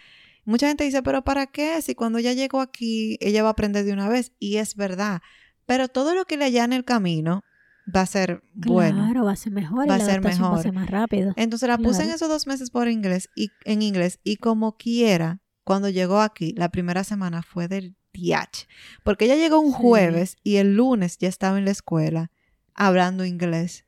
Mucha 0.45 0.67
gente 0.67 0.83
dice, 0.83 1.01
pero 1.03 1.23
¿para 1.23 1.47
qué? 1.47 1.81
Si 1.81 1.95
cuando 1.95 2.19
ya 2.19 2.33
llegó 2.33 2.59
aquí, 2.59 3.17
ella 3.21 3.43
va 3.43 3.49
a 3.49 3.51
aprender 3.53 3.85
de 3.85 3.93
una 3.93 4.09
vez. 4.09 4.33
Y 4.39 4.57
es 4.57 4.75
verdad. 4.75 5.21
Pero 5.65 5.87
todo 5.87 6.13
lo 6.15 6.25
que 6.25 6.35
le 6.35 6.47
en 6.47 6.73
el 6.73 6.83
camino, 6.83 7.43
va 7.93 8.01
a 8.01 8.05
ser 8.05 8.43
bueno. 8.53 9.03
Claro, 9.03 9.25
va 9.25 9.31
a 9.31 9.35
ser 9.35 9.51
mejor. 9.51 9.89
Va 9.89 9.95
a 9.95 9.99
ser 9.99 10.21
mejor. 10.21 10.53
Va 10.53 10.59
a 10.59 10.61
ser 10.61 10.73
más 10.73 10.89
rápido. 10.89 11.33
Entonces 11.35 11.67
la 11.67 11.77
puse 11.77 12.03
en 12.03 12.11
esos 12.11 12.29
dos 12.29 12.47
meses 12.47 12.69
por 12.69 12.87
inglés 12.87 13.29
y 13.35 13.49
en 13.65 13.81
inglés 13.81 14.19
y 14.23 14.37
como 14.37 14.77
quiera, 14.77 15.41
cuando 15.63 15.89
llegó 15.89 16.21
aquí, 16.21 16.53
la 16.57 16.69
primera 16.69 17.03
semana 17.03 17.41
fue 17.41 17.67
del 17.67 17.95
diach. 18.13 18.67
Porque 19.03 19.25
ella 19.25 19.35
llegó 19.35 19.59
un 19.59 19.71
jueves 19.71 20.37
y 20.43 20.57
el 20.57 20.75
lunes 20.75 21.17
ya 21.17 21.27
estaba 21.27 21.57
en 21.57 21.65
la 21.65 21.71
escuela 21.71 22.31
hablando 22.73 23.25
inglés. 23.25 23.85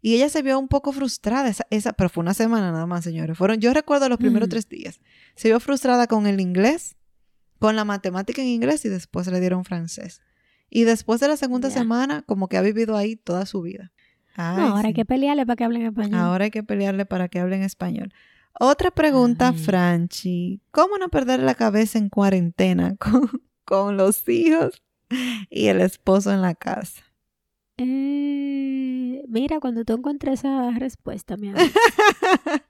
Y 0.00 0.16
ella 0.16 0.28
se 0.28 0.42
vio 0.42 0.58
un 0.58 0.68
poco 0.68 0.92
frustrada, 0.92 1.48
esa, 1.48 1.66
esa 1.70 1.94
pero 1.94 2.10
fue 2.10 2.20
una 2.20 2.34
semana 2.34 2.70
nada 2.70 2.84
más, 2.84 3.04
señores. 3.04 3.38
Fueron, 3.38 3.58
yo 3.60 3.72
recuerdo 3.72 4.08
los 4.10 4.18
primeros 4.18 4.48
mm. 4.48 4.50
tres 4.50 4.68
días. 4.68 5.00
Se 5.34 5.48
vio 5.48 5.60
frustrada 5.60 6.06
con 6.06 6.26
el 6.26 6.40
inglés, 6.40 6.96
con 7.58 7.74
la 7.74 7.86
matemática 7.86 8.42
en 8.42 8.48
inglés 8.48 8.84
y 8.84 8.90
después 8.90 9.26
le 9.28 9.40
dieron 9.40 9.64
francés. 9.64 10.20
Y 10.70 10.84
después 10.84 11.20
de 11.20 11.28
la 11.28 11.36
segunda 11.36 11.70
semana, 11.70 12.22
como 12.22 12.48
que 12.48 12.56
ha 12.56 12.62
vivido 12.62 12.96
ahí 12.96 13.16
toda 13.16 13.46
su 13.46 13.62
vida. 13.62 13.92
no, 14.36 14.76
ahora 14.76 14.88
hay 14.88 14.94
que 14.94 15.04
pelearle 15.04 15.46
para 15.46 15.56
que 15.56 15.64
hablen 15.64 15.82
español. 15.82 16.20
Ahora 16.20 16.44
hay 16.44 16.50
que 16.50 16.62
pelearle 16.62 17.06
para 17.06 17.28
que 17.28 17.38
hablen 17.38 17.62
español. 17.62 18.12
Otra 18.58 18.90
pregunta, 18.92 19.52
Franchi. 19.52 20.60
¿Cómo 20.70 20.96
no 20.98 21.08
perder 21.08 21.40
la 21.40 21.54
cabeza 21.54 21.98
en 21.98 22.08
cuarentena 22.08 22.96
con, 23.64 23.96
los 23.96 24.28
hijos 24.28 24.82
y 25.50 25.66
el 25.66 25.80
esposo 25.80 26.32
en 26.32 26.42
la 26.42 26.54
casa? 26.54 27.02
Eh, 27.76 29.24
mira, 29.28 29.58
cuando 29.58 29.84
tú 29.84 29.94
encuentres 29.94 30.40
esa 30.40 30.70
respuesta, 30.72 31.36
mi 31.36 31.48
amor. 31.48 31.62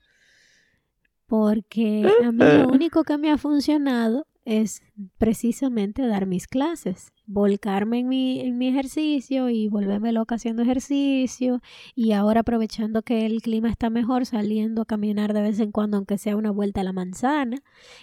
Porque 1.26 2.10
a 2.24 2.32
mí 2.32 2.44
lo 2.44 2.68
único 2.68 3.04
que 3.04 3.18
me 3.18 3.30
ha 3.30 3.38
funcionado 3.38 4.26
es 4.44 4.82
precisamente 5.18 6.06
dar 6.06 6.26
mis 6.26 6.46
clases, 6.46 7.12
volcarme 7.26 8.00
en 8.00 8.08
mi, 8.08 8.40
en 8.40 8.58
mi 8.58 8.68
ejercicio 8.68 9.48
y 9.48 9.68
volverme 9.68 10.12
loca 10.12 10.34
haciendo 10.34 10.62
ejercicio 10.62 11.60
y 11.94 12.12
ahora 12.12 12.40
aprovechando 12.40 13.02
que 13.02 13.26
el 13.26 13.40
clima 13.42 13.70
está 13.70 13.90
mejor 13.90 14.26
saliendo 14.26 14.82
a 14.82 14.86
caminar 14.86 15.32
de 15.32 15.42
vez 15.42 15.60
en 15.60 15.72
cuando 15.72 15.96
aunque 15.96 16.18
sea 16.18 16.36
una 16.36 16.50
vuelta 16.50 16.82
a 16.82 16.84
la 16.84 16.92
manzana. 16.92 17.58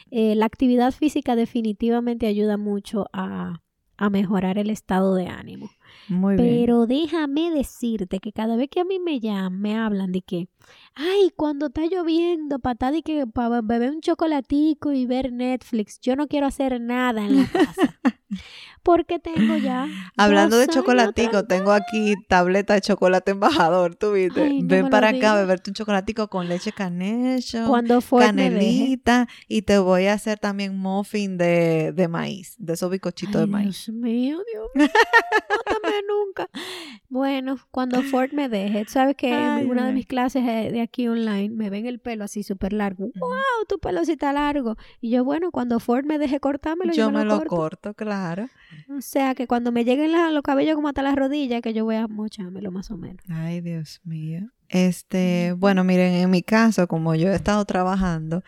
Eh, 0.09 0.35
la 0.35 0.45
actividad 0.45 0.91
física 0.91 1.35
definitivamente 1.35 2.27
ayuda 2.27 2.57
mucho 2.57 3.07
a, 3.13 3.61
a 3.97 4.09
mejorar 4.09 4.57
el 4.57 4.69
estado 4.69 5.13
de 5.15 5.27
ánimo. 5.27 5.69
Muy 6.07 6.37
Pero 6.37 6.87
déjame 6.87 7.51
decirte 7.51 8.19
que 8.19 8.31
cada 8.31 8.55
vez 8.55 8.69
que 8.69 8.81
a 8.81 8.85
mí 8.85 8.99
me 8.99 9.19
llaman, 9.19 9.61
me 9.61 9.77
hablan 9.77 10.11
de 10.11 10.21
que, 10.21 10.47
ay, 10.95 11.31
cuando 11.35 11.67
está 11.67 11.85
lloviendo, 11.85 12.59
patá 12.59 12.91
de 12.91 13.01
que 13.03 13.27
para 13.27 13.61
beber 13.61 13.91
un 13.91 14.01
chocolatico 14.01 14.91
y 14.91 15.05
ver 15.05 15.31
Netflix, 15.31 15.99
yo 16.01 16.15
no 16.15 16.27
quiero 16.27 16.47
hacer 16.47 16.79
nada 16.81 17.23
en 17.25 17.37
la 17.37 17.47
casa. 17.47 17.99
porque 18.83 19.19
tengo 19.19 19.57
ya. 19.57 19.87
Hablando 20.17 20.57
de 20.57 20.67
chocolatico, 20.67 21.45
tengo 21.45 21.71
aquí 21.71 22.15
tableta 22.27 22.73
de 22.73 22.81
chocolate 22.81 23.31
embajador, 23.31 23.95
tú 23.95 24.13
viste. 24.13 24.59
Ven 24.63 24.89
para 24.89 25.09
acá 25.09 25.33
a 25.33 25.35
beberte 25.35 25.69
un 25.69 25.75
chocolatico 25.75 26.27
con 26.29 26.47
leche 26.47 26.71
canecho, 26.71 27.67
Cuando 27.67 28.01
canelita 28.01 29.27
y 29.47 29.63
te 29.63 29.77
voy 29.77 30.07
a 30.07 30.13
hacer 30.13 30.39
también 30.39 30.77
muffin 30.77 31.37
de, 31.37 31.91
de 31.93 32.07
maíz, 32.07 32.55
de 32.57 32.73
esos 32.73 32.89
bicochitos 32.89 33.41
de 33.41 33.47
maíz. 33.47 33.85
Dios 33.85 33.89
mío, 33.95 34.39
Dios 34.51 34.67
mío. 34.75 34.87
Nunca. 36.07 36.49
Bueno, 37.09 37.57
cuando 37.71 38.01
Ford 38.03 38.31
me 38.33 38.47
deje, 38.49 38.85
sabes 38.87 39.15
que 39.15 39.31
en 39.31 39.69
una 39.69 39.87
de 39.87 39.93
mis 39.93 40.05
clases 40.05 40.45
de 40.45 40.81
aquí 40.81 41.07
online 41.07 41.49
me 41.49 41.69
ven 41.69 41.85
el 41.85 41.99
pelo 41.99 42.23
así 42.23 42.43
súper 42.43 42.73
largo. 42.73 43.11
¡Wow! 43.15 43.65
Tu 43.67 43.79
pelo 43.79 44.03
sí 44.05 44.13
está 44.13 44.31
largo. 44.33 44.77
Y 45.01 45.09
yo, 45.09 45.23
bueno, 45.23 45.51
cuando 45.51 45.79
Ford 45.79 46.05
me 46.05 46.17
deje 46.17 46.39
cortármelo, 46.39 46.93
yo, 46.93 47.05
yo 47.05 47.11
me, 47.11 47.25
lo, 47.25 47.43
corto. 47.45 47.93
claro. 47.93 48.49
O 48.89 49.01
sea, 49.01 49.35
que 49.35 49.47
cuando 49.47 49.71
me 49.71 49.83
lleguen 49.83 50.11
los 50.33 50.43
cabellos 50.43 50.75
como 50.75 50.87
hasta 50.87 51.01
las 51.01 51.15
rodillas, 51.15 51.61
que 51.61 51.73
yo 51.73 51.83
voy 51.83 51.95
a 51.95 52.07
mochármelo 52.07 52.71
más 52.71 52.91
o 52.91 52.97
menos. 52.97 53.23
Ay, 53.29 53.61
Dios 53.61 54.01
mío. 54.03 54.49
Este, 54.69 55.53
bueno, 55.57 55.83
miren, 55.83 56.13
en 56.13 56.29
mi 56.29 56.43
caso, 56.43 56.87
como 56.87 57.13
yo 57.15 57.29
he 57.29 57.35
estado 57.35 57.65
trabajando, 57.65 58.43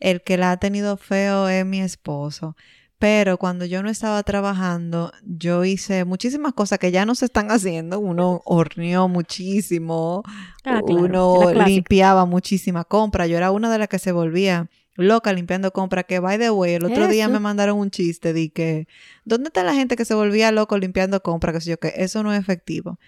el 0.00 0.22
que 0.22 0.38
la 0.38 0.52
ha 0.52 0.56
tenido 0.56 0.96
feo 0.96 1.48
es 1.48 1.66
mi 1.66 1.80
esposo. 1.80 2.56
Pero 2.98 3.38
cuando 3.38 3.64
yo 3.64 3.80
no 3.82 3.90
estaba 3.90 4.20
trabajando, 4.24 5.12
yo 5.22 5.64
hice 5.64 6.04
muchísimas 6.04 6.52
cosas 6.52 6.80
que 6.80 6.90
ya 6.90 7.06
no 7.06 7.14
se 7.14 7.26
están 7.26 7.50
haciendo. 7.52 8.00
Uno 8.00 8.42
horneó 8.44 9.06
muchísimo, 9.06 10.24
ah, 10.64 10.80
uno 10.82 11.52
limpiaba 11.64 12.26
muchísima 12.26 12.84
compra. 12.84 13.28
Yo 13.28 13.36
era 13.36 13.52
una 13.52 13.70
de 13.70 13.78
las 13.78 13.88
que 13.88 14.00
se 14.00 14.10
volvía 14.10 14.68
loca 14.96 15.32
limpiando 15.32 15.72
compra. 15.72 16.02
Que 16.02 16.18
by 16.18 16.38
the 16.38 16.50
way, 16.50 16.74
el 16.74 16.86
otro 16.86 17.06
día 17.06 17.28
me 17.28 17.38
mandaron 17.38 17.78
un 17.78 17.92
chiste 17.92 18.32
de 18.32 18.50
que, 18.50 18.88
¿dónde 19.24 19.48
está 19.48 19.62
la 19.62 19.74
gente 19.74 19.94
que 19.94 20.04
se 20.04 20.14
volvía 20.14 20.50
loco 20.50 20.76
limpiando 20.76 21.22
compra? 21.22 21.52
Que 21.52 21.60
sé 21.60 21.70
yo, 21.70 21.78
que 21.78 21.92
eso 21.96 22.24
no 22.24 22.32
es 22.32 22.40
efectivo. 22.40 22.98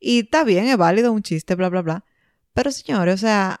Y 0.00 0.20
está 0.20 0.42
bien, 0.42 0.66
es 0.66 0.76
válido 0.76 1.12
un 1.12 1.22
chiste, 1.22 1.54
bla, 1.54 1.68
bla, 1.68 1.82
bla. 1.82 2.04
Pero 2.54 2.72
señores, 2.72 3.14
o 3.14 3.18
sea, 3.18 3.60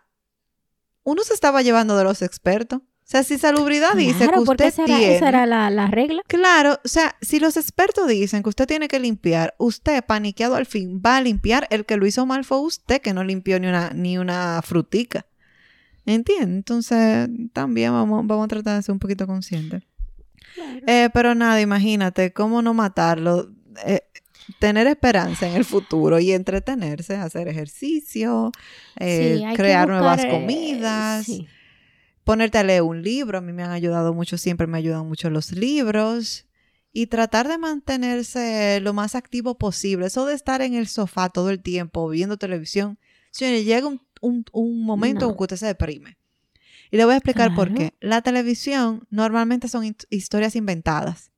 uno 1.04 1.22
se 1.22 1.34
estaba 1.34 1.62
llevando 1.62 1.96
de 1.96 2.02
los 2.02 2.20
expertos. 2.22 2.80
O 3.08 3.10
sea, 3.10 3.22
si 3.22 3.38
salubridad 3.38 3.94
dice 3.94 4.26
Claro, 4.26 4.44
que 4.44 4.50
usted 4.50 4.74
tiene... 4.84 5.16
esa 5.16 5.30
era 5.30 5.46
la, 5.46 5.70
la 5.70 5.86
regla. 5.86 6.22
Claro, 6.26 6.78
o 6.84 6.88
sea, 6.88 7.16
si 7.22 7.40
los 7.40 7.56
expertos 7.56 8.06
dicen 8.06 8.42
que 8.42 8.50
usted 8.50 8.66
tiene 8.66 8.86
que 8.86 9.00
limpiar, 9.00 9.54
usted, 9.56 10.04
paniqueado 10.04 10.56
al 10.56 10.66
fin, 10.66 11.00
va 11.04 11.16
a 11.16 11.22
limpiar. 11.22 11.66
El 11.70 11.86
que 11.86 11.96
lo 11.96 12.06
hizo 12.06 12.26
mal 12.26 12.44
fue 12.44 12.60
usted, 12.60 13.00
que 13.00 13.14
no 13.14 13.24
limpió 13.24 13.58
ni 13.60 13.66
una, 13.66 13.92
ni 13.94 14.18
una 14.18 14.60
frutica. 14.62 15.24
¿Entiendes? 16.04 16.48
Entonces, 16.48 17.30
también 17.54 17.92
vamos, 17.92 18.26
vamos 18.26 18.44
a 18.44 18.48
tratar 18.48 18.76
de 18.76 18.82
ser 18.82 18.92
un 18.92 18.98
poquito 18.98 19.26
conscientes. 19.26 19.84
Eh, 20.86 21.08
pero 21.14 21.34
nada, 21.34 21.62
imagínate, 21.62 22.34
cómo 22.34 22.60
no 22.60 22.74
matarlo. 22.74 23.48
Eh, 23.86 24.02
tener 24.58 24.86
esperanza 24.86 25.48
en 25.48 25.54
el 25.54 25.64
futuro 25.64 26.18
y 26.18 26.32
entretenerse, 26.32 27.16
hacer 27.16 27.48
ejercicio, 27.48 28.52
eh, 28.98 29.38
Sí, 29.38 29.56
crear 29.56 29.88
nuevas 29.88 30.16
buscar, 30.16 30.30
comidas, 30.30 31.24
sí. 31.24 31.48
Ponerte 32.28 32.58
a 32.58 32.62
leer 32.62 32.82
un 32.82 33.02
libro. 33.02 33.38
A 33.38 33.40
mí 33.40 33.52
me 33.54 33.62
han 33.62 33.70
ayudado 33.70 34.12
mucho, 34.12 34.36
siempre 34.36 34.66
me 34.66 34.76
ayudan 34.76 35.06
mucho 35.08 35.30
los 35.30 35.50
libros. 35.52 36.44
Y 36.92 37.06
tratar 37.06 37.48
de 37.48 37.56
mantenerse 37.58 38.80
lo 38.82 38.92
más 38.92 39.14
activo 39.14 39.56
posible. 39.56 40.06
Eso 40.06 40.26
de 40.26 40.34
estar 40.34 40.60
en 40.62 40.74
el 40.74 40.88
sofá 40.88 41.30
todo 41.30 41.48
el 41.50 41.60
tiempo 41.62 42.08
viendo 42.08 42.36
televisión. 42.36 42.98
Señores, 43.30 43.64
llega 43.64 43.86
un, 43.86 44.02
un- 44.20 44.44
un 44.52 44.82
momento 44.84 45.24
No. 45.24 45.30
en 45.30 45.36
que 45.36 45.42
usted 45.42 45.56
se 45.56 45.66
deprime. 45.66 46.18
Y 46.90 46.96
le 46.98 47.04
voy 47.04 47.14
a 47.14 47.18
explicar 47.18 47.54
por 47.54 47.72
qué. 47.72 47.94
La 48.00 48.20
televisión 48.22 49.06
normalmente 49.10 49.68
son 49.68 49.84
hist- 49.84 50.06
historias 50.10 50.54
inventadas. 50.56 51.30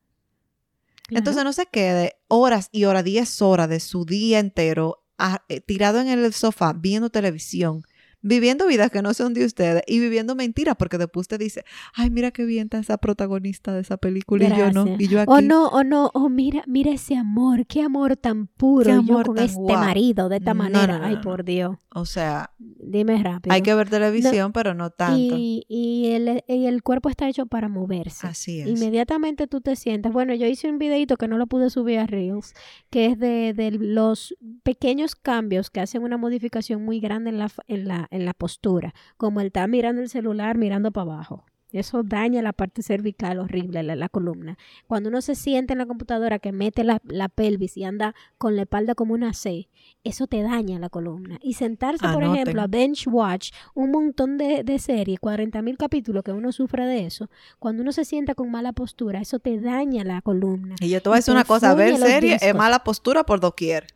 Entonces 1.10 1.42
no 1.44 1.52
se 1.52 1.66
quede 1.66 2.14
horas 2.28 2.68
y 2.72 2.84
horas, 2.84 3.04
10 3.04 3.42
horas 3.42 3.68
de 3.68 3.80
su 3.80 4.04
día 4.04 4.38
entero 4.38 5.04
ah, 5.18 5.44
eh, 5.48 5.60
tirado 5.60 6.00
en 6.00 6.08
el 6.08 6.32
sofá 6.32 6.72
viendo 6.72 7.10
televisión, 7.10 7.82
viviendo 8.22 8.66
vidas 8.66 8.90
que 8.90 9.02
no 9.02 9.14
son 9.14 9.34
de 9.34 9.44
ustedes 9.44 9.82
y 9.86 9.98
viviendo 10.00 10.34
mentiras 10.34 10.76
porque 10.78 10.98
después 10.98 11.24
usted 11.24 11.38
dice, 11.38 11.64
ay, 11.94 12.10
mira 12.10 12.30
qué 12.30 12.44
bien 12.44 12.64
está 12.66 12.78
esa 12.78 12.98
protagonista 12.98 13.72
de 13.72 13.80
esa 13.80 13.96
película 13.96 14.46
y 14.46 14.58
yo 14.58 14.70
no, 14.72 14.86
y 14.98 15.08
yo 15.08 15.20
aquí. 15.20 15.32
O 15.32 15.40
no, 15.40 15.68
o 15.68 15.84
no, 15.84 16.10
o 16.14 16.28
mira, 16.28 16.62
mira 16.66 16.90
ese 16.92 17.16
amor, 17.16 17.66
qué 17.66 17.82
amor 17.82 18.16
tan 18.16 18.46
puro 18.46 18.84
Qué 18.84 18.92
yo 18.92 18.98
amor 18.98 19.26
con 19.26 19.36
tan 19.36 19.46
este 19.46 19.60
marido 19.72 20.28
de 20.28 20.36
esta 20.36 20.54
No, 20.54 20.62
manera. 20.64 20.94
no, 20.94 20.98
no, 21.00 21.04
Ay, 21.06 21.16
por 21.22 21.44
Dios. 21.44 21.76
O 21.94 22.04
sea, 22.06 22.50
Dime 22.58 23.22
rápido. 23.22 23.52
hay 23.54 23.62
que 23.62 23.74
ver 23.74 23.88
televisión, 23.90 24.52
pero 24.52 24.74
no 24.74 24.90
tanto. 24.90 25.16
y, 25.18 25.64
y 25.68 26.10
el, 26.12 26.44
y 26.46 26.66
el 26.66 26.82
cuerpo 26.82 27.08
está 27.08 27.28
hecho 27.28 27.46
para 27.46 27.68
moverse. 27.68 28.26
Así 28.26 28.60
es. 28.60 28.68
Inmediatamente 28.68 29.46
tú 29.46 29.60
te 29.60 29.74
sientas. 29.76 30.12
Bueno, 30.12 30.34
yo 30.34 30.46
hice 30.46 30.68
un 30.68 30.78
videito 30.78 31.16
que 31.16 31.26
no 31.26 31.36
lo 31.38 31.46
pude 31.46 31.70
subir 31.70 31.98
a 31.98 32.06
Reels, 32.06 32.54
que 32.90 33.06
es 33.06 33.18
de, 33.18 33.54
de 33.54 33.70
los 33.72 34.36
pequeños 34.62 35.14
cambios 35.16 35.70
que 35.70 35.80
hacen 35.80 36.02
una 36.02 36.16
modificación 36.16 36.84
muy 36.84 37.00
grande 37.00 37.30
en 37.30 37.38
la, 37.38 37.50
en 37.66 37.88
la, 37.88 38.08
en 38.10 38.24
la 38.24 38.34
postura, 38.34 38.94
como 39.16 39.40
el 39.40 39.48
estar 39.48 39.68
mirando 39.68 40.02
el 40.02 40.08
celular, 40.08 40.58
mirando 40.58 40.90
para 40.90 41.12
abajo. 41.12 41.44
Eso 41.72 42.02
daña 42.02 42.42
la 42.42 42.52
parte 42.52 42.82
cervical 42.82 43.38
horrible, 43.38 43.82
la, 43.82 43.94
la 43.94 44.08
columna. 44.08 44.58
Cuando 44.86 45.08
uno 45.08 45.20
se 45.20 45.34
siente 45.34 45.74
en 45.74 45.78
la 45.78 45.86
computadora 45.86 46.38
que 46.38 46.52
mete 46.52 46.84
la, 46.84 47.00
la 47.04 47.28
pelvis 47.28 47.76
y 47.76 47.84
anda 47.84 48.14
con 48.38 48.56
la 48.56 48.62
espalda 48.62 48.94
como 48.94 49.14
una 49.14 49.32
C, 49.34 49.68
eso 50.02 50.26
te 50.26 50.42
daña 50.42 50.78
la 50.78 50.88
columna. 50.88 51.38
Y 51.42 51.54
sentarse, 51.54 52.06
por 52.08 52.24
ejemplo, 52.24 52.62
a 52.62 52.66
bench 52.66 53.06
watch 53.06 53.52
un 53.74 53.90
montón 53.90 54.36
de, 54.36 54.64
de 54.64 54.78
series, 54.78 55.20
40 55.20 55.62
mil 55.62 55.76
capítulos 55.76 56.24
que 56.24 56.32
uno 56.32 56.52
sufre 56.52 56.86
de 56.86 57.06
eso, 57.06 57.30
cuando 57.58 57.82
uno 57.82 57.92
se 57.92 58.04
sienta 58.04 58.34
con 58.34 58.50
mala 58.50 58.72
postura, 58.72 59.20
eso 59.20 59.38
te 59.38 59.60
daña 59.60 60.02
la 60.04 60.22
columna. 60.22 60.74
Y 60.80 60.88
yo 60.88 61.00
te 61.00 61.08
voy 61.08 61.16
a 61.16 61.20
decir 61.20 61.32
una 61.32 61.44
cosa, 61.44 61.74
ver 61.74 61.90
fuñe 61.90 62.00
los 62.00 62.08
serie 62.08 62.38
es 62.40 62.54
mala 62.54 62.82
postura 62.82 63.24
por 63.24 63.40
doquier. 63.40 63.86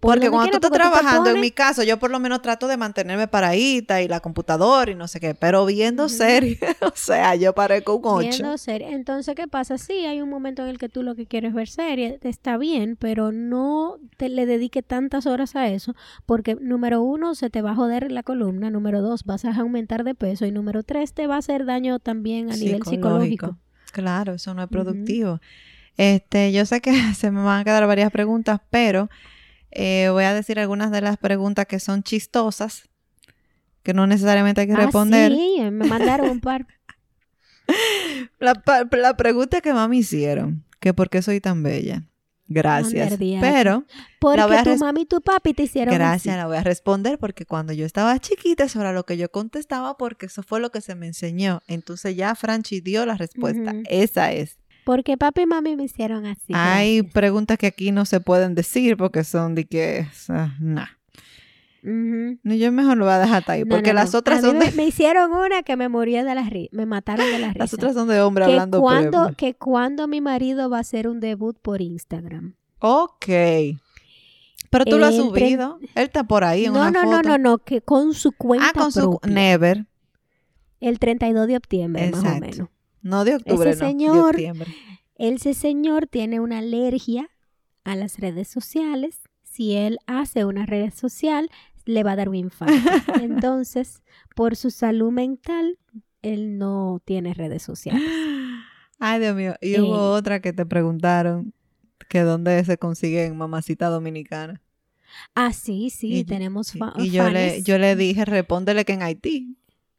Por 0.00 0.14
Porque 0.14 0.30
cuando 0.30 0.50
tú 0.50 0.56
estás 0.58 0.70
te 0.70 0.78
trabajando, 0.78 1.30
en 1.30 1.40
mi 1.40 1.50
caso, 1.50 1.82
yo 1.82 1.98
por 1.98 2.12
lo 2.12 2.20
menos 2.20 2.40
trato 2.40 2.68
de 2.68 2.76
mantenerme 2.76 3.26
paradita 3.26 4.00
y 4.00 4.06
la 4.06 4.20
computadora 4.20 4.92
y 4.92 4.94
no 4.94 5.08
sé 5.08 5.18
qué, 5.18 5.34
pero 5.34 5.66
viendo 5.66 6.04
Ujú. 6.04 6.10
series, 6.10 6.58
o 6.82 6.92
sea, 6.94 7.34
yo 7.34 7.52
parezco 7.52 7.96
un 7.96 8.02
ocho. 8.04 8.28
Viendo 8.28 8.58
serie. 8.58 8.92
Entonces, 8.92 9.34
¿qué 9.34 9.48
pasa? 9.48 9.76
Sí, 9.76 10.06
hay 10.06 10.22
un 10.22 10.30
momento 10.30 10.62
en 10.62 10.68
el 10.68 10.78
que 10.78 10.88
tú 10.88 11.02
lo 11.02 11.16
que 11.16 11.26
quieres 11.26 11.52
ver 11.52 11.66
serie, 11.66 12.20
está 12.22 12.56
bien, 12.58 12.94
pero 12.94 13.32
no 13.32 13.96
te 14.16 14.28
le 14.28 14.46
dedique 14.46 14.84
tantas 14.84 15.26
horas 15.26 15.56
a 15.56 15.66
eso, 15.66 15.96
porque 16.26 16.54
número 16.60 17.02
uno, 17.02 17.34
se 17.34 17.50
te 17.50 17.60
va 17.60 17.72
a 17.72 17.74
joder 17.74 18.12
la 18.12 18.22
columna, 18.22 18.70
número 18.70 19.02
dos, 19.02 19.24
vas 19.24 19.44
a 19.44 19.50
aumentar 19.56 20.04
de 20.04 20.14
peso, 20.14 20.46
y 20.46 20.52
número 20.52 20.84
tres, 20.84 21.12
te 21.12 21.26
va 21.26 21.34
a 21.34 21.38
hacer 21.38 21.64
daño 21.64 21.98
también 21.98 22.52
a 22.52 22.56
nivel 22.56 22.84
psicológico. 22.84 23.58
Claro, 23.90 24.34
eso 24.34 24.54
no 24.54 24.62
es 24.62 24.68
productivo. 24.68 25.40
Este, 25.96 26.52
yo 26.52 26.64
sé 26.66 26.80
que 26.80 26.92
se 27.14 27.32
me 27.32 27.42
van 27.42 27.60
a 27.60 27.64
quedar 27.64 27.84
varias 27.88 28.12
preguntas, 28.12 28.60
pero 28.70 29.10
eh, 29.70 30.08
voy 30.10 30.24
a 30.24 30.34
decir 30.34 30.58
algunas 30.58 30.90
de 30.90 31.00
las 31.00 31.16
preguntas 31.16 31.66
que 31.66 31.78
son 31.80 32.02
chistosas, 32.02 32.88
que 33.82 33.94
no 33.94 34.06
necesariamente 34.06 34.62
hay 34.62 34.66
que 34.66 34.72
Ah, 34.74 34.84
responder. 34.84 35.32
sí, 35.32 35.56
me 35.60 35.86
mandaron 35.86 36.30
un 36.30 36.40
par. 36.40 36.66
La, 38.38 39.16
pregunta 39.16 39.60
que 39.60 39.72
más 39.72 39.88
me 39.88 39.96
hicieron, 39.98 40.64
que 40.80 40.94
por 40.94 41.10
qué 41.10 41.22
soy 41.22 41.40
tan 41.40 41.62
bella. 41.62 42.04
Gracias. 42.50 43.12
Ander. 43.12 43.40
Pero 43.42 43.84
Porque 44.20 44.42
voy 44.42 44.56
a 44.56 44.64
tu 44.64 44.74
mami 44.78 45.02
y 45.02 45.04
tu 45.06 45.20
papi 45.20 45.52
te 45.52 45.64
hicieron 45.64 45.92
Gracias, 45.92 46.32
así. 46.32 46.38
la 46.38 46.46
voy 46.46 46.56
a 46.56 46.62
responder 46.62 47.18
porque 47.18 47.44
cuando 47.44 47.74
yo 47.74 47.84
estaba 47.84 48.18
chiquita 48.20 48.64
eso 48.64 48.80
era 48.80 48.94
lo 48.94 49.04
que 49.04 49.18
yo 49.18 49.30
contestaba 49.30 49.98
porque 49.98 50.26
eso 50.26 50.42
fue 50.42 50.58
lo 50.58 50.70
que 50.70 50.80
se 50.80 50.94
me 50.94 51.06
enseñó. 51.06 51.60
Entonces 51.66 52.16
ya 52.16 52.34
Franchi 52.34 52.80
dio 52.80 53.04
la 53.04 53.16
respuesta. 53.18 53.74
Esa 53.90 54.32
es. 54.32 54.56
Porque 54.88 55.18
papi 55.18 55.42
y 55.42 55.46
mami 55.46 55.76
me 55.76 55.84
hicieron 55.84 56.24
así. 56.24 56.50
Hay 56.54 56.96
gracias. 57.00 57.12
preguntas 57.12 57.58
que 57.58 57.66
aquí 57.66 57.92
no 57.92 58.06
se 58.06 58.20
pueden 58.20 58.54
decir 58.54 58.96
porque 58.96 59.22
son 59.22 59.54
de 59.54 59.66
que, 59.66 60.06
sea, 60.14 60.56
nah. 60.60 60.86
Ujú. 61.82 62.38
No, 62.42 62.54
Yo 62.54 62.72
mejor 62.72 62.96
lo 62.96 63.04
voy 63.04 63.12
a 63.12 63.18
dejar 63.18 63.40
hasta 63.40 63.52
ahí 63.52 63.64
No, 63.64 63.68
porque 63.76 63.90
no, 63.90 63.96
las 63.96 64.14
no. 64.14 64.20
otras 64.20 64.40
son 64.40 64.56
me, 64.56 64.64
de, 64.70 64.72
me 64.72 64.86
hicieron 64.86 65.32
una 65.32 65.62
que 65.62 65.76
me 65.76 65.90
moría 65.90 66.24
de 66.24 66.34
la 66.34 66.42
risa. 66.48 66.70
Me 66.72 66.86
mataron 66.86 67.30
de 67.30 67.38
la 67.38 67.48
risa. 67.52 67.58
las 67.58 67.74
otras 67.74 67.92
son 67.92 68.08
de 68.08 68.18
hombre 68.22 68.46
que 68.46 68.52
hablando 68.52 68.80
cuando, 68.80 69.34
que 69.36 69.52
cuando 69.54 70.08
mi 70.08 70.22
marido 70.22 70.70
va 70.70 70.78
a 70.78 70.80
hacer 70.80 71.06
un 71.06 71.20
debut 71.20 71.58
por 71.60 71.82
Instagram. 71.82 72.54
Ok. 72.78 73.26
Pero 74.70 74.84
tú 74.86 74.98
lo 74.98 75.04
has 75.04 75.16
subido. 75.16 75.80
Él 75.94 76.04
está 76.04 76.24
por 76.24 76.44
ahí 76.44 76.64
en 76.64 76.72
No, 76.72 76.80
una 76.80 76.90
no, 76.90 77.04
no, 77.04 77.16
foto. 77.18 77.28
no, 77.28 77.36
no, 77.38 77.58
que 77.58 77.82
con 77.82 78.14
su 78.14 78.32
cuenta 78.32 78.68
Ah, 78.70 78.72
con 78.72 78.90
su 78.90 79.18
propia. 79.18 79.30
never. 79.34 79.84
El 80.80 80.98
32 80.98 81.46
de 81.46 81.56
octubre, 81.58 81.88
más 81.88 82.00
o 82.00 82.26
Exacto. 82.26 82.40
menos. 82.40 82.68
No 83.02 83.24
de 83.24 83.36
octubre, 83.36 83.70
Ese 83.70 83.82
no. 83.82 83.88
señor- 83.88 84.36
De. 84.36 84.66
Ese 85.16 85.54
señor 85.54 86.06
tiene 86.06 86.40
una 86.40 86.58
alergia 86.58 87.28
a 87.84 87.96
las 87.96 88.18
redes 88.18 88.48
sociales. 88.48 89.20
Si 89.42 89.74
él 89.74 89.98
hace 90.06 90.44
una 90.44 90.66
red 90.66 90.92
social, 90.92 91.50
le 91.84 92.02
va 92.04 92.12
a 92.12 92.16
dar 92.16 92.28
un 92.28 92.34
infarto. 92.36 92.72
Entonces, 93.22 94.02
por 94.36 94.54
su 94.56 94.70
salud 94.70 95.10
mental, 95.10 95.78
él 96.22 96.58
no 96.58 97.00
tiene 97.04 97.34
redes 97.34 97.62
sociales. 97.62 98.02
Ay, 99.00 99.20
Dios 99.20 99.34
mío. 99.34 99.54
Y 99.60 99.74
Eh. 99.74 99.80
hubo 99.80 100.10
otra 100.12 100.40
que 100.40 100.52
te 100.52 100.66
preguntaron 100.66 101.52
que 102.08 102.20
dónde 102.20 102.64
se 102.64 102.78
consiguen 102.78 103.36
mamacita 103.36 103.88
dominicana. 103.88 104.60
Ah, 105.34 105.52
sí, 105.52 105.90
sí, 105.90 106.18
Y- 106.18 106.24
tenemos 106.24 106.72
fa- 106.72 106.92
Y 106.98 107.10
yo 107.10 107.28
le, 107.30 107.62
yo 107.62 107.78
le 107.78 107.96
dije, 107.96 108.24
respóndele 108.24 108.84
que 108.84 108.92
en 108.92 109.02
Haití. 109.02 109.56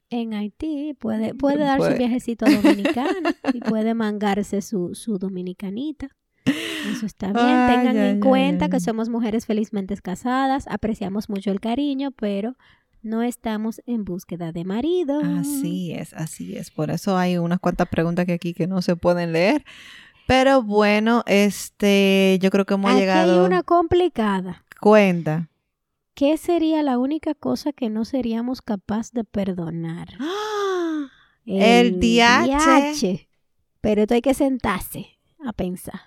En 0.09 0.33
Haití. 0.33 0.95
Puede, 0.99 1.33
puede 1.33 1.59
darse 1.59 1.77
Puede. 1.77 1.91
un 1.93 1.97
viajecito 1.97 2.45
a 2.45 2.49
Dominicana 2.49 3.35
y 3.53 3.59
puede 3.59 3.93
mangarse 3.93 4.61
su, 4.61 4.95
su 4.95 5.17
dominicanita. 5.17 6.09
Eso 6.45 7.05
está 7.05 7.27
bien. 7.33 7.37
Ay, 7.45 7.75
Tengan 7.77 7.97
en 7.97 8.19
cuenta 8.19 8.69
que 8.69 8.79
somos 8.79 9.09
mujeres 9.09 9.45
felizmente 9.45 9.95
casadas, 9.97 10.65
apreciamos 10.67 11.29
mucho 11.29 11.51
el 11.51 11.59
cariño, 11.59 12.11
pero 12.11 12.55
no 13.01 13.21
estamos 13.21 13.81
en 13.85 14.03
búsqueda 14.03 14.51
de 14.51 14.65
marido. 14.65 15.21
Así 15.39 15.91
es, 15.93 16.13
así 16.13 16.57
es. 16.57 16.71
Por 16.71 16.89
eso 16.89 17.17
hay 17.17 17.37
unas 17.37 17.59
cuantas 17.59 17.87
preguntas 17.87 18.25
que 18.25 18.33
aquí 18.33 18.53
que 18.53 18.67
no 18.67 18.81
se 18.81 18.95
pueden 18.95 19.31
leer. 19.33 19.63
Pero 20.27 20.61
bueno, 20.61 21.23
este, 21.25 22.37
yo 22.41 22.51
creo 22.51 22.65
que 22.65 22.75
hemos 22.75 22.91
Aquí 22.91 22.99
llegado. 22.99 23.41
hay 23.41 23.45
una 23.47 23.63
complicada. 23.63 24.63
Cuenta. 24.79 25.48
¿Qué 26.19 26.35
sería 26.35 26.83
la 26.83 26.97
única 26.97 27.33
cosa 27.33 27.71
que 27.71 27.89
no 27.89 28.03
seríamos 28.03 28.61
capaz 28.61 29.13
de 29.13 29.23
perdonar? 29.23 30.09
El 31.45 32.01
DH. 32.01 32.57
DH. 32.57 33.29
Pero 33.79 34.01
esto 34.01 34.15
hay 34.15 34.21
que 34.21 34.33
sentarse 34.33 35.17
a 35.45 35.53
pensar. 35.53 36.01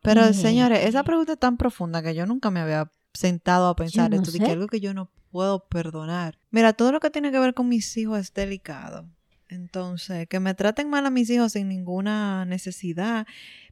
Pero 0.00 0.24
Eh. 0.24 0.32
señores, 0.32 0.86
esa 0.86 1.04
pregunta 1.04 1.34
es 1.34 1.38
tan 1.38 1.58
profunda 1.58 2.02
que 2.02 2.14
yo 2.14 2.24
nunca 2.24 2.50
me 2.50 2.60
había 2.60 2.90
sentado 3.12 3.68
a 3.68 3.76
pensar 3.76 4.08
no 4.10 4.16
esto, 4.16 4.30
de 4.32 4.38
que 4.38 4.52
algo 4.52 4.66
que 4.66 4.80
yo 4.80 4.94
no 4.94 5.10
puedo 5.30 5.68
perdonar. 5.68 6.38
Mira, 6.50 6.72
todo 6.72 6.90
lo 6.90 7.00
que 7.00 7.10
tiene 7.10 7.30
que 7.30 7.38
ver 7.38 7.52
con 7.52 7.68
mis 7.68 7.94
hijos 7.98 8.18
es 8.18 8.32
delicado. 8.32 9.06
Entonces, 9.50 10.26
que 10.26 10.40
me 10.40 10.54
traten 10.54 10.88
mal 10.88 11.04
a 11.04 11.10
mis 11.10 11.28
hijos 11.28 11.52
sin 11.52 11.68
ninguna 11.68 12.46
necesidad. 12.46 13.26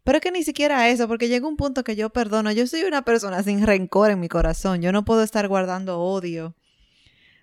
Pero 0.05 0.18
es 0.18 0.22
que 0.22 0.32
ni 0.32 0.42
siquiera 0.42 0.88
eso, 0.88 1.07
porque 1.07 1.28
llega 1.28 1.46
un 1.46 1.57
punto 1.57 1.84
que 1.84 1.94
yo 1.96 2.11
perdono. 2.11 2.50
Yo 2.53 2.66
soy 2.66 2.82
una 2.82 3.03
persona 3.03 3.42
sin 3.42 3.64
rencor 3.64 4.11
en 4.11 4.18
mi 4.20 4.28
corazón. 4.28 4.82
Yo 4.82 4.90
no 4.92 5.05
puedo 5.05 5.22
estar 5.22 5.46
guardando 5.48 6.00
odio. 6.00 6.55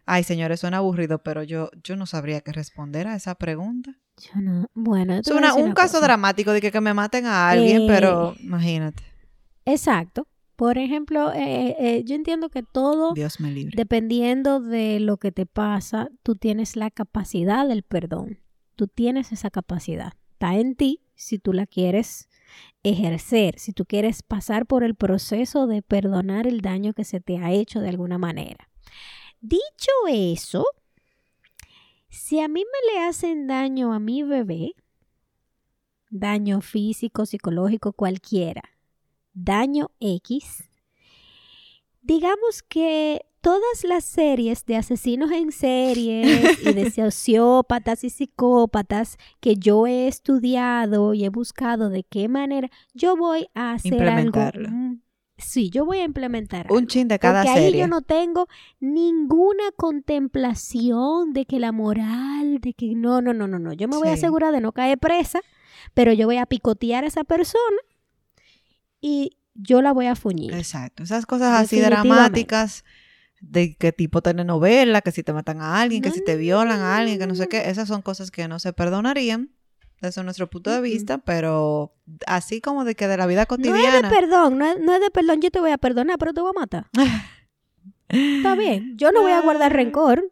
Ay, 0.06 0.24
señores, 0.24 0.60
suena 0.60 0.78
aburrido, 0.78 1.20
pero 1.24 1.44
yo, 1.44 1.70
yo 1.84 1.96
no 1.96 2.06
sabría 2.06 2.42
qué 2.42 2.52
responder 2.52 3.08
a 3.08 3.16
esa 3.16 3.36
pregunta. 3.36 3.96
Yo 4.18 4.42
no. 4.42 4.68
Bueno, 4.74 5.14
yo 5.14 5.20
Es 5.20 5.26
te 5.26 5.32
voy 5.32 5.38
a 5.38 5.40
una- 5.40 5.48
decir 5.50 5.62
un 5.64 5.68
una 5.70 5.76
caso 5.76 5.94
cosa. 5.94 6.06
dramático 6.06 6.52
de 6.52 6.60
que, 6.62 6.72
que 6.72 6.82
me 6.82 6.94
maten 6.94 7.26
a 7.28 7.50
alguien, 7.50 7.84
Eh, 7.84 7.86
pero 7.88 8.36
imagínate. 8.40 9.04
Exacto. 9.66 10.28
Por 10.56 10.78
ejemplo, 10.78 11.32
eh, 11.34 11.76
eh, 11.80 12.04
yo 12.06 12.16
entiendo 12.16 12.50
que 12.50 12.64
todo, 12.64 13.14
Dios 13.14 13.40
me 13.40 13.52
libre. 13.52 13.74
dependiendo 13.78 14.60
de 14.60 15.00
lo 15.00 15.16
que 15.18 15.32
te 15.32 15.46
pasa, 15.46 16.10
tú 16.24 16.36
tienes 16.36 16.76
la 16.76 16.92
capacidad 16.92 17.66
del 17.68 17.84
perdón. 17.84 18.40
Tú 18.76 18.88
tienes 18.88 19.32
esa 19.32 19.50
capacidad. 19.52 20.14
Está 20.34 20.56
en 20.56 20.76
ti 20.76 21.02
si 21.16 21.38
tú 21.40 21.54
la 21.54 21.66
quieres 21.66 22.29
ejercer, 22.84 23.60
si 23.60 23.74
tú 23.74 23.86
quieres 23.86 24.24
pasar 24.24 24.66
por 24.66 24.84
el 24.84 24.96
proceso 24.96 25.68
de 25.68 25.82
perdonar 25.82 26.48
el 26.48 26.62
daño 26.62 26.94
que 26.94 27.04
se 27.04 27.20
te 27.20 27.38
ha 27.38 27.52
hecho 27.52 27.80
de 27.80 27.90
alguna 27.90 28.18
manera. 28.18 28.70
Dicho 29.42 29.92
eso, 30.08 30.66
si 32.10 32.40
a 32.40 32.48
mí 32.48 32.64
me 32.64 32.94
le 32.94 33.08
hacen 33.08 33.48
daño 33.48 33.94
a 33.94 34.00
mi 34.00 34.24
bebé, 34.24 34.74
daño 36.10 36.62
físico, 36.62 37.26
psicológico, 37.26 37.94
cualquiera, 37.94 38.64
daño 39.34 39.92
X, 40.00 40.69
digamos 42.02 42.64
que 42.64 43.26
todas 43.42 43.84
las 43.84 44.04
series 44.04 44.66
de 44.66 44.76
asesinos 44.76 45.32
en 45.32 45.52
series 45.52 46.66
y 46.66 46.74
de 46.74 46.92
sociópatas 46.92 48.04
y 48.04 48.10
psicópatas 48.10 49.18
que 49.40 49.56
yo 49.56 49.88
he 49.88 50.08
estudiado 50.08 51.14
y 51.14 51.26
he 51.26 51.30
buscado 51.30 51.90
de 51.90 52.04
qué 52.04 52.28
manera 52.28 52.70
yo 52.94 53.16
voy 53.16 53.48
a 53.54 53.74
hacer 53.74 54.08
algo. 54.08 54.40
Mm, 54.40 55.02
sí, 55.38 55.70
yo 55.70 55.86
voy 55.86 56.00
a 56.00 56.04
implementar. 56.04 56.72
Un 56.72 56.88
chin 56.88 57.08
de 57.08 57.20
cada 57.20 57.44
porque 57.44 57.60
serie. 57.60 57.76
ahí 57.76 57.80
yo 57.80 57.88
no 57.88 58.02
tengo 58.02 58.48
ninguna 58.80 59.72
contemplación 59.76 61.34
de 61.34 61.46
que 61.46 61.60
la 61.60 61.72
moral, 61.72 62.60
de 62.60 62.74
que 62.74 62.96
no, 62.96 63.22
no, 63.22 63.34
no, 63.34 63.48
no, 63.48 63.60
no. 63.60 63.74
Yo 63.74 63.88
me 63.88 63.98
voy 63.98 64.10
a 64.10 64.14
asegurar 64.14 64.52
de 64.52 64.62
no 64.62 64.74
caer 64.74 64.98
presa, 64.98 65.40
pero 65.94 66.12
yo 66.12 66.28
voy 66.28 66.38
a 66.38 66.46
picotear 66.46 67.06
a 67.06 67.08
esa 67.08 67.24
persona 67.24 67.78
y 69.02 69.38
yo 69.62 69.82
la 69.82 69.92
voy 69.92 70.08
a 70.08 70.16
fuñir. 70.16 70.54
Exacto. 70.54 71.04
Esas 71.04 71.26
cosas 71.26 71.60
así 71.60 71.80
dramáticas 71.80 72.84
de 73.42 73.76
qué 73.76 73.92
tipo 73.92 74.22
telenovela, 74.22 75.02
que 75.02 75.12
si 75.12 75.24
te 75.24 75.34
matan 75.34 75.62
a 75.62 75.82
alguien, 75.82 76.02
que 76.02 76.10
No, 76.10 76.16
si 76.16 76.24
te 76.24 76.36
violan 76.36 76.80
a 76.80 76.98
alguien, 76.98 77.20
que 77.20 77.28
no 77.28 77.36
sé 77.36 77.48
qué. 77.48 77.70
Esas 77.70 77.88
son 77.88 78.02
cosas 78.02 78.32
que 78.32 78.48
no 78.48 78.60
se 78.60 78.74
perdonarían 78.74 79.50
desde 80.02 80.24
nuestro 80.24 80.50
punto 80.50 80.72
de 80.72 80.82
vista, 80.82 81.18
pero 81.18 81.94
así 82.26 82.62
como 82.62 82.86
de 82.86 82.96
que 82.96 83.08
de 83.08 83.18
la 83.18 83.28
vida 83.28 83.46
No 83.50 83.56
es 83.56 83.64
de 83.64 83.70
cotidiana. 83.70 84.10
perdón, 84.10 84.58
no 84.58 84.66
es, 84.66 84.80
no 84.80 84.94
es 84.94 85.02
de 85.02 85.10
perdón, 85.12 85.42
yo 85.42 85.52
te 85.52 85.60
voy 85.60 85.72
a 85.72 85.78
perdonar, 85.78 86.18
pero 86.18 86.34
te 86.34 86.42
voy 86.42 86.52
a 86.56 86.60
matar. 86.60 86.88
Está 88.08 88.56
bien, 88.56 88.98
yo 88.98 89.12
no 89.12 89.22
voy 89.22 89.34
a 89.34 89.42
guardar 89.42 89.74
rencor, 89.74 90.32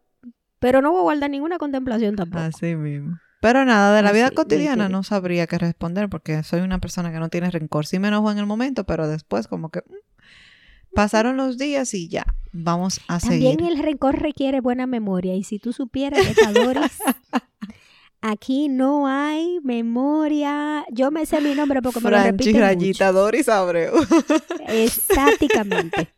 pero 0.58 0.82
no 0.82 0.90
voy 0.90 1.00
a 1.00 1.02
guardar 1.02 1.30
ninguna 1.30 1.58
contemplación 1.58 2.16
tampoco. 2.16 2.42
Así 2.44 2.74
mismo. 2.74 3.18
Pero 3.40 3.64
nada, 3.64 3.94
de 3.94 4.02
la 4.02 4.10
vida 4.12 4.26
Así, 4.26 4.34
cotidiana 4.34 4.88
no 4.88 5.02
sabría 5.04 5.46
qué 5.46 5.58
responder 5.58 6.08
porque 6.08 6.42
soy 6.42 6.60
una 6.60 6.78
persona 6.78 7.12
que 7.12 7.18
no 7.20 7.28
tiene 7.28 7.50
rencor. 7.50 7.86
Sí 7.86 7.98
me 7.98 8.08
enojo 8.08 8.30
en 8.32 8.38
el 8.38 8.46
momento, 8.46 8.84
pero 8.84 9.06
después 9.06 9.46
como 9.46 9.70
que 9.70 9.80
mm, 9.80 10.94
pasaron 10.94 11.36
los 11.36 11.56
días 11.56 11.94
y 11.94 12.08
ya, 12.08 12.24
vamos 12.52 13.00
a 13.06 13.20
También 13.20 13.58
seguir. 13.58 13.72
el 13.72 13.78
rencor 13.82 14.20
requiere 14.20 14.60
buena 14.60 14.86
memoria 14.86 15.34
y 15.36 15.44
si 15.44 15.58
tú 15.60 15.72
supieras, 15.72 16.20
Doris, 16.52 16.98
aquí 18.20 18.68
no 18.68 19.06
hay 19.06 19.60
memoria. 19.62 20.84
Yo 20.90 21.10
me 21.12 21.24
sé 21.24 21.40
mi 21.40 21.54
nombre 21.54 21.80
porque 21.80 22.00
me 22.00 22.10
lo 22.10 22.16
Franchi 22.16 22.30
repiten 22.46 22.60
Rayita 22.60 23.12
Doris 23.12 23.48
Abreu. 23.48 23.94
mucho. 23.94 24.34
Estáticamente. 24.66 26.08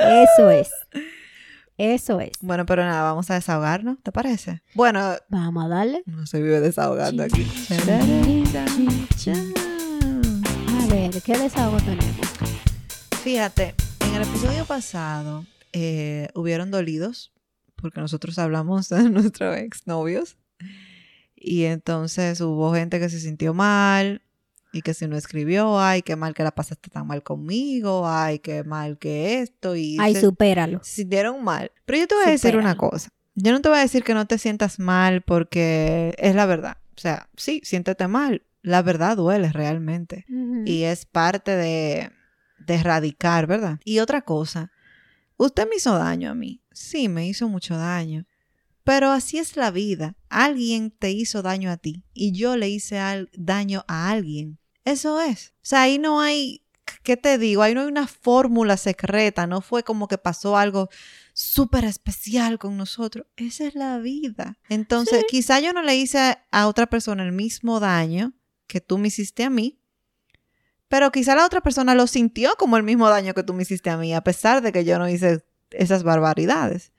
Eso 0.00 0.48
es. 0.50 0.70
Eso 1.82 2.20
es. 2.20 2.32
bueno, 2.42 2.66
pero 2.66 2.84
nada, 2.84 3.02
vamos 3.04 3.30
a 3.30 3.34
desahogarnos, 3.36 3.96
¿te 4.02 4.12
parece? 4.12 4.60
Bueno, 4.74 5.14
Vamos 5.30 5.64
a 5.64 5.68
darle. 5.68 6.02
no 6.04 6.26
se 6.26 6.42
vive 6.42 6.60
desahogando 6.60 7.22
aquí. 7.22 7.46
A 10.78 10.86
ver, 10.88 11.22
¿qué 11.22 11.38
desahogo 11.38 11.78
tenemos? 11.78 12.16
Fíjate, 13.22 13.74
en 14.00 14.14
el 14.14 14.22
episodio 14.28 14.66
pasado 14.66 15.46
eh, 15.72 16.28
hubieron 16.34 16.70
dolidos 16.70 17.32
porque 17.76 18.00
nosotros 18.02 18.38
hablamos 18.38 18.90
de 18.90 19.08
nuestros 19.08 19.56
exnovios 19.56 20.36
y 21.34 21.64
entonces 21.64 22.42
hubo 22.42 22.74
gente 22.74 23.00
que 23.00 23.08
se 23.08 23.20
sintió 23.20 23.54
mal 23.54 24.20
y 24.72 24.82
que 24.82 24.94
si 24.94 25.06
no 25.08 25.16
escribió, 25.16 25.78
ay, 25.80 26.02
qué 26.02 26.16
mal 26.16 26.34
que 26.34 26.42
la 26.44 26.52
pasaste 26.52 26.90
tan 26.90 27.06
mal 27.06 27.22
conmigo, 27.22 28.06
ay, 28.08 28.38
qué 28.38 28.62
mal 28.64 28.98
que 28.98 29.40
esto 29.40 29.74
y 29.76 29.96
Ay, 29.98 30.14
se, 30.14 30.20
supéralo. 30.20 30.80
se 30.82 30.92
sintieron 30.96 31.42
mal. 31.42 31.72
Pero 31.86 31.98
yo 32.00 32.06
te 32.08 32.14
voy 32.14 32.24
a 32.24 32.30
decir 32.30 32.56
una 32.56 32.76
cosa. 32.76 33.08
Yo 33.34 33.52
no 33.52 33.60
te 33.60 33.68
voy 33.68 33.78
a 33.78 33.82
decir 33.82 34.04
que 34.04 34.14
no 34.14 34.26
te 34.26 34.38
sientas 34.38 34.78
mal 34.78 35.22
porque 35.22 36.14
es 36.18 36.34
la 36.34 36.46
verdad. 36.46 36.76
O 36.96 37.00
sea, 37.00 37.28
sí, 37.36 37.60
siéntete 37.64 38.06
mal. 38.08 38.42
La 38.62 38.82
verdad 38.82 39.16
duele 39.16 39.50
realmente 39.52 40.26
y 40.66 40.82
es 40.82 41.06
parte 41.06 41.52
de, 41.56 42.10
de 42.58 42.74
erradicar, 42.74 43.46
¿verdad? 43.46 43.80
Y 43.84 44.00
otra 44.00 44.20
cosa, 44.22 44.70
usted 45.38 45.66
me 45.68 45.76
hizo 45.76 45.96
daño 45.96 46.30
a 46.30 46.34
mí, 46.34 46.60
sí, 46.70 47.08
me 47.08 47.26
hizo 47.26 47.48
mucho 47.48 47.78
daño, 47.78 48.26
pero 48.84 49.10
así 49.12 49.38
es 49.38 49.56
la 49.56 49.70
vida, 49.70 50.14
alguien 50.28 50.90
te 50.90 51.10
hizo 51.10 51.40
daño 51.40 51.70
a 51.70 51.78
ti 51.78 52.04
y 52.12 52.32
yo 52.32 52.58
le 52.58 52.68
hice 52.68 52.98
al- 52.98 53.30
daño 53.32 53.82
a 53.88 54.10
alguien, 54.10 54.58
eso 54.84 55.20
es, 55.20 55.52
o 55.56 55.60
sea, 55.62 55.82
ahí 55.82 55.98
no 55.98 56.20
hay, 56.20 56.64
¿qué 57.02 57.16
te 57.16 57.38
digo? 57.38 57.62
Ahí 57.62 57.74
no 57.74 57.82
hay 57.82 57.86
una 57.86 58.06
fórmula 58.06 58.76
secreta, 58.76 59.46
no 59.46 59.60
fue 59.60 59.82
como 59.84 60.08
que 60.08 60.18
pasó 60.18 60.56
algo 60.56 60.88
súper 61.32 61.84
especial 61.84 62.58
con 62.58 62.76
nosotros, 62.76 63.26
esa 63.36 63.66
es 63.66 63.74
la 63.74 63.98
vida. 63.98 64.58
Entonces, 64.68 65.24
quizá 65.28 65.60
yo 65.60 65.72
no 65.72 65.82
le 65.82 65.96
hice 65.96 66.18
a- 66.18 66.44
a 66.50 66.66
otra 66.66 66.86
persona 66.88 67.22
el 67.24 67.32
mismo 67.32 67.80
daño 67.80 68.32
que 68.66 68.80
tú 68.80 68.98
me 68.98 69.08
hiciste 69.08 69.44
a 69.44 69.50
mí, 69.50 69.78
pero 70.88 71.12
quizá 71.12 71.34
la 71.36 71.46
otra 71.46 71.60
persona 71.60 71.94
lo 71.94 72.06
sintió 72.06 72.54
como 72.58 72.76
el 72.76 72.82
mismo 72.82 73.08
daño 73.08 73.32
que 73.34 73.42
tú 73.44 73.54
me 73.54 73.62
hiciste 73.62 73.90
a 73.90 73.96
mí, 73.96 74.12
a 74.14 74.22
pesar 74.22 74.60
de 74.60 74.72
que 74.72 74.84
yo 74.84 74.98
no 74.98 75.08
hice 75.08 75.44
esas 75.70 76.02
barbaridades. 76.02 76.92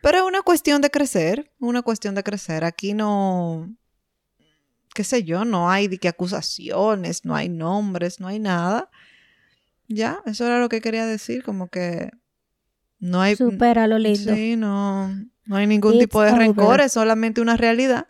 Pero 0.00 0.18
es 0.18 0.24
una 0.24 0.42
cuestión 0.42 0.80
de 0.80 0.90
crecer, 0.90 1.52
una 1.58 1.82
cuestión 1.82 2.14
de 2.14 2.22
crecer. 2.22 2.64
Aquí 2.64 2.94
no, 2.94 3.74
qué 4.98 5.04
sé 5.04 5.22
yo, 5.22 5.44
no 5.44 5.70
hay 5.70 5.86
de 5.86 5.98
que 5.98 6.08
acusaciones, 6.08 7.24
no 7.24 7.36
hay 7.36 7.48
nombres, 7.48 8.18
no 8.18 8.26
hay 8.26 8.40
nada. 8.40 8.90
Ya, 9.86 10.20
eso 10.26 10.44
era 10.44 10.58
lo 10.58 10.68
que 10.68 10.80
quería 10.80 11.06
decir, 11.06 11.44
como 11.44 11.68
que 11.68 12.10
no 12.98 13.20
hay... 13.20 13.36
Supéralo, 13.36 13.96
lindo. 13.96 14.34
Sí, 14.34 14.56
no, 14.56 15.14
no 15.44 15.54
hay 15.54 15.68
ningún 15.68 15.92
It's 15.94 16.00
tipo 16.00 16.20
de 16.20 16.32
over. 16.32 16.40
rencor, 16.40 16.80
es 16.80 16.90
solamente 16.94 17.40
una 17.40 17.56
realidad 17.56 18.08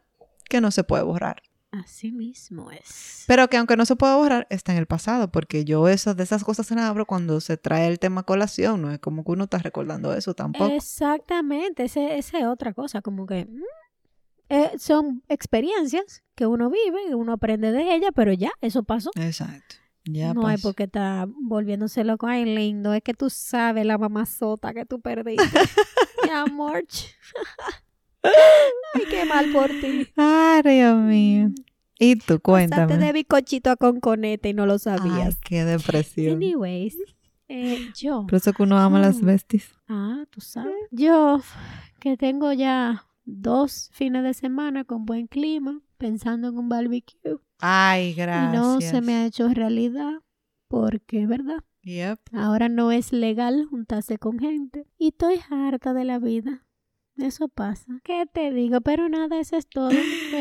que 0.49 0.62
no 0.62 0.70
se 0.70 0.82
puede 0.82 1.03
borrar. 1.03 1.43
Así 1.72 2.11
mismo 2.11 2.70
es. 2.70 3.24
Pero 3.26 3.49
que 3.49 3.59
aunque 3.59 3.76
no 3.76 3.84
se 3.84 3.95
pueda 3.95 4.16
borrar, 4.16 4.47
está 4.49 4.72
en 4.72 4.78
el 4.78 4.86
pasado, 4.86 5.30
porque 5.30 5.66
yo 5.66 5.89
eso, 5.89 6.14
de 6.14 6.22
esas 6.22 6.43
cosas 6.43 6.68
se 6.68 6.74
las 6.74 6.84
abro 6.84 7.05
cuando 7.05 7.39
se 7.43 7.59
trae 7.59 7.86
el 7.86 7.99
tema 7.99 8.22
colación, 8.22 8.80
no 8.80 8.91
es 8.91 8.99
como 8.99 9.24
que 9.24 9.32
uno 9.32 9.45
está 9.45 9.59
recordando 9.59 10.14
eso 10.14 10.32
tampoco. 10.32 10.72
Exactamente, 10.72 11.84
esa 11.84 12.14
es 12.14 12.32
otra 12.47 12.72
cosa, 12.72 13.03
como 13.03 13.26
que 13.26 13.45
mm, 13.45 13.61
eh, 14.49 14.72
son 14.78 15.22
experiencias 15.28 16.22
que 16.34 16.46
uno 16.46 16.70
vive, 16.70 16.99
que 17.09 17.14
uno 17.14 17.32
aprende 17.32 17.72
de 17.72 17.94
ellas, 17.94 18.11
pero 18.14 18.32
ya, 18.32 18.51
eso 18.61 18.82
pasó. 18.82 19.11
Exacto. 19.16 19.76
Ya 20.05 20.32
no 20.32 20.46
hay 20.46 20.57
pasó. 20.57 20.68
por 20.68 20.74
qué 20.76 20.84
estar 20.84 21.28
volviéndose 21.42 22.03
loco. 22.05 22.26
Ay, 22.26 22.44
lindo, 22.46 22.94
es 22.94 23.03
que 23.03 23.12
tú 23.14 23.28
sabes 23.28 23.84
la 23.84 23.99
mamazota 23.99 24.72
que 24.72 24.86
tú 24.86 25.01
perdiste. 25.01 25.44
Mi 26.24 26.30
amor. 26.30 26.84
Ay, 28.22 29.05
qué 29.11 29.24
mal 29.24 29.51
por 29.53 29.68
ti. 29.68 30.09
Ay, 30.16 30.62
Dios 30.64 30.96
mío. 30.99 31.49
Y 31.99 32.16
tú, 32.16 32.38
Pasaste 32.38 32.40
cuéntame. 32.40 32.96
de 32.99 33.12
bicochito 33.12 33.70
a 33.70 33.76
conconete 33.76 34.51
y 34.51 34.55
no 34.55 34.66
lo 34.66 34.74
Ay, 34.74 34.78
sabías. 34.78 35.36
qué 35.40 35.64
depresión. 35.64 36.36
Anyways, 36.36 36.96
eh, 37.49 37.88
yo. 37.96 38.24
Por 38.26 38.36
eso 38.36 38.53
que 38.53 38.62
uno 38.62 38.78
ama 38.78 39.01
las 39.01 39.16
Ah. 39.16 39.24
besties. 39.26 39.70
Ah, 39.88 40.24
tú 40.30 40.40
sabes. 40.40 40.72
Yo, 40.90 41.40
que 42.01 42.16
tengo 42.16 42.53
ya 42.53 43.05
dos 43.30 43.90
fines 43.92 44.22
de 44.22 44.32
semana 44.34 44.84
con 44.84 45.04
buen 45.04 45.26
clima, 45.26 45.80
pensando 45.98 46.48
en 46.48 46.58
un 46.58 46.68
barbecue. 46.68 47.38
Ay, 47.60 48.10
Y 48.10 48.14
gracias. 48.14 48.52
no 48.62 48.80
se 48.80 49.00
me 49.00 49.14
ha 49.14 49.26
hecho 49.26 49.48
realidad, 49.48 50.22
porque, 50.68 51.26
¿verdad? 51.26 51.62
Yep. 51.82 52.18
Ahora 52.32 52.68
no 52.68 52.90
es 52.92 53.12
legal 53.12 53.66
juntarse 53.70 54.18
con 54.18 54.38
gente. 54.38 54.86
Y 54.98 55.08
estoy 55.08 55.40
harta 55.50 55.94
de 55.94 56.04
la 56.04 56.18
vida. 56.18 56.64
Eso 57.16 57.48
pasa. 57.48 58.00
¿Qué 58.04 58.26
te 58.32 58.52
digo? 58.52 58.80
Pero 58.80 59.08
nada, 59.08 59.40
eso 59.40 59.56
es 59.56 59.66
todo. 59.68 59.90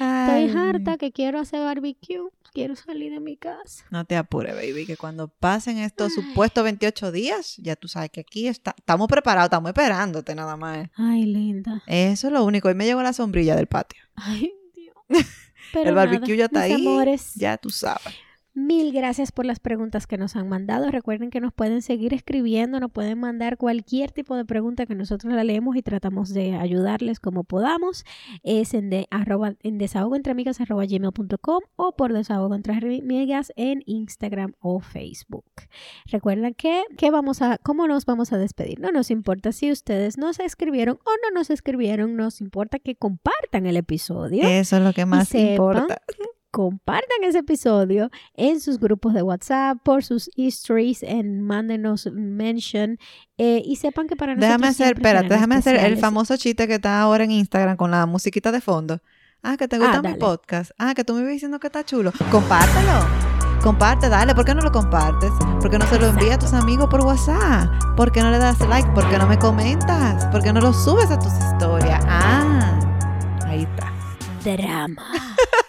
Estoy 0.00 0.50
harta 0.56 0.96
que 0.96 1.12
quiero 1.12 1.38
hacer 1.38 1.60
barbecue. 1.60 2.30
Quiero 2.56 2.76
salir 2.76 3.12
de 3.12 3.20
mi 3.20 3.36
casa. 3.36 3.84
No 3.90 4.04
te 4.04 4.16
apures, 4.16 4.54
baby, 4.54 4.86
que 4.86 4.96
cuando 4.96 5.28
pasen 5.28 5.78
estos 5.78 6.16
Ay. 6.16 6.24
supuestos 6.24 6.64
28 6.64 7.12
días, 7.12 7.56
ya 7.58 7.76
tú 7.76 7.86
sabes 7.88 8.10
que 8.10 8.20
aquí 8.20 8.48
está, 8.48 8.74
estamos 8.76 9.08
preparados, 9.08 9.46
estamos 9.46 9.68
esperándote 9.68 10.34
nada 10.34 10.56
más. 10.56 10.88
Ay, 10.96 11.24
linda. 11.26 11.82
Eso 11.86 12.26
es 12.28 12.32
lo 12.32 12.44
único. 12.44 12.68
Hoy 12.68 12.74
me 12.74 12.86
llegó 12.86 13.02
la 13.02 13.12
sombrilla 13.12 13.54
del 13.56 13.66
patio. 13.66 14.02
Ay, 14.14 14.52
Dios. 14.74 14.96
Pero 15.72 15.90
El 15.90 15.94
barbecue 15.94 16.36
nada, 16.36 16.36
ya 16.36 16.44
está 16.46 16.60
ahí. 16.62 16.72
amores, 16.86 17.32
Ya 17.34 17.56
tú 17.58 17.70
sabes. 17.70 18.14
Mil 18.56 18.90
gracias 18.90 19.32
por 19.32 19.44
las 19.44 19.60
preguntas 19.60 20.06
que 20.06 20.16
nos 20.16 20.34
han 20.34 20.48
mandado. 20.48 20.90
Recuerden 20.90 21.28
que 21.28 21.42
nos 21.42 21.52
pueden 21.52 21.82
seguir 21.82 22.14
escribiendo, 22.14 22.80
nos 22.80 22.90
pueden 22.90 23.20
mandar 23.20 23.58
cualquier 23.58 24.12
tipo 24.12 24.34
de 24.34 24.46
pregunta 24.46 24.86
que 24.86 24.94
nosotros 24.94 25.34
la 25.34 25.44
leemos 25.44 25.76
y 25.76 25.82
tratamos 25.82 26.32
de 26.32 26.54
ayudarles 26.54 27.20
como 27.20 27.44
podamos. 27.44 28.06
Es 28.42 28.72
en, 28.72 28.88
de, 28.88 29.08
arroba, 29.10 29.56
en 29.60 29.78
o 31.76 31.96
por 31.96 32.12
desahogo 32.14 32.54
entre 32.54 32.72
amigas 32.72 33.52
en 33.56 33.82
Instagram 33.84 34.54
o 34.60 34.80
Facebook. 34.80 35.44
Recuerden 36.06 36.54
que, 36.54 36.84
que 36.96 37.10
vamos 37.10 37.42
a, 37.42 37.58
¿cómo 37.58 37.86
nos 37.86 38.06
vamos 38.06 38.32
a 38.32 38.38
despedir? 38.38 38.80
No 38.80 38.90
nos 38.90 39.10
importa 39.10 39.52
si 39.52 39.70
ustedes 39.70 40.16
nos 40.16 40.40
escribieron 40.40 40.98
o 41.04 41.10
no 41.24 41.38
nos 41.38 41.50
escribieron, 41.50 42.16
nos 42.16 42.40
importa 42.40 42.78
que 42.78 42.96
compartan 42.96 43.66
el 43.66 43.76
episodio. 43.76 44.48
Eso 44.48 44.78
es 44.78 44.82
lo 44.82 44.94
que 44.94 45.04
más 45.04 45.34
importa 45.34 46.00
compartan 46.56 47.22
ese 47.22 47.40
episodio 47.40 48.10
en 48.32 48.62
sus 48.62 48.80
grupos 48.80 49.12
de 49.12 49.20
WhatsApp, 49.20 49.76
por 49.82 50.02
sus 50.02 50.30
histories, 50.36 51.02
en 51.02 51.42
mándenos 51.42 52.08
mention 52.10 52.98
eh, 53.36 53.60
y 53.62 53.76
sepan 53.76 54.06
que 54.06 54.16
para 54.16 54.34
nosotros 54.34 54.48
Déjame 54.48 54.68
hacer, 54.68 54.96
espérate, 54.96 55.28
déjame 55.28 55.56
hacer 55.56 55.76
el 55.76 55.98
famoso 55.98 56.34
chiste 56.38 56.66
que 56.66 56.76
está 56.76 57.02
ahora 57.02 57.24
en 57.24 57.32
Instagram 57.32 57.76
con 57.76 57.90
la 57.90 58.06
musiquita 58.06 58.52
de 58.52 58.62
fondo. 58.62 59.02
Ah, 59.42 59.58
que 59.58 59.68
te 59.68 59.76
gusta 59.76 59.98
ah, 59.98 60.02
mi 60.02 60.14
podcast. 60.14 60.70
Ah, 60.78 60.94
que 60.94 61.04
tú 61.04 61.12
me 61.12 61.20
ibas 61.20 61.32
diciendo 61.32 61.60
que 61.60 61.66
está 61.66 61.84
chulo. 61.84 62.10
Compártelo. 62.30 63.04
Comparte, 63.62 64.08
dale. 64.08 64.34
¿Por 64.34 64.46
qué 64.46 64.54
no 64.54 64.62
lo 64.62 64.72
compartes? 64.72 65.32
¿Por 65.60 65.70
qué 65.70 65.78
no 65.78 65.86
se 65.86 65.98
lo 65.98 66.06
envías 66.06 66.36
a 66.36 66.38
tus 66.38 66.54
amigos 66.54 66.88
por 66.88 67.02
WhatsApp? 67.02 67.68
¿Por 67.98 68.12
qué 68.12 68.22
no 68.22 68.30
le 68.30 68.38
das 68.38 68.58
like? 68.60 68.88
¿Por 68.92 69.06
qué 69.10 69.18
no 69.18 69.26
me 69.26 69.38
comentas? 69.38 70.24
¿Por 70.32 70.42
qué 70.42 70.54
no 70.54 70.62
lo 70.62 70.72
subes 70.72 71.10
a 71.10 71.18
tus 71.18 71.34
historias? 71.34 72.02
Ah, 72.08 72.80
ahí 73.44 73.64
está. 73.64 73.92
Drama. 74.42 75.02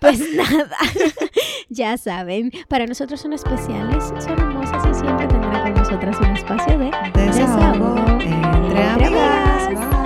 Pues 0.00 0.20
nada, 0.34 0.76
ya 1.68 1.96
saben, 1.96 2.52
para 2.68 2.86
nosotros 2.86 3.20
son 3.20 3.32
especiales, 3.32 4.04
son 4.04 4.38
hermosas 4.38 4.84
y 4.90 4.94
siempre 5.00 5.26
tendrán 5.26 5.62
con 5.62 5.74
nosotras 5.74 6.16
un 6.20 6.36
espacio 6.36 6.78
de 6.78 6.90
desahogo, 7.14 7.96
entre, 8.20 8.84
amigas. 8.84 9.97